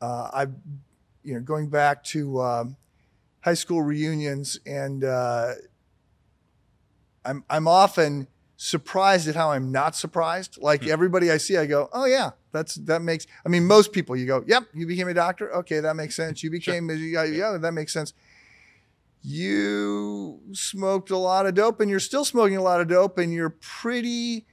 uh, 0.00 0.30
I, 0.32 0.46
you 1.24 1.34
know, 1.34 1.40
going 1.40 1.68
back 1.68 2.04
to 2.04 2.40
um, 2.40 2.76
high 3.40 3.54
school 3.54 3.82
reunions, 3.82 4.60
and 4.66 5.04
uh, 5.04 5.52
I'm 7.24 7.44
I'm 7.48 7.66
often 7.66 8.28
surprised 8.56 9.28
at 9.28 9.36
how 9.36 9.52
I'm 9.52 9.72
not 9.72 9.96
surprised. 9.96 10.58
Like 10.60 10.86
everybody 10.86 11.30
I 11.30 11.38
see, 11.38 11.56
I 11.56 11.66
go, 11.66 11.88
oh 11.92 12.04
yeah, 12.04 12.32
that's 12.52 12.74
that 12.74 13.02
makes. 13.02 13.26
I 13.46 13.48
mean, 13.48 13.66
most 13.66 13.92
people, 13.92 14.16
you 14.16 14.26
go, 14.26 14.44
yep, 14.46 14.64
you 14.74 14.86
became 14.86 15.08
a 15.08 15.14
doctor. 15.14 15.54
Okay, 15.56 15.80
that 15.80 15.96
makes 15.96 16.14
sense. 16.14 16.42
You 16.42 16.50
became, 16.58 16.90
yeah, 16.90 17.24
yeah, 17.24 17.56
that 17.58 17.72
makes 17.72 17.92
sense. 17.92 18.12
You 19.22 20.40
smoked 20.52 21.10
a 21.10 21.16
lot 21.16 21.46
of 21.46 21.54
dope, 21.54 21.80
and 21.80 21.90
you're 21.90 22.00
still 22.00 22.24
smoking 22.24 22.56
a 22.56 22.62
lot 22.62 22.80
of 22.80 22.88
dope, 22.88 23.18
and 23.18 23.32
you're 23.32 23.50
pretty. 23.50 24.46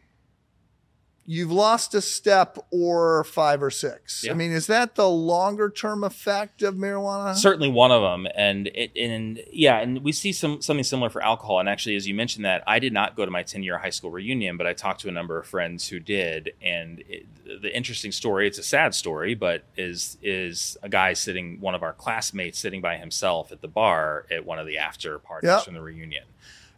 You've 1.27 1.51
lost 1.51 1.95
a 1.95 2.01
step 2.01 2.59
or 2.71 3.23
five 3.23 3.63
or 3.63 3.71
six. 3.71 4.25
I 4.29 4.33
mean, 4.33 4.51
is 4.51 4.67
that 4.67 4.93
the 4.93 5.09
longer 5.09 5.71
term 5.71 6.03
effect 6.03 6.61
of 6.61 6.75
marijuana? 6.75 7.35
certainly 7.35 7.67
one 7.69 7.91
of 7.91 8.01
them 8.01 8.27
and 8.35 8.67
it 8.67 8.91
and 8.95 9.41
yeah 9.51 9.77
and 9.79 10.03
we 10.03 10.11
see 10.11 10.31
some 10.31 10.61
something 10.61 10.83
similar 10.83 11.09
for 11.09 11.23
alcohol 11.23 11.59
and 11.59 11.67
actually 11.67 11.95
as 11.95 12.07
you 12.07 12.13
mentioned 12.13 12.45
that 12.45 12.63
i 12.67 12.79
did 12.79 12.93
not 12.93 13.15
go 13.15 13.25
to 13.25 13.31
my 13.31 13.41
10 13.43 13.63
year 13.63 13.77
high 13.77 13.89
school 13.89 14.09
reunion 14.11 14.55
but 14.57 14.65
i 14.67 14.73
talked 14.73 15.01
to 15.01 15.09
a 15.09 15.11
number 15.11 15.37
of 15.39 15.45
friends 15.45 15.87
who 15.89 15.99
did 15.99 16.53
and 16.61 17.03
it, 17.09 17.25
the 17.61 17.75
interesting 17.75 18.11
story 18.11 18.47
it's 18.47 18.57
a 18.57 18.63
sad 18.63 18.93
story 18.95 19.33
but 19.35 19.63
is 19.75 20.17
is 20.21 20.77
a 20.83 20.89
guy 20.89 21.13
sitting 21.13 21.59
one 21.59 21.75
of 21.75 21.83
our 21.83 21.93
classmates 21.93 22.59
sitting 22.59 22.81
by 22.81 22.97
himself 22.97 23.51
at 23.51 23.61
the 23.61 23.67
bar 23.67 24.25
at 24.31 24.45
one 24.45 24.59
of 24.59 24.65
the 24.67 24.77
after 24.77 25.17
parties 25.19 25.47
Yep. 25.49 25.63
from 25.63 25.73
the 25.73 25.81
reunion 25.81 26.23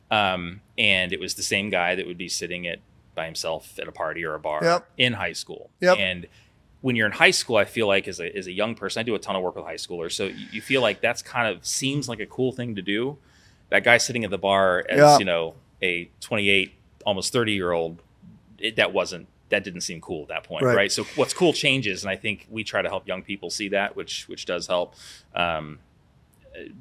um, 0.09 0.61
and 0.77 1.11
it 1.11 1.19
was 1.19 1.35
the 1.35 1.43
same 1.43 1.69
guy 1.69 1.95
that 1.95 2.07
would 2.07 2.17
be 2.17 2.29
sitting 2.29 2.65
at 2.67 2.79
by 3.18 3.26
himself 3.26 3.78
at 3.80 3.88
a 3.88 3.91
party 3.91 4.24
or 4.24 4.34
a 4.36 4.39
bar 4.39 4.63
Yep. 4.63 4.88
in 4.97 5.13
high 5.13 5.34
school 5.34 5.70
Yep. 5.82 5.97
and 5.99 6.28
when 6.82 6.95
you're 6.95 7.07
in 7.07 7.11
high 7.11 7.32
school, 7.32 7.57
I 7.57 7.65
feel 7.65 7.88
like 7.88 8.07
as 8.07 8.20
a, 8.20 8.34
as 8.38 8.45
a 8.45 8.51
young 8.51 8.76
person, 8.76 8.99
I 8.99 9.03
do 9.03 9.15
a 9.15 9.20
ton 9.20 9.36
of 9.36 9.41
work 9.41 9.55
with 9.55 9.65
high 9.65 9.74
schoolers. 9.76 10.11
So 10.11 10.26
you, 10.51 10.61
feel 10.61 10.80
like 10.80 11.01
that's 11.01 11.24
kind 11.24 11.47
of 11.53 11.65
seems 11.65 12.07
like 12.07 12.20
a 12.20 12.28
cool 12.28 12.51
thing 12.51 12.76
to 12.76 12.84
do. 12.84 13.18
That 13.70 13.84
guy 13.84 13.97
sitting 13.97 14.24
at 14.24 14.30
the 14.30 14.38
bar 14.38 14.86
as, 14.88 14.97
Yeah. 14.99 15.18
you 15.18 15.26
know, 15.26 15.55
a 15.82 16.07
28, 16.22 16.72
almost 17.03 17.34
30 17.34 17.53
year 17.53 17.72
old 17.72 18.03
it, 18.59 18.76
that 18.76 18.93
wasn't 18.93 19.28
that 19.49 19.63
didn't 19.63 19.82
seem 19.82 19.99
cool 20.01 20.22
at 20.24 20.28
that 20.28 20.43
point, 20.43 20.63
Right. 20.65 20.76
right? 20.76 20.91
So 20.91 21.03
what's 21.15 21.34
cool 21.34 21.51
changes, 21.51 22.03
and 22.03 22.11
I 22.11 22.15
think 22.15 22.45
we 22.49 22.63
try 22.63 22.84
to 22.84 22.89
help 22.89 23.07
young 23.07 23.24
people 23.24 23.49
see 23.49 23.70
that, 23.70 23.95
which 23.95 24.28
which 24.30 24.45
does 24.45 24.68
help. 24.68 24.93
Um, 25.34 25.80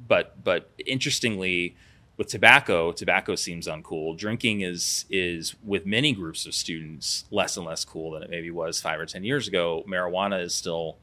but 0.07 0.41
but 0.43 0.69
interestingly, 0.85 1.75
with 2.17 2.27
tobacco, 2.27 2.91
tobacco 2.91 3.35
seems 3.35 3.67
uncool. 3.67 4.17
Drinking 4.17 4.61
is 4.61 5.05
is 5.09 5.55
with 5.63 5.85
many 5.85 6.13
groups 6.13 6.45
of 6.45 6.53
students 6.53 7.25
less 7.31 7.55
and 7.57 7.65
less 7.65 7.85
cool 7.85 8.11
than 8.11 8.23
it 8.23 8.29
maybe 8.29 8.49
was 8.51 8.81
five 8.81 8.99
or 8.99 9.05
ten 9.05 9.23
years 9.23 9.47
ago. 9.47 9.83
Marijuana 9.87 10.41
is 10.41 10.53
still 10.55 10.97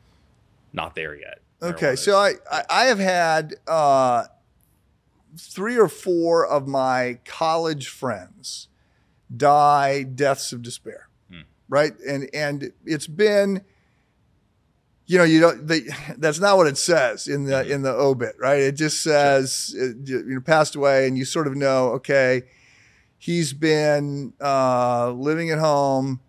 not 0.73 0.95
there 0.95 1.15
yet. 1.15 1.39
Okay, 1.63 1.93
Marijuana 1.93 1.99
so 1.99 2.25
is- 2.25 2.39
I, 2.51 2.57
I 2.59 2.65
I 2.69 2.85
have 2.87 2.99
had 2.99 3.55
uh, 3.67 4.25
three 5.39 5.79
or 5.79 5.89
four 5.89 6.47
of 6.47 6.67
my 6.67 7.19
college 7.25 7.89
friends 7.89 8.69
die 9.35 10.03
deaths 10.03 10.53
of 10.53 10.63
despair, 10.63 11.09
Hmm. 11.31 11.41
right? 11.69 11.93
And 12.07 12.29
and 12.35 12.73
it's 12.85 13.07
been, 13.07 13.63
you 15.07 15.19
know, 15.19 15.25
you 15.25 15.41
don't. 15.41 15.67
They, 15.67 15.81
that's 16.17 16.41
not 16.41 16.57
what 16.57 16.67
it 16.67 16.79
says 16.79 17.29
in 17.29 17.45
the 17.45 17.57
Mhm. 17.57 17.71
in 17.71 17.83
the 17.83 17.93
obit, 17.93 18.37
right? 18.39 18.61
It 18.61 18.73
just 18.73 19.03
says 19.03 19.75
uh, 19.79 19.85
you 20.05 20.25
know 20.27 20.41
passed 20.41 20.75
away, 20.75 21.07
and 21.07 21.17
you 21.19 21.25
sort 21.25 21.47
of 21.47 21.55
know, 21.57 21.89
okay, 21.91 22.43
he's 23.19 23.53
been 23.53 24.33
uh, 24.41 25.11
living 25.13 25.51
at 25.51 25.59
home, 25.59 26.21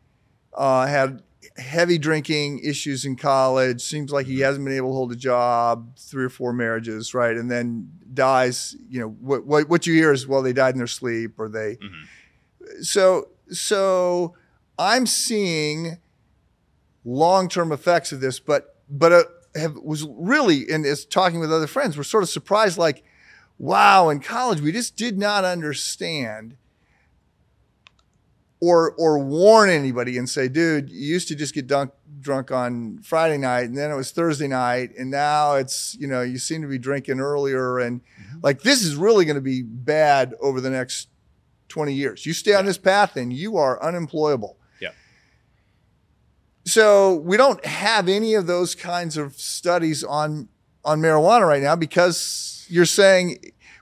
uh, 0.54 0.88
had 0.88 1.22
heavy 1.58 1.98
drinking 1.98 2.60
issues 2.60 3.06
in 3.06 3.16
college. 3.16 3.82
Seems 3.82 4.12
like 4.12 4.26
he 4.26 4.42
hasn't 4.42 4.66
been 4.66 4.76
able 4.76 4.90
to 4.90 4.94
hold 4.94 5.12
a 5.14 5.16
job, 5.16 5.96
three 5.98 6.26
or 6.26 6.30
four 6.30 6.52
marriages, 6.52 7.14
right? 7.14 7.38
And 7.38 7.50
then 7.50 7.90
dies. 8.14 8.76
You 8.90 9.00
know 9.02 9.08
what 9.22 9.46
what, 9.46 9.70
what 9.70 9.88
you 9.88 9.94
hear 9.94 10.12
is 10.12 10.28
well 10.28 10.42
they 10.42 10.54
died 10.54 10.74
in 10.74 10.80
their 10.80 10.88
sleep 10.88 11.40
or 11.40 11.48
they. 11.48 11.78
Mhm. 11.78 12.84
So 12.84 13.30
so 13.52 14.34
I'm 14.78 15.06
seeing 15.06 15.98
long 17.06 17.48
term 17.48 17.72
effects 17.72 18.12
of 18.12 18.20
this, 18.20 18.40
but 18.40 18.76
but 18.90 19.12
uh, 19.14 19.24
have 19.56 19.76
was 19.76 20.06
really 20.10 20.70
and 20.70 20.86
is 20.86 21.06
talking 21.06 21.40
with 21.40 21.54
other 21.54 21.68
friends, 21.68 21.96
we're 21.98 22.04
sort 22.04 22.24
of 22.24 22.30
surprised 22.30 22.78
like. 22.78 23.04
Wow, 23.58 24.10
in 24.10 24.20
college 24.20 24.60
we 24.60 24.74
just 24.74 24.98
did 24.98 25.18
not 25.18 25.46
understand 25.46 26.58
or 28.60 28.94
or 28.98 29.20
warn 29.20 29.70
anybody 29.70 30.18
and 30.18 30.30
say, 30.30 30.48
dude, 30.48 30.90
you 30.90 31.14
used 31.14 31.28
to 31.28 31.36
just 31.36 31.54
get 31.54 31.68
dunk, 31.68 31.92
drunk 32.20 32.52
on 32.52 33.00
Friday 33.04 33.38
night 33.38 33.66
and 33.66 33.78
then 33.78 33.92
it 33.92 33.96
was 33.96 34.12
Thursday 34.12 34.48
night 34.48 34.92
and 34.98 35.12
now 35.12 35.56
it's 35.56 35.96
you 36.00 36.08
know 36.08 36.22
you 36.22 36.38
seem 36.38 36.62
to 36.62 36.68
be 36.68 36.78
drinking 36.78 37.20
earlier 37.20 37.80
and 37.80 38.02
like 38.42 38.62
this 38.62 38.84
is 38.84 38.96
really 38.96 39.26
going 39.26 39.36
to 39.36 39.42
be 39.42 39.62
bad 39.62 40.34
over 40.42 40.60
the 40.60 40.70
next 40.70 41.10
20 41.70 41.94
years. 41.94 42.26
You 42.26 42.34
stay 42.34 42.54
on 42.54 42.66
this 42.66 42.78
path 42.78 43.16
and 43.16 43.34
you 43.34 43.58
are 43.58 43.82
unemployable. 43.84 44.55
So 46.66 47.16
we 47.16 47.38
don't 47.38 47.64
have 47.66 48.10
any 48.10 48.34
of 48.34 48.48
those 48.48 48.74
kinds 48.76 49.18
of 49.18 49.36
studies 49.36 50.04
on 50.04 50.50
on 50.84 51.00
marijuana 51.02 51.48
right 51.48 51.62
now 51.64 51.76
because 51.76 52.66
you're 52.70 52.86
saying 52.86 53.38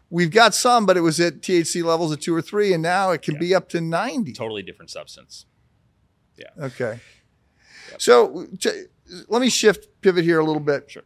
we've 0.09 0.31
got 0.31 0.53
some, 0.53 0.85
but 0.85 0.95
it 0.95 1.01
was 1.01 1.19
at 1.19 1.41
THC 1.41 1.83
levels 1.83 2.11
of 2.13 2.19
two 2.19 2.33
or 2.35 2.41
three, 2.41 2.71
and 2.73 2.81
now 2.83 3.11
it 3.11 3.21
can 3.21 3.33
Yeah. 3.35 3.39
be 3.41 3.55
up 3.55 3.67
to 3.69 3.81
90. 3.81 4.31
totally 4.33 4.61
different 4.63 4.89
substance. 4.91 5.45
Yeah. 6.37 6.47
Okay. 6.59 6.99
Yep. 7.91 8.01
So 8.01 8.47
t- 8.59 8.83
let 9.27 9.41
me 9.41 9.49
shift, 9.49 9.87
pivot 10.01 10.23
here 10.23 10.39
a 10.39 10.45
little 10.45 10.61
bit. 10.61 10.89
Sure. 10.91 11.03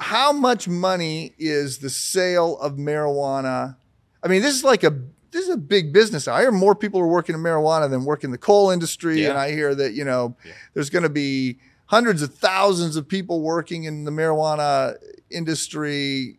How 0.00 0.32
much 0.32 0.66
money 0.68 1.34
is 1.38 1.78
the 1.78 1.90
sale 1.90 2.58
of 2.58 2.74
marijuana? 2.74 3.76
I 4.22 4.28
mean, 4.28 4.42
this 4.42 4.54
is 4.54 4.64
like 4.64 4.82
a 4.84 4.90
this 5.32 5.42
is 5.44 5.50
a 5.50 5.56
big 5.56 5.92
business. 5.92 6.28
I 6.28 6.42
hear 6.42 6.52
more 6.52 6.74
people 6.74 7.00
are 7.00 7.06
working 7.06 7.34
in 7.34 7.40
marijuana 7.42 7.90
than 7.90 8.04
work 8.04 8.22
in 8.24 8.30
the 8.30 8.38
coal 8.38 8.70
industry, 8.70 9.22
Yeah. 9.22 9.30
and 9.30 9.38
I 9.38 9.50
hear 9.50 9.74
that 9.74 9.94
you 9.94 10.04
know 10.04 10.36
Yeah. 10.44 10.52
there's 10.74 10.90
going 10.90 11.02
to 11.04 11.08
be 11.08 11.58
hundreds 11.86 12.22
of 12.22 12.34
thousands 12.34 12.96
of 12.96 13.06
people 13.08 13.42
working 13.42 13.84
in 13.84 14.04
the 14.04 14.10
marijuana 14.10 14.96
industry 15.30 16.38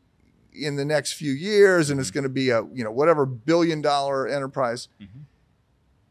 in 0.54 0.76
the 0.76 0.86
next 0.86 1.14
few 1.14 1.32
years, 1.32 1.90
and 1.90 2.00
it's 2.00 2.10
Mm-hmm. 2.10 2.14
going 2.16 2.24
to 2.24 2.30
be 2.30 2.50
a 2.50 2.64
you 2.74 2.84
know 2.84 2.92
whatever 2.92 3.26
billion 3.26 3.82
dollar 3.82 4.28
enterprise 4.28 4.88
Mhm. 5.02 5.26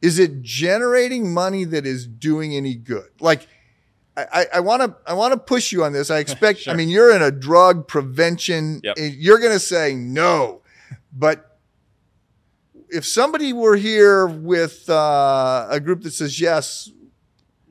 is 0.01 0.19
it 0.19 0.43
generating 0.43 1.33
money 1.33 1.65
that 1.65 1.87
is 1.87 2.07
doing 2.07 2.55
any 2.57 2.75
good? 2.75 3.09
Like, 3.21 3.47
I, 4.17 4.61
want 4.61 4.83
to 4.83 4.95
I 5.07 5.15
want 5.15 5.33
to 5.33 5.39
push 5.39 5.73
you 5.73 5.85
on 5.85 5.93
this. 5.95 6.11
I 6.11 6.19
expect. 6.27 6.69
I 6.69 6.75
mean, 6.75 6.89
you're 6.91 7.15
in 7.15 7.23
a 7.23 7.31
drug 7.31 7.89
prevention. 7.89 8.81
Yep. 8.85 8.97
You're 8.99 9.39
going 9.39 9.53
to 9.53 9.59
say 9.61 9.95
no, 9.95 10.61
but 11.17 11.52
if 12.93 13.07
somebody 13.07 13.53
were 13.53 13.77
here 13.77 14.27
with 14.27 14.89
uh, 14.89 15.67
a 15.71 15.81
group 15.81 16.03
that 16.03 16.13
says 16.13 16.41
yes, 16.41 16.91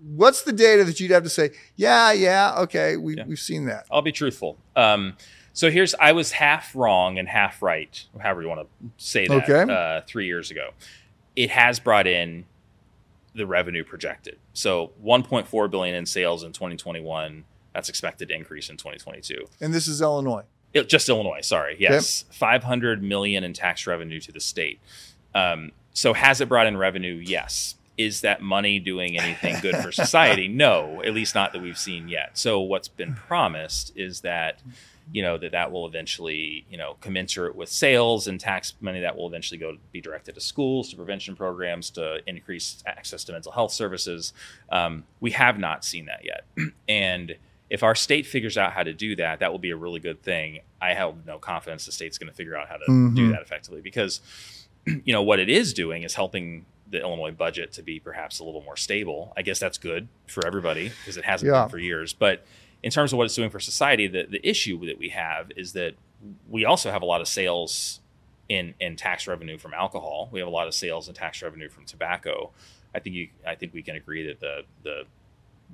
what's 0.03 0.41
the 0.43 0.51
data 0.53 0.84
that 0.84 0.99
you'd 0.99 1.11
have 1.11 1.24
to 1.24 1.30
say? 1.30 1.51
Yeah, 1.76 2.11
yeah, 2.11 2.55
okay, 2.59 2.97
we, 2.97 3.15
Yeah. 3.17 3.26
we've 3.28 3.39
seen 3.39 3.65
that. 3.65 3.86
I'll 3.91 4.01
be 4.01 4.11
truthful. 4.11 4.57
Um, 4.76 5.15
so 5.53 5.69
here's 5.69 5.93
I 5.95 6.13
was 6.13 6.32
half 6.32 6.76
wrong 6.76 7.19
and 7.19 7.28
half 7.28 7.61
right, 7.61 8.03
however 8.19 8.41
you 8.41 8.47
want 8.49 8.61
to 8.61 8.89
say 8.97 9.28
that. 9.28 9.49
Okay. 9.49 9.72
Uh, 9.72 10.01
three 10.07 10.26
years 10.26 10.49
ago, 10.49 10.72
it 11.36 11.49
has 11.51 11.80
brought 11.80 12.07
in 12.07 12.45
the 13.36 13.45
revenue 13.45 13.84
projected. 13.84 14.38
So 14.53 14.91
1.4 15.03 15.69
billion 15.72 15.95
in 15.95 16.05
sales 16.05 16.43
in 16.43 16.51
2021. 16.51 17.45
That's 17.74 17.88
expected 17.88 18.28
to 18.30 18.36
increase 18.36 18.69
in 18.69 18.76
2022. 18.78 19.45
And 19.61 19.74
this 19.74 19.88
is 19.88 20.01
Illinois. 20.01 20.43
It- 20.74 20.89
just 20.89 21.07
Illinois, 21.07 21.39
sorry. 21.41 21.76
Yes, 21.80 22.26
500 22.32 23.01
million 23.03 23.43
in 23.43 23.53
tax 23.53 23.86
revenue 23.88 24.19
to 24.22 24.32
the 24.32 24.39
state. 24.41 24.80
Um, 25.36 25.72
so 25.94 26.14
has 26.14 26.42
it 26.42 26.50
brought 26.50 26.68
in 26.68 26.78
revenue? 26.78 27.14
Yes. 27.16 27.76
Is 27.98 28.22
that 28.22 28.42
money 28.42 28.80
doing 28.80 29.20
anything 29.20 29.58
good 29.62 29.76
for 29.78 29.92
society? 29.92 30.48
No, 30.62 31.02
at 31.06 31.14
least 31.14 31.36
not 31.36 31.54
that 31.54 31.62
we've 31.62 31.78
seen 31.78 32.08
yet. 32.08 32.38
So 32.38 32.60
what's 32.62 32.88
been 32.88 33.14
promised 33.14 33.92
is 33.96 34.22
that 34.22 34.60
you 35.14 35.22
know 35.22 35.38
that 35.38 35.52
that 35.52 35.72
will 35.72 35.86
eventually 35.88 36.64
you 36.70 36.78
know 36.78 36.96
commensurate 37.02 37.56
with 37.56 37.68
sales 37.70 38.28
and 38.28 38.40
tax 38.40 38.74
money 38.80 39.02
that 39.02 39.18
will 39.18 39.28
eventually 39.28 39.58
go 39.58 39.76
be 39.92 40.00
directed 40.00 40.36
to 40.36 40.42
schools 40.42 40.90
to 40.90 40.96
prevention 40.96 41.36
programs 41.36 41.90
to 41.90 42.20
increase 42.28 42.82
access 42.86 43.24
to 43.26 43.34
mental 43.34 43.52
health 43.52 43.74
services 43.74 44.32
um, 44.72 45.04
we 45.20 45.32
have 45.32 45.58
not 45.60 45.84
seen 45.84 46.06
that 46.06 46.24
yet 46.24 46.46
and 46.88 47.36
if 47.70 47.84
our 47.84 47.96
state 47.96 48.26
figures 48.26 48.58
out 48.58 48.72
how 48.74 48.84
to 48.84 48.94
do 48.94 49.16
that 49.16 49.40
that 49.40 49.52
will 49.52 49.60
be 49.60 49.72
a 49.72 49.76
really 49.76 50.00
good 50.00 50.22
thing 50.24 50.60
i 50.82 50.94
have 50.94 51.14
no 51.26 51.38
confidence 51.40 51.86
the 51.88 51.92
state's 51.92 52.18
going 52.18 52.30
to 52.30 52.36
figure 52.36 52.56
out 52.56 52.70
how 52.70 52.78
to 52.78 52.86
do 52.86 52.94
Mhm. 53.28 53.32
that 53.32 53.42
effectively 53.42 53.82
because 53.82 54.22
you 55.06 55.14
know 55.14 55.22
what 55.24 55.40
it 55.40 55.50
is 55.50 55.74
doing 55.74 56.04
is 56.04 56.16
helping 56.16 56.66
the 56.90 57.00
illinois 57.00 57.32
budget 57.32 57.72
to 57.72 57.82
be 57.82 58.00
perhaps 58.00 58.40
a 58.40 58.44
little 58.44 58.62
more 58.64 58.76
stable 58.78 59.32
i 59.38 59.42
guess 59.42 59.60
that's 59.60 59.78
good 59.78 60.08
for 60.28 60.46
everybody 60.46 60.90
because 61.02 61.18
it 61.18 61.24
hasn't 61.26 61.50
Yeah. 61.52 61.64
been 61.64 61.70
for 61.70 61.78
years 61.80 62.14
but 62.14 62.46
in 62.84 62.90
terms 62.92 63.14
of 63.14 63.18
what 63.18 63.26
it's 63.26 63.36
doing 63.36 63.52
for 63.52 63.60
society, 63.60 64.08
the, 64.08 64.24
the 64.28 64.44
issue 64.50 64.84
that 64.88 64.98
we 64.98 65.10
have 65.10 65.52
is 65.56 65.74
that 65.74 65.94
we 66.50 66.66
also 66.66 66.90
have 66.90 67.04
a 67.04 67.06
lot 67.06 67.22
of 67.22 67.28
sales 67.28 68.00
in, 68.50 68.74
in 68.80 68.96
tax 68.96 69.28
revenue 69.28 69.60
from 69.60 69.72
alcohol. 69.76 70.30
We 70.32 70.40
have 70.40 70.48
a 70.48 70.52
lot 70.52 70.66
of 70.68 70.74
sales 70.74 71.08
and 71.08 71.16
tax 71.16 71.44
revenue 71.44 71.70
from 71.70 71.86
tobacco. 71.86 72.50
I 72.96 73.00
think 73.00 73.16
you, 73.16 73.28
I 73.46 73.54
think 73.54 73.76
we 73.76 73.84
can 73.84 73.96
agree 73.96 74.26
that 74.26 74.40
the, 74.40 74.62
the 74.82 75.04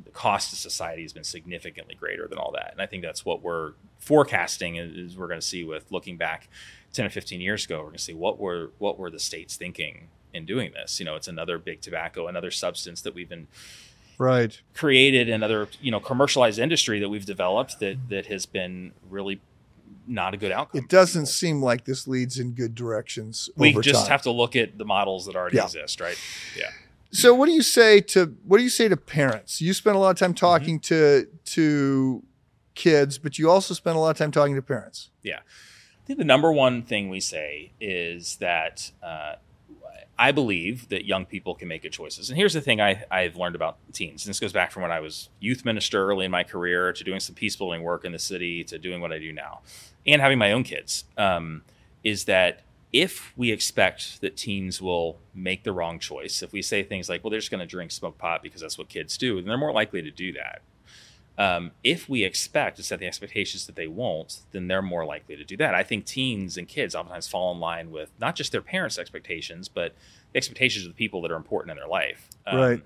the 0.06 0.12
cost 0.12 0.50
to 0.52 0.56
society 0.56 1.02
has 1.04 1.14
been 1.14 1.24
significantly 1.24 1.96
greater 1.96 2.28
than 2.28 2.38
all 2.38 2.52
that, 2.54 2.72
and 2.72 2.82
I 2.82 2.86
think 2.86 3.04
that's 3.04 3.26
what 3.26 3.42
we're 3.42 3.74
forecasting 4.00 4.76
is, 4.78 5.18
we're 5.18 5.28
going 5.28 5.40
to 5.40 5.46
see 5.46 5.64
with 5.64 5.92
looking 5.92 6.18
back 6.18 6.48
ten 6.94 7.06
or 7.06 7.10
fifteen 7.10 7.42
years 7.42 7.66
ago. 7.66 7.78
We're 7.78 7.86
going 7.86 7.96
to 7.98 8.04
see 8.04 8.14
what 8.14 8.40
were 8.40 8.72
what 8.78 8.98
were 9.00 9.10
the 9.10 9.20
states 9.20 9.56
thinking 9.56 10.08
in 10.34 10.46
doing 10.46 10.72
this. 10.74 11.00
You 11.00 11.06
know, 11.06 11.16
it's 11.16 11.28
another 11.28 11.58
big 11.58 11.82
tobacco, 11.82 12.28
another 12.28 12.52
substance 12.52 13.02
that 13.02 13.14
we've 13.16 13.30
been 13.30 13.48
Right. 14.20 14.60
created 14.74 15.30
another 15.30 15.68
you 15.82 15.92
know 15.92 16.00
commercialized 16.00 16.58
industry 16.60 17.00
that 17.00 17.10
we've 17.10 17.26
developed 17.26 17.80
that 17.80 18.10
that 18.10 18.26
has 18.28 18.46
been 18.48 18.94
really 19.10 19.40
not 20.08 20.34
a 20.34 20.38
good 20.38 20.52
outcome. 20.52 20.82
It 20.82 20.90
doesn't 20.90 21.26
seem 21.28 21.62
like 21.62 21.86
this 21.86 22.08
leads 22.08 22.40
in 22.40 22.52
good 22.54 22.74
directions. 22.74 23.50
We 23.58 23.74
just 23.74 24.02
time. 24.06 24.12
have 24.12 24.22
to 24.24 24.32
look 24.32 24.56
at 24.56 24.78
the 24.78 24.86
models 24.86 25.26
that 25.26 25.36
already 25.36 25.58
Yeah. 25.58 25.66
exist, 25.66 26.00
right? 26.00 26.18
Yeah. 26.58 26.72
So 27.18 27.34
what 27.34 27.48
do 27.48 27.52
you 27.54 27.64
say 27.64 28.00
to 28.02 28.36
what 28.46 28.58
do 28.58 28.64
you 28.64 28.70
say 28.70 28.88
to 28.88 28.96
parents? 28.98 29.60
You 29.60 29.74
spend 29.74 29.96
a 29.96 30.00
lot 30.00 30.12
of 30.12 30.18
time 30.18 30.34
Mm-hmm. 30.34 30.46
talking 30.46 30.80
to 30.82 31.28
to 31.46 32.24
kids, 32.76 33.18
but 33.18 33.40
you 33.40 33.50
also 33.50 33.74
spend 33.74 33.96
a 33.96 34.00
lot 34.00 34.12
of 34.12 34.18
time 34.18 34.32
talking 34.32 34.56
to 34.56 34.62
parents. 34.62 35.10
Yeah, 35.24 35.40
I 35.40 36.06
think 36.06 36.20
the 36.20 36.26
number 36.26 36.52
one 36.52 36.84
thing 36.84 37.10
we 37.10 37.20
say 37.20 37.72
is 37.82 38.36
that 38.36 38.92
uh, 39.02 39.36
I 40.20 40.32
believe 40.32 40.90
that 40.90 41.06
young 41.06 41.26
people 41.26 41.56
can 41.56 41.68
make 41.68 41.82
good 41.82 41.92
choices. 41.92 42.30
And 42.30 42.38
here's 42.38 42.54
the 42.54 42.62
thing 42.62 42.80
I, 42.82 43.04
I've 43.10 43.36
learned 43.36 43.56
about 43.56 43.78
teens. 43.94 44.26
And 44.26 44.30
this 44.30 44.40
goes 44.40 44.54
back 44.54 44.72
from 44.72 44.84
when 44.84 44.92
I 44.92 45.00
was 45.00 45.30
youth 45.40 45.66
minister 45.66 46.08
early 46.08 46.26
in 46.26 46.32
my 46.32 46.44
career 46.44 46.94
to 46.94 47.04
doing 47.04 47.20
some 47.20 47.34
peace 47.34 47.56
building 47.56 47.82
work 47.82 48.06
in 48.06 48.12
the 48.12 48.20
city 48.20 48.64
to 48.66 48.78
doing 48.78 49.02
what 49.02 49.12
I 49.12 49.18
do 49.20 49.34
now 49.34 49.62
and 50.06 50.22
having 50.22 50.38
my 50.38 50.52
own 50.52 50.64
kids. 50.64 51.06
Um, 51.18 51.64
is 52.04 52.26
that 52.26 52.62
if 52.94 53.34
we 53.36 53.52
expect 53.52 54.22
that 54.22 54.38
teens 54.38 54.82
will 54.82 55.18
make 55.34 55.64
the 55.64 55.72
wrong 55.72 56.00
choice, 56.00 56.42
if 56.42 56.54
we 56.54 56.62
say 56.62 56.84
things 56.84 57.10
like, 57.10 57.24
well, 57.24 57.32
they're 57.32 57.40
just 57.40 57.52
going 57.52 57.60
to 57.60 57.66
drink, 57.66 57.92
smoke 57.92 58.18
pot 58.18 58.42
because 58.42 58.62
that's 58.62 58.78
what 58.78 58.88
kids 58.88 59.18
do, 59.18 59.36
then 59.36 59.46
they're 59.46 59.58
more 59.58 59.74
likely 59.74 60.02
to 60.02 60.12
do 60.12 60.34
that. 60.34 60.62
Um, 61.38 61.72
if 61.84 62.10
we 62.10 62.24
expect 62.24 62.78
to 62.78 62.84
set 62.84 63.00
the 63.00 63.06
expectations 63.06 63.68
that 63.68 63.76
they 63.76 63.88
won't, 63.88 64.40
then 64.52 64.68
they're 64.68 64.82
more 64.82 65.06
likely 65.06 65.36
to 65.36 65.44
do 65.44 65.56
that. 65.58 65.76
I 65.76 65.84
think 65.84 66.06
teens 66.06 66.58
and 66.58 66.68
kids 66.68 66.96
oftentimes 66.96 67.28
fall 67.28 67.54
in 67.54 67.60
line 67.60 67.92
with 67.92 68.10
not 68.20 68.36
just 68.36 68.52
their 68.52 68.62
parents' 68.62 68.98
expectations, 68.98 69.68
but 69.68 69.94
the 70.32 70.38
expectations 70.38 70.86
of 70.86 70.92
the 70.92 70.98
people 70.98 71.22
that 71.22 71.32
are 71.32 71.36
important 71.36 71.72
in 71.72 71.78
their 71.78 71.88
life. 71.88 72.28
Um, 72.48 72.58
Right. 72.58 72.84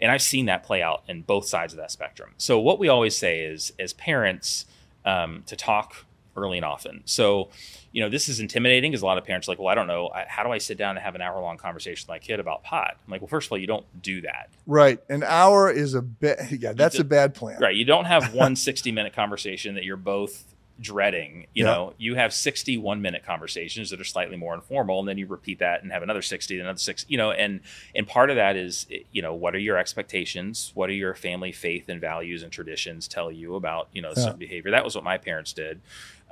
And 0.00 0.10
I've 0.10 0.22
seen 0.22 0.46
that 0.46 0.64
play 0.64 0.82
out 0.82 1.04
in 1.06 1.22
both 1.22 1.46
sides 1.46 1.72
of 1.72 1.76
that 1.76 1.92
spectrum. 1.92 2.30
So 2.38 2.58
what 2.58 2.80
we 2.80 2.88
always 2.88 3.16
say 3.16 3.44
is, 3.44 3.72
as 3.78 3.92
parents, 3.92 4.66
um, 5.04 5.44
to 5.46 5.54
talk 5.54 6.06
early 6.36 6.58
and 6.58 6.64
often. 6.64 7.02
So, 7.04 7.50
you 7.92 8.02
know, 8.02 8.08
this 8.08 8.28
is 8.28 8.40
intimidating 8.40 8.90
because 8.90 9.02
a 9.02 9.06
lot 9.06 9.18
of 9.18 9.24
parents 9.24 9.46
are 9.48 9.52
like, 9.52 9.58
well, 9.58 9.68
I 9.68 9.74
don't 9.74 9.86
know, 9.86 10.08
I, 10.08 10.24
how 10.26 10.42
do 10.42 10.50
I 10.50 10.58
sit 10.58 10.78
down 10.78 10.96
and 10.96 11.04
have 11.04 11.14
an 11.14 11.20
hour 11.22 11.40
long 11.40 11.58
conversation 11.58 12.04
with 12.04 12.08
my 12.08 12.18
kid 12.18 12.40
about 12.40 12.62
pot? 12.64 12.96
I'm 13.06 13.10
like, 13.10 13.20
well, 13.20 13.28
first 13.28 13.48
of 13.48 13.52
all, 13.52 13.58
you 13.58 13.66
don't 13.66 13.84
do 14.02 14.22
that. 14.22 14.48
Right. 14.66 14.98
An 15.10 15.22
hour 15.22 15.70
is 15.70 15.94
a 15.94 16.02
bad. 16.02 16.38
Yeah, 16.62 16.72
that's 16.72 16.98
a 16.98 17.04
bad 17.04 17.34
plan. 17.34 17.58
Right. 17.60 17.76
You 17.76 17.84
don't 17.84 18.06
have 18.06 18.32
one 18.34 18.56
60 18.56 18.92
minute 18.92 19.12
conversation 19.14 19.74
that 19.74 19.84
you're 19.84 19.96
both 19.96 20.44
dreading. 20.80 21.46
You 21.54 21.64
Yeah. 21.64 21.70
know, 21.72 21.94
you 21.98 22.14
have 22.16 22.32
61 22.32 23.02
minute 23.02 23.24
conversations 23.24 23.90
that 23.90 24.00
are 24.00 24.04
slightly 24.04 24.36
more 24.36 24.54
informal, 24.54 24.98
and 24.98 25.06
then 25.08 25.16
you 25.18 25.26
repeat 25.26 25.58
that 25.60 25.82
and 25.82 25.92
have 25.92 26.02
another 26.02 26.22
60, 26.22 26.58
another 26.58 26.78
60, 26.78 27.06
you 27.12 27.18
know, 27.18 27.30
and, 27.30 27.60
and 27.94 28.08
part 28.08 28.30
of 28.30 28.36
that 28.36 28.56
is, 28.56 28.86
you 29.12 29.22
know, 29.22 29.32
what 29.34 29.54
are 29.54 29.58
your 29.60 29.76
expectations? 29.76 30.72
What 30.74 30.90
are 30.90 30.94
your 30.94 31.14
family 31.14 31.52
faith 31.52 31.88
and 31.88 32.00
values 32.00 32.42
and 32.42 32.50
traditions 32.50 33.06
tell 33.06 33.30
you 33.30 33.54
about, 33.54 33.88
you 33.92 34.02
know, 34.02 34.08
Yeah. 34.16 34.22
certain 34.24 34.38
behavior? 34.38 34.70
That 34.72 34.84
was 34.84 34.94
what 34.94 35.04
my 35.04 35.18
parents 35.18 35.52
did. 35.52 35.80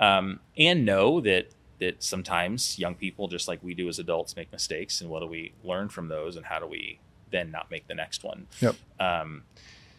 Um, 0.01 0.41
and 0.57 0.85
know 0.85 1.21
that, 1.21 1.51
that 1.79 2.03
sometimes 2.03 2.79
young 2.79 2.95
people, 2.95 3.29
just 3.29 3.47
like 3.47 3.63
we 3.63 3.75
do 3.75 3.89
as 3.89 3.99
adults, 3.99 4.35
make 4.35 4.51
mistakes. 4.51 5.01
And 5.01 5.09
what 5.11 5.21
do 5.21 5.27
we 5.27 5.53
learn 5.63 5.89
from 5.89 6.09
those? 6.09 6.37
And 6.37 6.47
how 6.47 6.59
do 6.59 6.67
we 6.67 6.99
then 7.31 7.51
not 7.53 7.71
make 7.71 7.87
the 7.87 7.95
next 7.95 8.25
one? 8.25 8.47
Yep. 8.61 8.75
Um, 8.99 9.43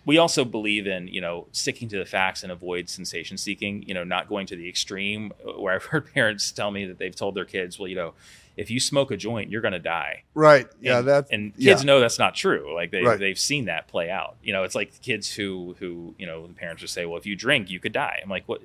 we 0.03 0.17
also 0.17 0.43
believe 0.43 0.87
in 0.87 1.07
you 1.07 1.21
know 1.21 1.45
sticking 1.51 1.87
to 1.89 1.97
the 1.99 2.05
facts 2.05 2.41
and 2.41 2.51
avoid 2.51 2.89
sensation 2.89 3.37
seeking 3.37 3.83
you 3.83 3.93
know 3.93 4.03
not 4.03 4.27
going 4.27 4.47
to 4.47 4.55
the 4.55 4.67
extreme 4.67 5.31
where 5.59 5.75
i've 5.75 5.83
heard 5.91 6.11
parents 6.11 6.51
tell 6.51 6.71
me 6.71 6.85
that 6.85 6.97
they've 6.97 7.15
told 7.15 7.35
their 7.35 7.45
kids 7.45 7.77
well 7.77 7.87
you 7.87 7.95
know 7.95 8.15
if 8.57 8.71
you 8.71 8.79
smoke 8.79 9.11
a 9.11 9.15
joint 9.17 9.51
you're 9.51 9.61
going 9.61 9.73
to 9.73 9.79
die 9.79 10.23
Right. 10.33 10.67
Yeah. 10.81 10.97
and, 10.99 11.07
That's 11.07 11.29
and 11.29 11.53
yeah. 11.55 11.73
kids 11.73 11.85
know 11.85 11.99
that's 11.99 12.17
not 12.17 12.33
true 12.33 12.73
like 12.73 12.89
they, 12.89 13.03
Right. 13.03 13.19
they've 13.19 13.37
seen 13.37 13.65
that 13.65 13.87
play 13.87 14.09
out 14.09 14.37
you 14.41 14.51
know 14.53 14.63
it's 14.63 14.73
like 14.73 14.99
kids 15.03 15.31
who 15.31 15.75
who 15.77 16.15
you 16.17 16.25
know 16.25 16.47
the 16.47 16.53
parents 16.55 16.81
would 16.81 16.89
say 16.89 17.05
well 17.05 17.19
if 17.19 17.27
you 17.27 17.35
drink 17.35 17.69
you 17.69 17.79
could 17.79 17.93
die 17.93 18.21
i'm 18.23 18.29
like 18.29 18.47
what 18.47 18.61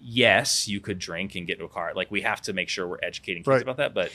yes 0.00 0.66
you 0.68 0.80
could 0.80 0.98
drink 0.98 1.34
and 1.34 1.46
get 1.46 1.54
into 1.54 1.64
a 1.64 1.68
car 1.68 1.92
like 1.94 2.10
we 2.10 2.20
have 2.22 2.40
to 2.42 2.52
make 2.52 2.68
sure 2.68 2.86
we're 2.88 2.98
educating 3.02 3.42
kids 3.42 3.48
Right. 3.48 3.62
about 3.62 3.76
that 3.78 3.94
but 3.94 4.10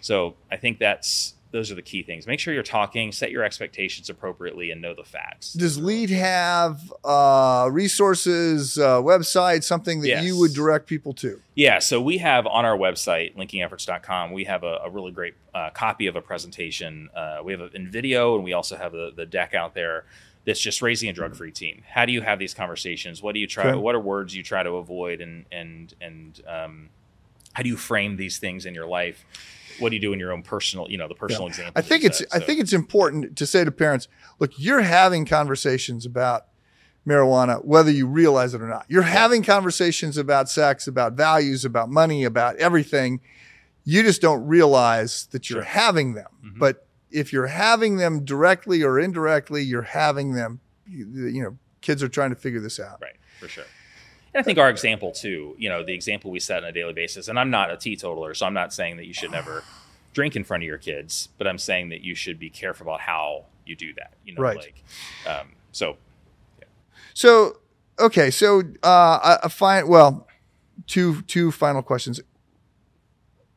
so 0.00 0.34
i 0.50 0.56
think 0.56 0.78
that's 0.78 1.34
those 1.52 1.70
are 1.70 1.74
the 1.74 1.82
key 1.82 2.02
things 2.02 2.26
make 2.26 2.38
sure 2.40 2.52
you're 2.52 2.62
talking 2.62 3.12
set 3.12 3.30
your 3.30 3.42
expectations 3.44 4.10
appropriately 4.10 4.70
and 4.70 4.82
know 4.82 4.94
the 4.94 5.04
facts 5.04 5.52
Does 5.54 5.78
Lead 5.78 6.10
have 6.10 6.92
uh, 7.04 7.68
resources, 7.72 8.78
uh, 8.78 9.00
website, 9.00 9.62
something 9.64 10.00
that 10.02 10.22
you 10.22 10.38
would 10.38 10.52
direct 10.52 10.86
people 10.86 11.14
to? 11.14 11.40
Yeah, 11.54 11.78
so 11.78 12.00
we 12.00 12.18
have 12.18 12.46
on 12.46 12.64
our 12.66 12.76
website, 12.76 13.34
linkingefforts.com, 13.36 14.32
we 14.32 14.44
have 14.44 14.64
a, 14.64 14.80
a 14.84 14.90
really 14.90 15.12
great 15.12 15.34
uh, 15.54 15.70
copy 15.70 16.06
of 16.08 16.16
a 16.16 16.20
presentation. 16.20 17.08
Uh, 17.16 17.38
we 17.42 17.52
have 17.52 17.60
it 17.62 17.74
in 17.74 17.90
video, 17.90 18.34
and 18.34 18.44
we 18.44 18.52
also 18.52 18.76
have 18.76 18.92
the, 18.92 19.12
the 19.16 19.24
deck 19.24 19.54
out 19.54 19.74
there 19.74 20.04
that's 20.46 20.60
just 20.60 20.80
raising 20.80 21.10
a 21.10 21.12
drug-free 21.12 21.50
teen. 21.52 21.82
How 21.88 22.06
do 22.06 22.12
you 22.12 22.22
have 22.22 22.38
these 22.38 22.54
conversations? 22.54 23.20
What 23.22 23.34
do 23.34 23.40
you 23.40 23.46
try? 23.46 23.68
Okay. 23.70 23.78
What 23.78 23.94
are 23.94 24.00
words 24.00 24.34
you 24.34 24.42
try 24.42 24.62
to 24.62 24.76
avoid, 24.76 25.20
and 25.20 25.44
and 25.52 25.92
and 26.00 26.40
um, 26.48 26.88
how 27.52 27.62
do 27.62 27.68
you 27.68 27.76
frame 27.76 28.16
these 28.16 28.38
things 28.38 28.64
in 28.64 28.74
your 28.74 28.86
life? 28.86 29.24
What 29.78 29.90
do 29.90 29.96
you 29.96 30.00
do 30.00 30.12
in 30.14 30.18
your 30.18 30.32
own 30.32 30.42
personal, 30.42 30.90
you 30.90 30.96
know, 30.96 31.08
the 31.08 31.14
personal 31.14 31.46
example? 31.48 31.72
I 31.76 31.82
think 31.82 32.04
it's 32.04 32.22
I 32.32 32.38
think 32.38 32.60
it's 32.60 32.72
important 32.72 33.36
to 33.36 33.46
say 33.46 33.64
to 33.64 33.70
parents, 33.70 34.08
look, 34.38 34.52
you're 34.56 34.80
having 34.82 35.26
conversations 35.26 36.06
about 36.06 36.46
marijuana, 37.06 37.64
whether 37.64 37.90
you 37.90 38.06
realize 38.06 38.54
it 38.54 38.62
or 38.62 38.68
not. 38.68 38.84
You're 38.88 39.02
having 39.02 39.42
conversations 39.42 40.16
about 40.16 40.48
sex, 40.48 40.86
about 40.86 41.12
values, 41.12 41.64
about 41.64 41.88
money, 41.90 42.24
about 42.24 42.56
everything. 42.56 43.20
You 43.84 44.02
just 44.02 44.20
don't 44.22 44.44
realize 44.46 45.26
that 45.32 45.48
you're 45.50 45.62
Sure. 45.62 45.64
having 45.64 46.14
them. 46.14 46.26
Mhm. 46.44 46.58
But 46.58 46.85
if 47.16 47.32
you're 47.32 47.46
having 47.46 47.96
them 47.96 48.24
directly 48.26 48.82
or 48.82 49.00
indirectly, 49.00 49.62
you're 49.62 49.80
having 49.82 50.34
them. 50.34 50.60
You, 50.86 51.06
you 51.28 51.42
know, 51.42 51.56
kids 51.80 52.02
are 52.02 52.08
trying 52.08 52.30
to 52.30 52.36
figure 52.36 52.60
this 52.60 52.78
out. 52.78 53.00
Right, 53.00 53.16
for 53.40 53.48
sure. 53.48 53.64
And 54.34 54.40
I 54.40 54.44
think 54.44 54.58
our 54.58 54.68
example 54.68 55.12
too, 55.12 55.56
you 55.58 55.70
know, 55.70 55.82
the 55.82 55.94
example 55.94 56.30
we 56.30 56.40
set 56.40 56.62
on 56.62 56.68
a 56.68 56.72
daily 56.72 56.92
basis, 56.92 57.28
and 57.28 57.38
I'm 57.38 57.48
not 57.48 57.70
a 57.70 57.76
teetotaler, 57.78 58.34
so 58.34 58.44
I'm 58.44 58.52
not 58.52 58.74
saying 58.74 58.98
that 58.98 59.06
you 59.06 59.14
should 59.14 59.30
never 59.30 59.64
drink 60.12 60.36
in 60.36 60.44
front 60.44 60.62
of 60.62 60.66
your 60.66 60.76
kids, 60.76 61.30
but 61.38 61.46
I'm 61.46 61.58
saying 61.58 61.88
that 61.88 62.02
you 62.02 62.14
should 62.14 62.38
be 62.38 62.50
careful 62.50 62.86
about 62.86 63.00
how 63.00 63.46
you 63.64 63.74
do 63.76 63.94
that. 63.94 64.12
You 64.24 64.34
know, 64.34 64.42
Right. 64.42 64.58
like 64.58 64.84
um, 65.26 65.52
so 65.72 65.96
So, 67.14 67.60
okay, 67.98 68.30
so 68.30 68.60
uh, 68.82 69.38
I 69.42 69.48
find 69.48 69.88
well, 69.88 70.28
two 70.86 71.22
two 71.22 71.50
final 71.50 71.82
questions. 71.82 72.20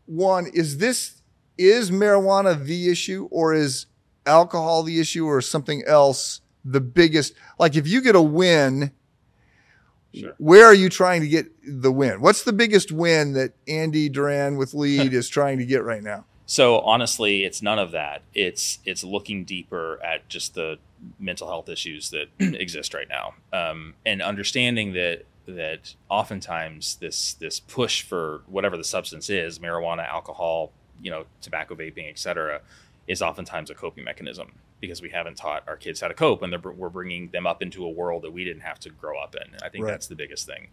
One 0.06 0.48
is 0.48 0.78
this 0.78 1.19
is 1.60 1.92
marijuana 1.92 2.64
the 2.64 2.90
issue, 2.90 3.28
or 3.32 3.54
is 3.54 3.86
alcohol 4.26 4.82
the 4.84 5.00
issue, 5.00 5.26
or 5.26 5.42
something 5.42 5.84
else 5.86 6.42
the 6.66 6.82
biggest? 6.82 7.34
Like, 7.60 7.76
if 7.76 7.88
you 7.88 8.02
get 8.02 8.16
a 8.16 8.22
win, 8.22 8.92
Sure. 10.14 10.34
where 10.40 10.66
are 10.66 10.74
you 10.74 10.90
trying 10.90 11.22
to 11.22 11.28
get 11.28 11.48
the 11.64 11.92
win? 11.92 12.20
What's 12.22 12.44
the 12.44 12.54
biggest 12.54 12.92
win 12.92 13.34
that 13.34 13.54
Andy 13.68 14.10
Duran 14.10 14.58
with 14.58 14.74
Lead 14.74 15.14
is 15.14 15.30
trying 15.30 15.60
to 15.60 15.66
get 15.66 15.84
right 15.84 16.02
now? 16.02 16.26
So 16.48 16.80
honestly, 16.80 17.44
it's 17.44 17.62
none 17.62 17.78
of 17.78 17.92
that. 17.92 18.24
It's 18.34 18.80
it's 18.86 19.04
looking 19.04 19.46
deeper 19.46 20.00
at 20.04 20.28
just 20.28 20.56
the 20.56 20.80
mental 21.20 21.48
health 21.48 21.70
issues 21.70 22.10
that 22.10 22.26
exist 22.40 22.96
right 22.96 23.08
now, 23.08 23.36
um, 23.54 23.94
and 24.04 24.20
understanding 24.24 24.94
that 24.94 25.26
that 25.46 25.94
oftentimes 26.10 26.96
this 26.96 27.36
this 27.36 27.60
push 27.60 28.02
for 28.02 28.42
whatever 28.48 28.78
the 28.78 28.84
substance 28.84 29.30
is, 29.30 29.60
marijuana, 29.60 30.08
alcohol, 30.08 30.72
you 31.02 31.12
know, 31.12 31.26
tobacco, 31.42 31.76
vaping, 31.76 32.10
etc., 32.10 32.62
is 33.08 33.22
oftentimes 33.22 33.70
a 33.70 33.76
coping 33.76 34.04
mechanism 34.04 34.52
because 34.82 35.02
we 35.02 35.10
haven't 35.10 35.36
taught 35.36 35.64
our 35.68 35.76
kids 35.76 36.00
how 36.00 36.08
to 36.08 36.14
cope, 36.14 36.42
and 36.42 36.54
we're 36.64 36.90
bringing 36.90 37.28
them 37.30 37.46
up 37.48 37.62
into 37.62 37.84
a 37.86 37.90
world 37.90 38.22
that 38.24 38.32
we 38.32 38.44
didn't 38.44 38.62
have 38.62 38.80
to 38.80 38.90
grow 38.90 39.20
up 39.20 39.36
in. 39.36 39.56
I 39.64 39.70
think 39.70 39.84
Right. 39.86 39.92
that's 39.92 40.08
the 40.08 40.16
biggest 40.16 40.46
thing 40.46 40.68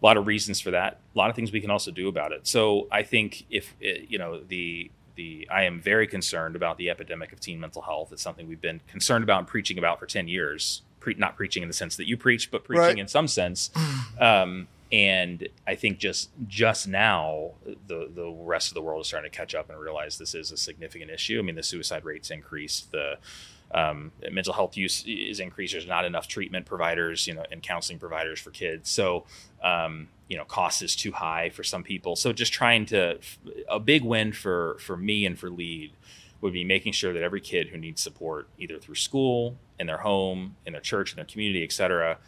a 0.00 0.06
lot 0.06 0.16
of 0.16 0.28
reasons 0.28 0.60
for 0.60 0.70
that. 0.70 1.00
A 1.12 1.18
lot 1.18 1.28
of 1.28 1.34
things 1.34 1.50
we 1.50 1.60
can 1.60 1.72
also 1.72 1.90
do 1.90 2.06
about 2.06 2.30
it. 2.30 2.46
So 2.46 2.86
I 2.92 3.02
think 3.02 3.44
if 3.50 3.74
it, 3.80 4.06
you 4.08 4.16
know 4.18 4.38
the 4.40 4.92
the 5.16 5.48
I 5.50 5.64
am 5.64 5.80
very 5.80 6.06
concerned 6.06 6.54
about 6.54 6.78
the 6.78 6.88
epidemic 6.88 7.32
of 7.32 7.40
teen 7.40 7.58
mental 7.58 7.82
health. 7.82 8.12
It's 8.12 8.22
something 8.22 8.46
we've 8.46 8.60
been 8.60 8.80
concerned 8.86 9.24
about 9.24 9.38
and 9.40 9.48
preaching 9.48 9.76
about 9.76 9.98
for 9.98 10.06
ten 10.06 10.28
years. 10.28 10.82
Pre- 11.00 11.14
not 11.14 11.34
preaching 11.36 11.64
in 11.64 11.68
the 11.68 11.72
sense 11.74 11.96
that 11.96 12.06
you 12.06 12.16
preach, 12.16 12.48
but 12.52 12.62
preaching 12.62 12.80
Right. 12.84 12.98
in 12.98 13.08
some 13.08 13.26
sense. 13.26 13.70
Um, 14.20 14.68
and 14.90 15.48
I 15.66 15.74
think 15.74 15.98
just 15.98 16.30
just 16.46 16.88
now 16.88 17.52
the 17.86 18.10
the 18.14 18.28
rest 18.28 18.68
of 18.68 18.74
the 18.74 18.82
world 18.82 19.02
is 19.02 19.08
starting 19.08 19.30
to 19.30 19.36
catch 19.36 19.54
up 19.54 19.68
and 19.68 19.78
realize 19.78 20.18
this 20.18 20.34
is 20.34 20.50
a 20.50 20.56
significant 20.56 21.10
issue. 21.10 21.38
I 21.38 21.42
mean, 21.42 21.56
the 21.56 21.62
suicide 21.62 22.04
rates 22.04 22.30
increased. 22.30 22.90
The 22.92 23.18
um, 23.72 24.12
mental 24.30 24.54
health 24.54 24.76
use 24.76 25.04
is 25.06 25.40
increased. 25.40 25.74
There's 25.74 25.86
not 25.86 26.06
enough 26.06 26.26
treatment 26.26 26.64
providers, 26.64 27.26
you 27.26 27.34
know, 27.34 27.44
and 27.52 27.62
counseling 27.62 27.98
providers 27.98 28.40
for 28.40 28.50
kids. 28.50 28.88
So, 28.88 29.26
um, 29.62 30.08
you 30.26 30.38
know, 30.38 30.44
cost 30.44 30.80
is 30.80 30.96
too 30.96 31.12
high 31.12 31.50
for 31.50 31.62
some 31.62 31.82
people. 31.82 32.16
So, 32.16 32.32
just 32.32 32.52
trying 32.52 32.86
to 32.86 33.18
a 33.68 33.78
big 33.78 34.02
win 34.02 34.32
for 34.32 34.78
for 34.80 34.96
me 34.96 35.26
and 35.26 35.38
for 35.38 35.50
Lead 35.50 35.92
would 36.40 36.52
be 36.52 36.64
making 36.64 36.92
sure 36.92 37.12
that 37.12 37.22
every 37.22 37.40
kid 37.40 37.68
who 37.68 37.76
needs 37.76 38.00
support, 38.00 38.48
either 38.58 38.78
through 38.78 38.94
school, 38.94 39.56
in 39.78 39.86
their 39.86 39.98
home, 39.98 40.56
in 40.64 40.72
their 40.72 40.80
church, 40.82 41.12
in 41.12 41.16
their 41.16 41.24
community, 41.24 41.64
et 41.64 41.72
cetera, 41.72 42.18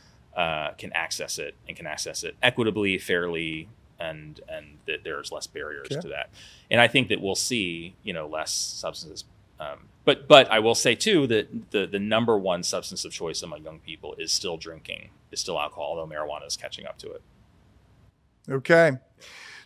uh, 0.40 0.70
can 0.78 0.90
access 0.94 1.38
it 1.38 1.54
and 1.68 1.76
can 1.76 1.86
access 1.86 2.24
it 2.24 2.34
equitably, 2.42 2.96
fairly, 2.98 3.68
and 3.98 4.40
and 4.48 4.64
that 4.86 5.04
there's 5.04 5.30
less 5.30 5.46
barriers 5.46 5.88
Okay. 5.90 6.00
to 6.00 6.08
that. 6.08 6.30
And 6.70 6.80
I 6.80 6.88
think 6.88 7.08
that 7.08 7.20
we'll 7.20 7.34
see, 7.50 7.94
you 8.02 8.12
know, 8.14 8.26
less 8.26 8.52
substances. 8.52 9.24
Um, 9.58 9.78
but 10.06 10.26
but 10.28 10.50
I 10.50 10.58
will 10.60 10.74
say 10.74 10.94
too 10.94 11.26
that 11.26 11.70
the 11.72 11.86
the 11.86 11.98
number 11.98 12.38
one 12.38 12.62
substance 12.62 13.04
of 13.04 13.12
choice 13.12 13.42
among 13.42 13.64
young 13.64 13.80
people 13.80 14.14
is 14.16 14.32
still 14.32 14.56
drinking, 14.56 15.10
is 15.30 15.40
still 15.40 15.58
alcohol, 15.60 15.88
although 15.98 16.06
marijuana 16.14 16.46
is 16.46 16.56
catching 16.56 16.86
up 16.86 16.96
to 16.98 17.10
it. 17.12 17.22
Okay. 18.48 18.92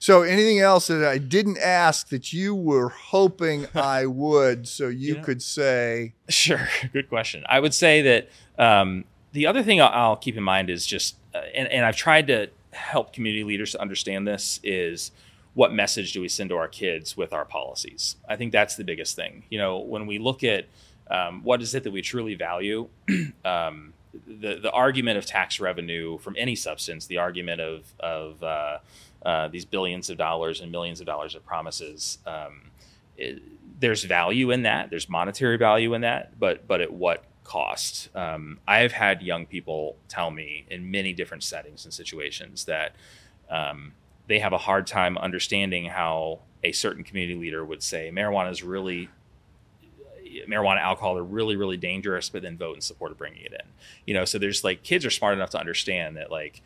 So, 0.00 0.22
anything 0.22 0.58
else 0.60 0.88
that 0.88 1.04
I 1.04 1.18
didn't 1.18 1.58
ask 1.58 2.08
that 2.08 2.32
you 2.32 2.54
were 2.54 2.88
hoping 2.90 3.66
I 3.74 4.06
would, 4.06 4.66
so 4.68 4.88
you 4.88 5.16
could 5.22 5.40
say, 5.40 6.14
Sure, 6.28 6.68
good 6.92 7.08
question. 7.08 7.44
I 7.48 7.60
would 7.60 7.72
say 7.72 8.02
that 8.02 8.30
um, 8.58 9.04
the 9.34 9.48
other 9.48 9.64
thing 9.64 9.82
I'll, 9.82 10.16
keep 10.16 10.36
in 10.36 10.44
mind 10.44 10.70
is 10.70 10.86
just, 10.86 11.16
uh, 11.34 11.38
and, 11.54 11.68
and 11.68 11.84
I've 11.84 11.96
tried 11.96 12.28
to 12.28 12.48
help 12.72 13.12
community 13.12 13.42
leaders 13.42 13.72
to 13.72 13.82
understand 13.82 14.26
this 14.26 14.60
is 14.62 15.10
what 15.54 15.72
message 15.72 16.12
do 16.12 16.20
we 16.20 16.28
send 16.28 16.50
to 16.50 16.56
our 16.56 16.68
kids 16.68 17.16
with 17.16 17.32
our 17.32 17.44
policies? 17.44 18.14
I 18.28 18.36
think 18.36 18.52
that's 18.52 18.76
the 18.76 18.84
biggest 18.84 19.16
thing. 19.16 19.42
You 19.50 19.58
know, 19.58 19.78
when 19.78 20.06
we 20.06 20.18
look 20.18 20.44
at 20.44 20.66
um, 21.10 21.42
what 21.42 21.60
is 21.62 21.74
it 21.74 21.82
that 21.82 21.90
we 21.90 22.00
truly 22.00 22.36
value, 22.36 22.88
um, 23.44 23.92
the 24.26 24.60
the 24.62 24.70
argument 24.70 25.18
of 25.18 25.26
tax 25.26 25.58
revenue 25.58 26.18
from 26.18 26.36
any 26.38 26.54
substance, 26.54 27.06
the 27.06 27.18
argument 27.18 27.60
of 27.60 27.92
of 27.98 28.42
uh, 28.42 28.78
uh, 29.24 29.48
these 29.48 29.64
billions 29.64 30.10
of 30.10 30.16
dollars 30.16 30.60
and 30.60 30.70
millions 30.70 31.00
of 31.00 31.06
dollars 31.06 31.34
of 31.34 31.44
promises. 31.44 32.18
Um, 32.24 32.70
it, 33.16 33.42
there's 33.80 34.04
value 34.04 34.50
in 34.52 34.62
that. 34.62 34.90
There's 34.90 35.08
monetary 35.08 35.56
value 35.56 35.94
in 35.94 36.02
that, 36.02 36.38
but 36.38 36.66
but 36.66 36.80
at 36.80 36.92
what 36.92 37.24
cost? 37.44 38.08
Um, 38.14 38.58
I've 38.66 38.92
had 38.92 39.22
young 39.22 39.46
people 39.46 39.96
tell 40.08 40.30
me 40.30 40.66
in 40.70 40.90
many 40.90 41.12
different 41.12 41.42
settings 41.42 41.84
and 41.84 41.94
situations 41.94 42.64
that 42.64 42.96
um, 43.50 43.92
they 44.26 44.38
have 44.40 44.52
a 44.52 44.58
hard 44.58 44.86
time 44.86 45.16
understanding 45.18 45.86
how 45.86 46.40
a 46.62 46.72
certain 46.72 47.04
community 47.04 47.38
leader 47.38 47.64
would 47.64 47.82
say 47.82 48.10
marijuana 48.12 48.50
is 48.50 48.62
really 48.62 49.10
marijuana, 50.48 50.80
alcohol 50.80 51.16
are 51.16 51.22
really, 51.22 51.56
really 51.56 51.76
dangerous, 51.76 52.28
but 52.28 52.42
then 52.42 52.56
vote 52.56 52.74
in 52.74 52.80
support 52.80 53.12
of 53.12 53.18
bringing 53.18 53.42
it 53.42 53.52
in. 53.52 53.68
You 54.06 54.14
know, 54.14 54.24
so 54.24 54.38
there's 54.38 54.64
like 54.64 54.82
kids 54.82 55.04
are 55.04 55.10
smart 55.10 55.34
enough 55.34 55.50
to 55.50 55.60
understand 55.60 56.16
that 56.16 56.30
like 56.30 56.62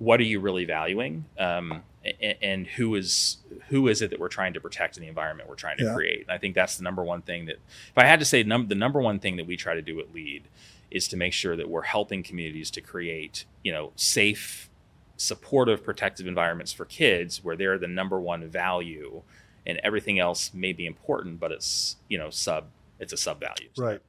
what 0.00 0.18
are 0.18 0.24
you 0.24 0.40
really 0.40 0.64
valuing? 0.64 1.26
Um, 1.38 1.82
and, 2.02 2.34
and, 2.40 2.66
who 2.66 2.94
is 2.94 3.36
who 3.68 3.86
is 3.88 4.00
it 4.00 4.08
that 4.10 4.18
we're 4.18 4.28
trying 4.28 4.54
to 4.54 4.60
protect 4.60 4.96
in 4.96 5.02
the 5.02 5.08
environment 5.08 5.48
we're 5.48 5.54
trying 5.54 5.76
to 5.76 5.84
yeah. 5.84 5.94
create? 5.94 6.22
And 6.22 6.30
i 6.30 6.38
think 6.38 6.54
that's 6.54 6.78
the 6.78 6.82
number 6.82 7.04
one 7.04 7.20
thing 7.20 7.44
that 7.46 7.56
if 7.56 7.98
i 7.98 8.06
had 8.06 8.18
to 8.20 8.24
say 8.24 8.42
num- 8.42 8.68
the 8.68 8.74
number 8.74 9.00
one 9.00 9.18
thing 9.18 9.36
that 9.36 9.46
we 9.46 9.56
try 9.56 9.74
to 9.74 9.82
do 9.82 10.00
at 10.00 10.12
lead 10.14 10.44
is 10.90 11.06
to 11.08 11.16
make 11.18 11.34
sure 11.34 11.54
that 11.54 11.68
we're 11.68 11.82
helping 11.82 12.22
communities 12.22 12.70
to 12.70 12.80
create 12.80 13.44
you 13.62 13.70
know 13.70 13.92
safe 13.96 14.70
supportive 15.18 15.84
protective 15.84 16.26
environments 16.26 16.72
for 16.72 16.86
kids 16.86 17.44
where 17.44 17.54
they're 17.54 17.78
the 17.78 17.86
number 17.86 18.18
one 18.18 18.48
value 18.48 19.20
and 19.66 19.78
everything 19.84 20.18
else 20.18 20.54
may 20.54 20.72
be 20.72 20.86
important 20.86 21.38
but 21.38 21.52
it's 21.52 21.96
you 22.08 22.16
know 22.16 22.30
sub 22.30 22.64
it's 22.98 23.12
a 23.12 23.18
sub 23.18 23.38
value 23.38 23.68
right 23.76 24.00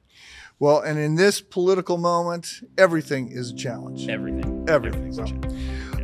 well, 0.62 0.78
and 0.78 0.96
in 0.96 1.16
this 1.16 1.40
political 1.40 1.98
moment, 1.98 2.60
everything 2.78 3.32
is 3.32 3.50
a 3.50 3.56
challenge. 3.56 4.08
Everything. 4.08 4.64
Everything. 4.68 5.12
So. 5.12 5.26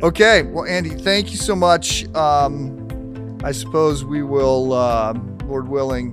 Okay. 0.05 0.41
Well, 0.41 0.65
Andy, 0.65 0.89
thank 0.89 1.31
you 1.31 1.37
so 1.37 1.55
much. 1.55 2.13
Um, 2.13 3.37
I 3.41 3.53
suppose 3.53 4.03
we 4.03 4.21
will, 4.21 4.73
uh, 4.73 5.13
Lord 5.45 5.69
willing, 5.69 6.11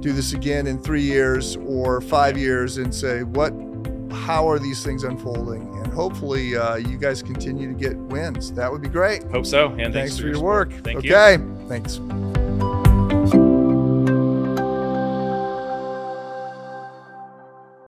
do 0.00 0.12
this 0.12 0.32
again 0.32 0.66
in 0.66 0.82
three 0.82 1.02
years 1.02 1.54
or 1.58 2.00
five 2.00 2.36
years 2.36 2.78
and 2.78 2.92
say 2.92 3.22
what, 3.22 3.52
how 4.10 4.48
are 4.48 4.58
these 4.58 4.82
things 4.82 5.04
unfolding? 5.04 5.62
And 5.78 5.92
hopefully, 5.92 6.56
uh, 6.56 6.74
you 6.74 6.98
guys 6.98 7.22
continue 7.22 7.68
to 7.68 7.78
get 7.78 7.96
wins. 7.96 8.52
That 8.54 8.72
would 8.72 8.82
be 8.82 8.88
great. 8.88 9.22
Hope 9.30 9.46
so. 9.46 9.68
And 9.68 9.94
thanks, 9.94 9.94
thanks 9.94 10.18
for, 10.18 10.26
your, 10.26 10.34
your 10.34 10.42
work. 10.42 10.72
Thank 10.72 10.98
okay. 10.98 11.08
you. 11.08 11.14
Okay. 11.14 11.68
Thanks. 11.68 12.00